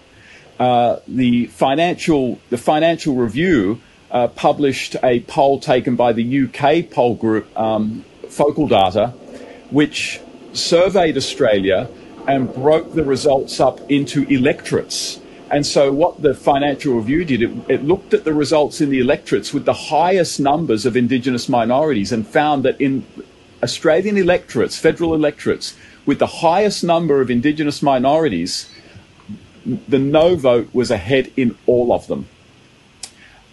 Uh, 0.60 0.64
uh, 0.64 1.00
the 1.08 1.46
financial 1.46 2.40
the 2.50 2.58
financial 2.58 3.16
review 3.16 3.80
uh, 4.10 4.30
published 4.30 4.96
a 5.04 5.20
poll 5.22 5.60
taken 5.60 5.96
by 5.96 6.12
the 6.12 6.46
UK 6.46 6.90
poll 6.90 7.14
group 7.14 7.46
um, 7.58 8.04
Focal 8.28 8.68
Data, 8.68 9.10
which 9.70 10.20
surveyed 10.54 11.18
Australia 11.18 11.88
and 12.28 12.52
broke 12.52 12.94
the 12.94 13.04
results 13.04 13.60
up 13.60 13.80
into 13.92 14.24
electorates. 14.24 15.21
And 15.52 15.66
so, 15.66 15.92
what 15.92 16.22
the 16.22 16.34
Financial 16.34 16.96
Review 16.96 17.26
did, 17.26 17.42
it, 17.44 17.52
it, 17.68 17.84
looked 17.84 18.14
at 18.14 18.24
the 18.24 18.34
results 18.34 18.80
in 18.80 18.90
the 18.90 19.00
electorates 19.00 19.54
with 19.54 19.66
the 19.66 19.74
highest 19.74 20.40
numbers 20.40 20.86
of 20.86 20.96
Indigenous 20.96 21.50
minorities 21.50 22.14
and 22.14 22.26
found 22.26 22.64
that 22.64 22.80
in 22.80 23.06
Australian 23.62 24.18
electorates, 24.18 24.78
federal 24.78 25.14
electorates, 25.14 25.76
with 26.06 26.20
the 26.20 26.28
highest 26.28 26.86
number 26.86 27.20
of 27.20 27.30
Indigenous 27.30 27.82
minorities, 27.82 28.72
the 29.66 30.00
no 30.00 30.36
vote 30.38 30.70
was 30.72 30.90
ahead 30.90 31.32
in 31.36 31.58
all 31.66 31.92
of 31.92 32.08
them. 32.08 32.30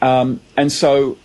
Um, 0.01 0.41
and 0.57 0.71
so, 0.71 1.19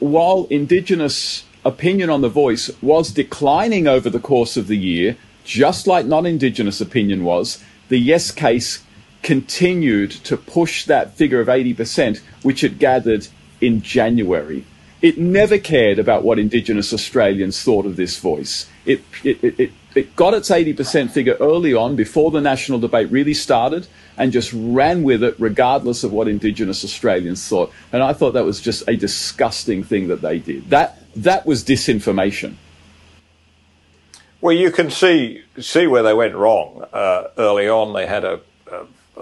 while 0.00 0.48
Indigenous 0.50 1.44
opinion 1.64 2.10
on 2.10 2.20
the 2.20 2.28
voice 2.28 2.68
was 2.82 3.12
declining 3.12 3.86
over 3.86 4.10
the 4.10 4.18
course 4.18 4.56
of 4.56 4.66
the 4.66 4.76
year, 4.76 5.16
just 5.44 5.86
like 5.86 6.04
non 6.04 6.26
Indigenous 6.26 6.80
opinion 6.80 7.22
was, 7.22 7.62
the 7.88 7.98
yes 7.98 8.32
case 8.32 8.83
continued 9.24 10.12
to 10.12 10.36
push 10.36 10.84
that 10.84 11.14
figure 11.14 11.40
of 11.40 11.48
80%, 11.48 12.20
which 12.42 12.62
it 12.62 12.78
gathered 12.78 13.26
in 13.60 13.82
January. 13.82 14.64
It 15.02 15.18
never 15.18 15.58
cared 15.58 15.98
about 15.98 16.22
what 16.22 16.38
Indigenous 16.38 16.92
Australians 16.92 17.62
thought 17.62 17.86
of 17.86 17.96
this 17.96 18.18
voice. 18.18 18.70
It, 18.86 19.02
it, 19.24 19.42
it, 19.58 19.72
it 19.94 20.16
got 20.16 20.34
its 20.34 20.50
80% 20.50 21.10
figure 21.10 21.36
early 21.40 21.74
on 21.74 21.96
before 21.96 22.30
the 22.30 22.40
national 22.40 22.78
debate 22.78 23.10
really 23.10 23.34
started 23.34 23.86
and 24.16 24.30
just 24.30 24.52
ran 24.52 25.02
with 25.02 25.22
it 25.22 25.34
regardless 25.38 26.04
of 26.04 26.12
what 26.12 26.28
Indigenous 26.28 26.84
Australians 26.84 27.46
thought. 27.46 27.72
And 27.92 28.02
I 28.02 28.12
thought 28.12 28.32
that 28.32 28.44
was 28.44 28.60
just 28.60 28.86
a 28.88 28.96
disgusting 28.96 29.82
thing 29.82 30.08
that 30.08 30.20
they 30.20 30.38
did. 30.38 30.70
That, 30.70 31.02
that 31.16 31.46
was 31.46 31.64
disinformation. 31.64 32.56
Well, 34.40 34.54
you 34.54 34.70
can 34.70 34.90
see 34.90 35.42
see 35.58 35.86
where 35.86 36.02
they 36.02 36.12
went 36.12 36.34
wrong. 36.34 36.84
Uh, 36.92 37.28
early 37.38 37.66
on, 37.66 37.94
they 37.94 38.06
had 38.06 38.24
a, 38.24 38.40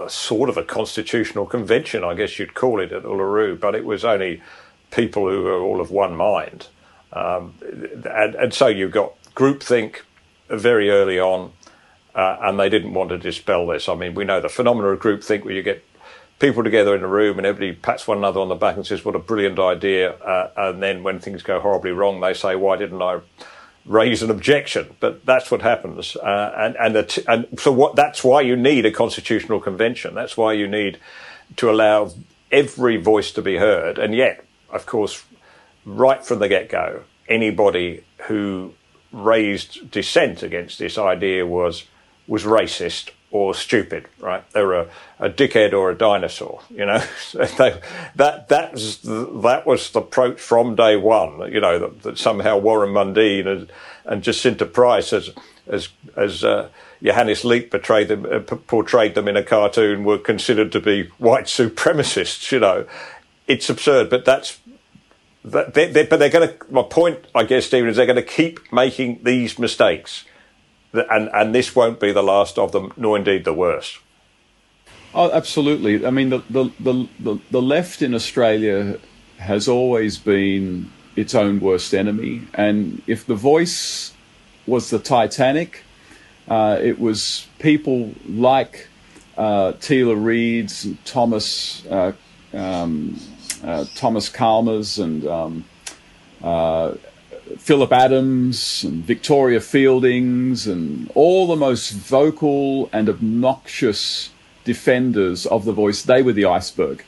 a 0.03 0.09
sort 0.09 0.49
of 0.49 0.57
a 0.57 0.63
constitutional 0.63 1.45
convention, 1.45 2.03
I 2.03 2.13
guess 2.13 2.39
you'd 2.39 2.53
call 2.53 2.79
it, 2.79 2.91
at 2.91 3.03
Uluru, 3.03 3.59
but 3.59 3.75
it 3.75 3.85
was 3.85 4.05
only 4.05 4.41
people 4.91 5.29
who 5.29 5.43
were 5.43 5.59
all 5.59 5.81
of 5.81 5.91
one 5.91 6.15
mind. 6.15 6.67
Um, 7.11 7.55
and, 7.61 8.35
and, 8.35 8.53
so 8.53 8.67
you 8.67 8.89
got 8.89 9.13
groupthink 9.35 10.01
very 10.49 10.89
early 10.89 11.19
on, 11.19 11.51
uh, 12.15 12.37
and 12.41 12.59
they 12.59 12.69
didn't 12.69 12.93
want 12.93 13.09
to 13.09 13.17
dispel 13.17 13.67
this. 13.67 13.87
I 13.87 13.95
mean, 13.95 14.15
we 14.15 14.23
know 14.23 14.41
the 14.41 14.49
phenomenon 14.49 14.93
of 14.93 14.99
groupthink 14.99 15.45
where 15.45 15.53
you 15.53 15.61
get 15.61 15.83
people 16.39 16.63
together 16.63 16.95
in 16.95 17.03
a 17.03 17.07
room 17.07 17.37
and 17.37 17.45
everybody 17.45 17.73
pats 17.79 18.07
one 18.07 18.17
another 18.17 18.39
on 18.39 18.49
the 18.49 18.55
back 18.55 18.75
and 18.75 18.85
says, 18.85 19.05
What 19.05 19.15
a 19.15 19.19
brilliant 19.19 19.59
idea. 19.59 20.13
Uh, 20.13 20.51
and 20.57 20.81
then 20.81 21.03
when 21.03 21.19
things 21.19 21.43
go 21.43 21.59
horribly 21.59 21.91
wrong, 21.91 22.19
they 22.19 22.33
say, 22.33 22.55
Why 22.55 22.75
didn't 22.75 23.01
I? 23.01 23.21
Raise 23.85 24.23
an 24.23 24.29
objection, 24.29 24.95
but 24.99 25.25
that's 25.25 25.51
what 25.51 25.61
happens. 25.61 26.15
Uh, 26.15 26.73
and 26.77 26.95
and, 26.97 27.09
t- 27.09 27.23
and 27.27 27.59
so 27.59 27.71
what? 27.71 27.95
That's 27.95 28.23
why 28.23 28.41
you 28.41 28.55
need 28.55 28.85
a 28.85 28.91
constitutional 28.91 29.59
convention. 29.59 30.15
That's 30.15 30.37
why 30.37 30.53
you 30.53 30.67
need 30.67 30.99
to 31.57 31.69
allow 31.69 32.11
every 32.51 32.97
voice 32.97 33.31
to 33.33 33.41
be 33.41 33.57
heard. 33.57 33.97
And 33.97 34.15
yet, 34.15 34.45
of 34.69 34.85
course, 34.85 35.23
right 35.85 36.25
from 36.25 36.39
the 36.39 36.47
get 36.47 36.69
go, 36.69 37.03
anybody 37.27 38.03
who 38.27 38.73
raised 39.11 39.91
dissent 39.91 40.43
against 40.43 40.79
this 40.79 40.97
idea 40.97 41.45
was 41.45 41.85
was 42.27 42.43
racist 42.43 43.11
or 43.33 43.55
stupid, 43.55 44.07
right? 44.19 44.47
They 44.51 44.61
were 44.61 44.81
a, 44.81 44.89
a 45.19 45.27
dickhead 45.27 45.73
or 45.73 45.89
a 45.89 45.95
dinosaur, 45.95 46.61
you 46.69 46.85
know. 46.85 47.03
they, 47.33 47.81
that 48.15 48.47
that 48.47 48.73
was 48.73 48.99
the, 48.99 49.25
that 49.41 49.65
was 49.65 49.89
the 49.89 50.01
approach 50.01 50.39
from 50.39 50.75
day 50.75 50.95
one, 50.95 51.51
you 51.51 51.59
know. 51.59 51.79
That, 51.79 52.03
that 52.03 52.17
somehow 52.19 52.59
Warren 52.59 52.93
Mundine 52.93 53.47
and, 53.47 53.71
and 54.05 54.21
Jacinta 54.21 54.67
Price, 54.67 55.11
as 55.11 55.31
as 55.65 55.89
as 56.15 56.43
uh, 56.43 56.69
Johannes 57.01 57.43
Leak 57.43 57.71
portrayed 57.71 58.07
them 58.07 58.27
uh, 58.31 58.39
portrayed 58.39 59.15
them 59.15 59.27
in 59.27 59.35
a 59.35 59.43
cartoon, 59.43 60.03
were 60.03 60.19
considered 60.19 60.71
to 60.71 60.79
be 60.79 61.09
white 61.17 61.45
supremacists, 61.45 62.51
you 62.51 62.59
know. 62.59 62.85
it's 63.47 63.67
absurd, 63.67 64.11
but 64.11 64.25
that's 64.25 64.59
that. 65.43 65.73
They, 65.73 65.91
they, 65.91 66.05
but 66.05 66.17
they're 66.19 66.29
going 66.29 66.49
to. 66.49 66.55
My 66.71 66.83
point, 66.83 67.25
I 67.33 67.45
guess, 67.45 67.65
Stephen, 67.65 67.89
is 67.89 67.95
they're 67.95 68.05
going 68.05 68.15
to 68.15 68.21
keep 68.21 68.71
making 68.71 69.21
these 69.23 69.57
mistakes, 69.57 70.23
and 70.93 71.29
and 71.33 71.55
this 71.55 71.75
won't 71.75 71.99
be 71.99 72.11
the 72.11 72.23
last 72.23 72.57
of 72.57 72.71
them, 72.71 72.91
nor 72.95 73.17
indeed 73.17 73.45
the 73.45 73.53
worst. 73.53 73.99
Oh, 75.15 75.31
absolutely. 75.31 76.05
I 76.05 76.09
mean, 76.09 76.29
the 76.29 76.41
the 76.49 76.69
the, 76.79 77.39
the, 77.51 77.61
left 77.61 78.01
in 78.01 78.13
Australia 78.13 78.99
has 79.37 79.67
always 79.67 80.17
been 80.17 80.91
its 81.15 81.35
own 81.35 81.59
worst 81.59 81.93
enemy, 81.93 82.41
and 82.53 83.01
if 83.07 83.25
the 83.25 83.35
voice 83.35 84.13
was 84.65 84.89
the 84.89 84.99
Titanic, 84.99 85.83
uh, 86.47 86.79
it 86.81 86.99
was 86.99 87.47
people 87.59 88.13
like 88.27 88.87
uh, 89.37 89.73
Teela 89.73 90.15
Reid's, 90.15 90.85
and 90.85 91.05
Thomas 91.05 91.85
uh, 91.87 92.13
um, 92.53 93.19
uh, 93.63 93.85
Thomas 93.95 94.31
Chalmers, 94.31 94.97
and 94.97 95.27
um, 95.27 95.65
Phillip 97.57 97.91
Adams, 97.91 98.83
and 98.83 99.03
Victoria 99.03 99.59
Fieldings, 99.59 100.67
and 100.67 101.11
all 101.15 101.47
the 101.47 101.55
most 101.55 101.91
vocal 101.91 102.89
and 102.91 103.09
obnoxious 103.09 104.29
defenders 104.63 105.45
of 105.45 105.65
the 105.65 105.73
voice. 105.73 106.03
They 106.03 106.21
were 106.21 106.33
the 106.33 106.45
iceberg. 106.45 107.03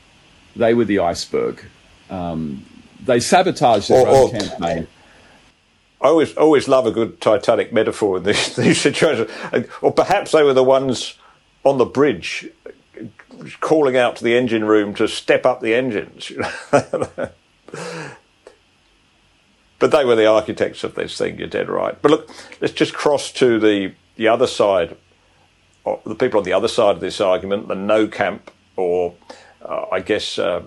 They 0.55 0.73
were 0.73 0.85
the 0.85 0.99
iceberg. 0.99 1.63
Um, 2.09 2.65
they 3.03 3.19
sabotaged 3.19 3.89
their 3.89 4.07
or, 4.07 4.07
own 4.07 4.35
or, 4.35 4.39
campaign. 4.39 4.87
I 6.01 6.07
always 6.07 6.35
always 6.35 6.67
love 6.67 6.85
a 6.85 6.91
good 6.91 7.19
Titanic 7.21 7.73
metaphor 7.73 8.17
in 8.17 8.23
these, 8.23 8.55
these 8.55 8.79
situations. 8.79 9.31
Or 9.81 9.91
perhaps 9.91 10.31
they 10.31 10.43
were 10.43 10.53
the 10.53 10.63
ones 10.63 11.17
on 11.63 11.77
the 11.77 11.85
bridge 11.85 12.49
calling 13.59 13.97
out 13.97 14.15
to 14.17 14.23
the 14.23 14.35
engine 14.37 14.63
room 14.63 14.93
to 14.95 15.07
step 15.07 15.45
up 15.45 15.61
the 15.61 15.73
engines. 15.73 16.31
but 19.79 19.91
they 19.91 20.05
were 20.05 20.15
the 20.15 20.25
architects 20.25 20.83
of 20.83 20.95
this 20.95 21.17
thing, 21.17 21.37
you're 21.37 21.47
dead 21.47 21.69
right. 21.69 22.01
But 22.01 22.11
look, 22.11 22.29
let's 22.61 22.73
just 22.73 22.93
cross 22.93 23.31
to 23.33 23.59
the, 23.59 23.93
the 24.15 24.27
other 24.27 24.47
side, 24.47 24.95
the 26.05 26.15
people 26.15 26.39
on 26.39 26.45
the 26.45 26.53
other 26.53 26.67
side 26.67 26.95
of 26.95 27.01
this 27.01 27.19
argument, 27.19 27.67
the 27.67 27.75
no 27.75 28.07
camp, 28.07 28.51
or 28.75 29.15
uh, 29.61 29.85
I 29.91 29.99
guess 29.99 30.39
uh, 30.39 30.63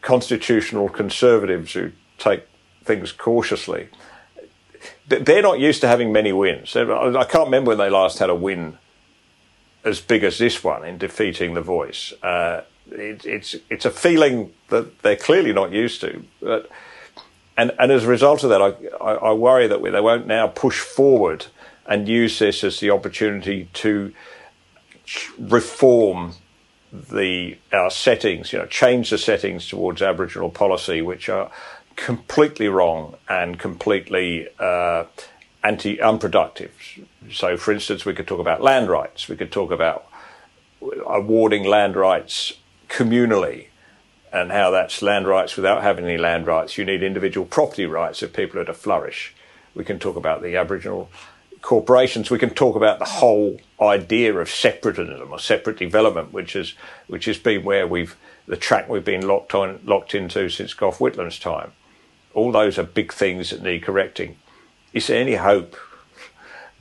constitutional 0.00 0.88
conservatives 0.88 1.72
who 1.72 1.92
take 2.18 2.44
things 2.84 3.12
cautiously. 3.12 3.88
They're 5.06 5.42
not 5.42 5.58
used 5.58 5.80
to 5.80 5.88
having 5.88 6.12
many 6.12 6.32
wins. 6.32 6.74
I 6.76 7.24
can't 7.24 7.46
remember 7.46 7.70
when 7.70 7.78
they 7.78 7.90
last 7.90 8.18
had 8.18 8.30
a 8.30 8.34
win 8.34 8.78
as 9.84 10.00
big 10.00 10.22
as 10.22 10.38
this 10.38 10.62
one 10.62 10.84
in 10.84 10.98
defeating 10.98 11.54
the 11.54 11.60
voice. 11.60 12.12
Uh, 12.22 12.62
it, 12.90 13.24
it's 13.24 13.56
it's 13.68 13.84
a 13.84 13.90
feeling 13.90 14.52
that 14.68 15.02
they're 15.02 15.16
clearly 15.16 15.52
not 15.52 15.72
used 15.72 16.00
to. 16.02 16.24
But, 16.40 16.70
and 17.60 17.72
and 17.78 17.92
as 17.92 18.04
a 18.04 18.08
result 18.08 18.42
of 18.42 18.50
that, 18.50 18.62
I, 18.62 18.70
I, 19.04 19.14
I 19.14 19.32
worry 19.32 19.66
that 19.66 19.80
we, 19.80 19.90
they 19.90 20.00
won't 20.00 20.26
now 20.26 20.46
push 20.46 20.80
forward 20.80 21.46
and 21.86 22.08
use 22.08 22.38
this 22.38 22.64
as 22.64 22.80
the 22.80 22.90
opportunity 22.90 23.68
to 23.74 24.12
reform 25.38 26.34
the 26.92 27.58
our 27.72 27.90
settings, 27.90 28.52
you 28.52 28.58
know, 28.58 28.66
change 28.66 29.10
the 29.10 29.18
settings 29.18 29.68
towards 29.68 30.00
Aboriginal 30.00 30.50
policy, 30.50 31.02
which 31.02 31.28
are 31.28 31.50
completely 31.96 32.68
wrong 32.68 33.16
and 33.28 33.58
completely 33.58 34.48
uh, 34.58 35.04
anti 35.62 36.00
unproductive. 36.00 36.72
So, 37.30 37.56
for 37.58 37.72
instance, 37.72 38.06
we 38.06 38.14
could 38.14 38.26
talk 38.26 38.40
about 38.40 38.62
land 38.62 38.88
rights. 38.88 39.28
We 39.28 39.36
could 39.36 39.52
talk 39.52 39.70
about 39.70 40.06
awarding 41.06 41.64
land 41.64 41.94
rights 41.94 42.54
communally 42.88 43.66
and 44.32 44.52
how 44.52 44.70
that's 44.70 45.02
land 45.02 45.26
rights 45.26 45.56
without 45.56 45.82
having 45.82 46.04
any 46.04 46.18
land 46.18 46.46
rights. 46.46 46.78
You 46.78 46.84
need 46.84 47.02
individual 47.02 47.46
property 47.46 47.86
rights 47.86 48.22
if 48.22 48.32
people 48.32 48.60
are 48.60 48.64
to 48.64 48.74
flourish. 48.74 49.34
We 49.74 49.84
can 49.84 49.98
talk 49.98 50.16
about 50.16 50.42
the 50.42 50.56
Aboriginal 50.56 51.10
corporations. 51.62 52.30
We 52.30 52.38
can 52.38 52.50
talk 52.50 52.76
about 52.76 52.98
the 52.98 53.04
whole 53.04 53.60
idea 53.80 54.34
of 54.34 54.48
separatism 54.48 55.30
or 55.30 55.38
separate 55.38 55.78
development, 55.78 56.32
which 56.32 56.56
is 56.56 56.74
which 57.06 57.24
has 57.26 57.38
been 57.38 57.64
where 57.64 57.86
we've 57.86 58.16
the 58.46 58.56
track 58.56 58.88
we've 58.88 59.04
been 59.04 59.26
locked 59.26 59.54
on 59.54 59.80
locked 59.84 60.14
into 60.14 60.48
since 60.48 60.74
Gough 60.74 61.00
Whitlam's 61.00 61.38
time. 61.38 61.72
All 62.32 62.52
those 62.52 62.78
are 62.78 62.84
big 62.84 63.12
things 63.12 63.50
that 63.50 63.62
need 63.62 63.82
correcting. 63.82 64.36
Is 64.92 65.08
there 65.08 65.20
any 65.20 65.34
hope 65.34 65.76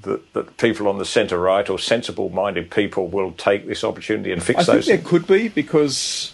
that, 0.01 0.33
that 0.33 0.57
people 0.57 0.87
on 0.87 0.97
the 0.97 1.05
centre 1.05 1.39
right 1.39 1.67
or 1.69 1.79
sensible 1.79 2.29
minded 2.29 2.71
people 2.71 3.07
will 3.07 3.31
take 3.31 3.67
this 3.67 3.83
opportunity 3.83 4.31
and 4.31 4.41
fix 4.41 4.61
I 4.69 4.75
those? 4.75 4.89
I 4.89 4.97
think 4.97 5.03
there 5.03 5.09
could 5.09 5.27
be 5.27 5.47
because 5.47 6.33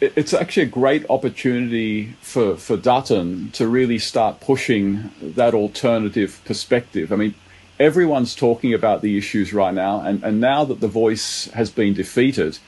it's 0.00 0.32
actually 0.32 0.64
a 0.64 0.66
great 0.66 1.04
opportunity 1.10 2.14
for, 2.20 2.56
for 2.56 2.76
Dutton 2.76 3.50
to 3.52 3.68
really 3.68 3.98
start 3.98 4.40
pushing 4.40 5.10
that 5.20 5.54
alternative 5.54 6.40
perspective. 6.44 7.12
I 7.12 7.16
mean, 7.16 7.34
everyone's 7.78 8.34
talking 8.34 8.74
about 8.74 9.02
the 9.02 9.18
issues 9.18 9.52
right 9.52 9.74
now, 9.74 10.00
and, 10.00 10.22
and 10.24 10.40
now 10.40 10.64
that 10.64 10.80
the 10.80 10.88
voice 10.88 11.46
has 11.52 11.70
been 11.70 11.94
defeated, 11.94 12.58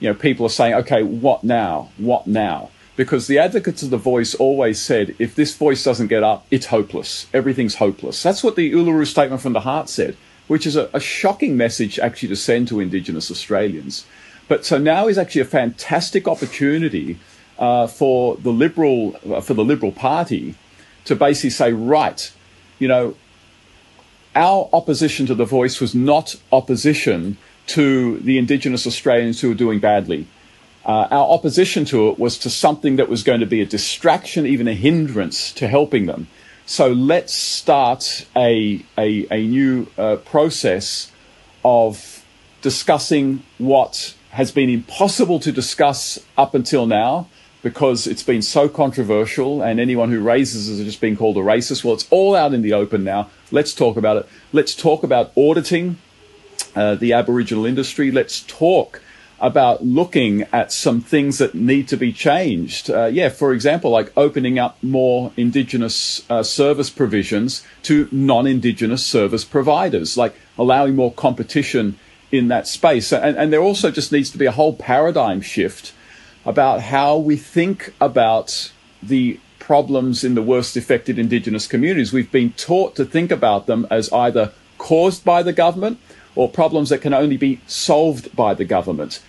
you 0.00 0.08
know, 0.08 0.14
people 0.14 0.46
are 0.46 0.50
saying, 0.50 0.74
okay, 0.74 1.02
what 1.02 1.44
now? 1.44 1.90
What 1.96 2.26
now? 2.26 2.70
because 2.96 3.26
the 3.26 3.38
advocates 3.38 3.82
of 3.82 3.90
the 3.90 3.98
voice 3.98 4.34
always 4.34 4.80
said, 4.80 5.14
if 5.18 5.34
this 5.34 5.54
voice 5.54 5.84
doesn't 5.84 6.08
get 6.08 6.22
up, 6.22 6.46
it's 6.50 6.66
hopeless. 6.66 7.26
Everything's 7.32 7.76
hopeless. 7.76 8.22
That's 8.22 8.42
what 8.42 8.56
the 8.56 8.72
Uluru 8.72 9.06
Statement 9.06 9.42
from 9.42 9.52
the 9.52 9.60
Heart 9.60 9.90
said, 9.90 10.16
which 10.48 10.66
is 10.66 10.76
a, 10.76 10.88
a 10.94 11.00
shocking 11.00 11.56
message 11.56 11.98
actually 11.98 12.30
to 12.30 12.36
send 12.36 12.68
to 12.68 12.80
Indigenous 12.80 13.30
Australians. 13.30 14.06
But 14.48 14.64
so 14.64 14.78
now 14.78 15.08
is 15.08 15.18
actually 15.18 15.40
a 15.42 15.46
fantastic 15.46 16.28
opportunity 16.28 17.18
uh, 17.58 17.86
for 17.86 18.36
the 18.36 18.52
Liberal 18.52 19.16
uh, 19.28 19.40
for 19.40 19.54
the 19.54 19.64
Liberal 19.64 19.92
Party 19.92 20.54
to 21.04 21.16
basically 21.16 21.50
say, 21.50 21.72
right, 21.72 22.32
you 22.78 22.88
know, 22.88 23.16
our 24.34 24.68
opposition 24.72 25.26
to 25.26 25.34
the 25.34 25.44
voice 25.44 25.80
was 25.80 25.94
not 25.94 26.36
opposition 26.52 27.38
to 27.68 28.18
the 28.18 28.38
Indigenous 28.38 28.86
Australians 28.86 29.40
who 29.40 29.50
are 29.50 29.54
doing 29.54 29.80
badly. 29.80 30.26
Uh, 30.84 31.08
our 31.10 31.28
opposition 31.30 31.84
to 31.86 32.08
it 32.10 32.18
was 32.18 32.38
to 32.38 32.50
something 32.50 32.96
that 32.96 33.08
was 33.08 33.24
going 33.24 33.40
to 33.40 33.46
be 33.46 33.60
a 33.60 33.66
distraction, 33.66 34.46
even 34.46 34.68
a 34.68 34.74
hindrance 34.74 35.52
to 35.52 35.66
helping 35.66 36.06
them. 36.06 36.28
So 36.64 36.92
let's 36.92 37.34
start 37.34 38.26
a, 38.36 38.84
a, 38.98 39.26
a 39.30 39.46
new 39.46 39.88
uh, 39.96 40.16
process 40.16 41.10
of 41.64 42.24
discussing 42.60 43.42
what 43.58 44.14
has 44.36 44.52
been 44.52 44.68
impossible 44.68 45.40
to 45.40 45.50
discuss 45.50 46.18
up 46.36 46.54
until 46.54 46.84
now 46.84 47.26
because 47.62 48.06
it's 48.06 48.22
been 48.22 48.42
so 48.42 48.68
controversial 48.68 49.62
and 49.62 49.80
anyone 49.80 50.10
who 50.10 50.20
raises 50.20 50.68
it 50.68 50.76
has 50.76 50.84
just 50.84 51.00
been 51.00 51.16
called 51.16 51.38
a 51.38 51.40
racist. 51.40 51.82
Well, 51.82 51.94
it's 51.94 52.06
all 52.10 52.36
out 52.36 52.52
in 52.52 52.60
the 52.60 52.74
open 52.74 53.02
now. 53.02 53.30
Let's 53.50 53.74
talk 53.74 53.96
about 53.96 54.18
it. 54.18 54.28
Let's 54.52 54.74
talk 54.74 55.02
about 55.02 55.32
auditing 55.36 55.96
uh, 56.74 56.96
the 56.96 57.14
Aboriginal 57.14 57.64
industry. 57.64 58.10
Let's 58.10 58.42
talk 58.42 59.00
about 59.40 59.82
looking 59.82 60.42
at 60.52 60.70
some 60.70 61.00
things 61.00 61.38
that 61.38 61.54
need 61.54 61.88
to 61.88 61.96
be 61.96 62.12
changed. 62.12 62.90
Uh, 62.90 63.06
yeah, 63.06 63.30
for 63.30 63.54
example, 63.54 63.90
like 63.90 64.12
opening 64.18 64.58
up 64.58 64.76
more 64.82 65.32
Indigenous 65.38 66.30
uh, 66.30 66.42
service 66.42 66.90
provisions 66.90 67.64
to 67.84 68.06
non 68.12 68.46
Indigenous 68.46 69.04
service 69.04 69.46
providers, 69.46 70.18
like 70.18 70.34
allowing 70.58 70.94
more 70.94 71.12
competition 71.14 71.98
in 72.32 72.48
that 72.48 72.66
space. 72.66 73.12
And, 73.12 73.36
and 73.36 73.52
there 73.52 73.62
also 73.62 73.90
just 73.90 74.12
needs 74.12 74.30
to 74.30 74.38
be 74.38 74.46
a 74.46 74.52
whole 74.52 74.74
paradigm 74.74 75.40
shift 75.40 75.92
about 76.44 76.80
how 76.80 77.16
we 77.16 77.36
think 77.36 77.92
about 78.00 78.72
the 79.02 79.40
problems 79.58 80.22
in 80.22 80.34
the 80.34 80.42
worst 80.42 80.76
affected 80.76 81.18
Indigenous 81.18 81.66
communities. 81.66 82.12
We've 82.12 82.30
been 82.30 82.52
taught 82.52 82.94
to 82.96 83.04
think 83.04 83.32
about 83.32 83.66
them 83.66 83.86
as 83.90 84.12
either 84.12 84.52
caused 84.78 85.24
by 85.24 85.42
the 85.42 85.52
government 85.52 85.98
or 86.36 86.48
problems 86.48 86.90
that 86.90 87.00
can 87.00 87.14
only 87.14 87.36
be 87.36 87.60
solved 87.66 88.34
by 88.36 88.54
the 88.54 88.64
government. 88.64 89.20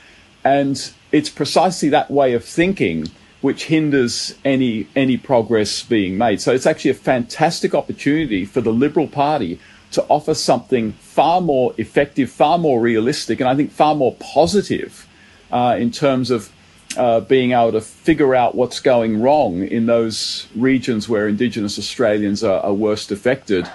And 0.44 0.92
it's 1.12 1.30
precisely 1.30 1.90
that 1.90 2.12
way 2.12 2.34
of 2.34 2.44
thinking 2.44 3.08
which 3.42 3.66
hinders 3.66 4.36
any 4.44 4.88
any 4.96 5.18
progress 5.18 5.84
being 5.84 6.18
made. 6.18 6.42
So 6.42 6.54
it's 6.54 6.66
actually 6.66 6.92
a 6.92 6.96
fantastic 6.96 7.74
opportunity 7.74 8.46
for 8.46 8.62
the 8.62 8.74
Liberal 8.74 9.08
Party 9.08 9.60
to 9.98 10.06
offer 10.10 10.36
something 10.36 10.92
far 10.94 11.42
more 11.42 11.74
effective, 11.80 12.30
far 12.30 12.60
more 12.60 12.80
realistic, 12.80 13.40
and 13.40 13.50
I 13.50 13.56
think 13.56 13.72
far 13.72 13.96
more 13.96 14.16
positive 14.20 15.08
uh, 15.52 15.76
in 15.80 15.90
terms 15.90 16.30
of 16.30 16.52
uh, 16.96 17.22
being 17.22 17.52
able 17.52 17.72
to 17.72 17.82
figure 17.82 18.36
out 18.36 18.54
what's 18.54 18.80
going 18.80 19.20
wrong 19.20 19.64
in 19.64 19.88
those 19.88 20.48
regions 20.56 21.10
where 21.10 21.28
Indigenous 21.28 21.80
Australians 21.80 22.44
are, 22.44 22.60
are 22.62 22.74
worst 22.74 23.12
affected, 23.12 23.68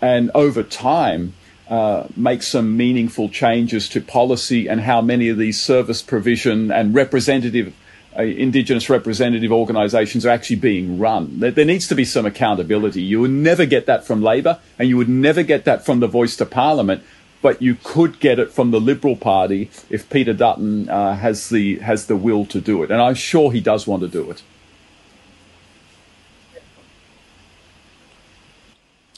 and 0.00 0.32
over 0.34 0.64
time 0.64 1.34
uh, 1.68 2.08
make 2.16 2.42
some 2.42 2.76
meaningful 2.76 3.28
changes 3.28 3.88
to 3.90 4.00
policy 4.00 4.66
and 4.66 4.80
how 4.80 5.00
many 5.00 5.28
of 5.28 5.38
these 5.38 5.60
service 5.60 6.02
provision 6.02 6.72
and 6.72 6.94
representative 6.96 7.72
Indigenous 8.16 8.90
representative 8.90 9.52
organisations 9.52 10.26
are 10.26 10.30
actually 10.30 10.56
being 10.56 10.98
run. 10.98 11.38
There, 11.40 11.52
there, 11.52 11.64
needs 11.64 11.86
to 11.88 11.94
be 11.94 12.04
some 12.04 12.26
accountability. 12.26 13.02
You 13.02 13.20
would 13.20 13.30
never 13.30 13.66
get 13.66 13.86
that 13.86 14.04
from 14.04 14.20
Labor, 14.20 14.58
and 14.78 14.88
you 14.88 14.96
would 14.96 15.08
never 15.08 15.42
get 15.44 15.64
that 15.64 15.86
from 15.86 16.00
the 16.00 16.08
voice 16.08 16.36
to 16.36 16.46
Parliament. 16.46 17.02
but 17.42 17.62
you 17.62 17.76
could 17.82 18.20
get 18.20 18.38
it 18.38 18.52
from 18.52 18.70
the 18.70 18.80
Liberal 18.80 19.16
Party 19.16 19.70
if 19.88 20.08
Peter 20.10 20.32
Dutton 20.32 20.88
uh, 20.88 21.16
has 21.16 21.48
the 21.48 21.78
has 21.78 22.06
the 22.06 22.16
will 22.16 22.44
to 22.46 22.60
do 22.60 22.82
it, 22.82 22.90
and 22.90 23.00
I'm 23.00 23.14
sure 23.14 23.52
he 23.52 23.60
does 23.60 23.86
want 23.86 24.02
to 24.02 24.08
do 24.08 24.30
it. 24.30 24.42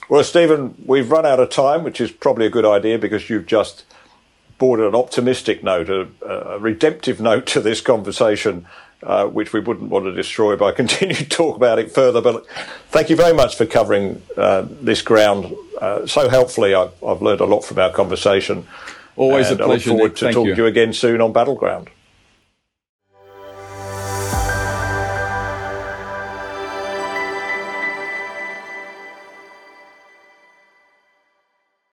Well, 0.08 0.24
Stephen, 0.24 0.74
we've 0.84 1.10
run 1.10 1.24
out 1.24 1.40
of 1.40 1.48
time, 1.48 1.84
which 1.84 2.00
is 2.00 2.10
probably 2.10 2.44
a 2.46 2.50
good 2.50 2.66
idea 2.66 2.98
because 2.98 3.30
you've 3.30 3.46
just 3.46 3.84
brought 4.58 4.80
an 4.80 4.94
optimistic 4.94 5.62
note, 5.62 5.88
a, 5.88 6.08
a 6.26 6.58
redemptive 6.58 7.20
note 7.20 7.46
to 7.46 7.60
this 7.60 7.80
conversation, 7.80 8.66
uh, 9.02 9.26
which 9.26 9.52
we 9.52 9.60
wouldn't 9.60 9.90
want 9.90 10.04
to 10.04 10.12
destroy 10.12 10.56
by 10.56 10.72
continuing 10.82 11.16
to 11.16 11.28
talk 11.28 11.56
about 11.56 11.78
it 11.78 11.90
further. 11.90 12.20
But 12.20 12.46
thank 12.90 13.10
you 13.10 13.16
very 13.16 13.34
much 13.34 13.56
for 13.56 13.66
covering 13.66 14.22
uh, 14.36 14.66
this 14.68 15.02
ground 15.02 15.54
uh, 15.80 16.06
so 16.06 16.28
helpfully. 16.28 16.74
I've, 16.74 16.92
I've, 17.02 17.22
learned 17.22 17.40
a 17.40 17.46
lot 17.46 17.64
from 17.64 17.78
our 17.78 17.90
conversation. 17.90 18.66
Always 19.16 19.50
a 19.50 19.56
pleasure. 19.56 19.64
I 19.64 19.74
look 19.74 19.82
forward 19.82 20.04
Nick. 20.04 20.16
to 20.16 20.24
thank 20.26 20.34
talking 20.34 20.48
you. 20.48 20.54
to 20.54 20.62
you 20.62 20.66
again 20.66 20.92
soon 20.92 21.20
on 21.20 21.32
Battleground. 21.32 21.90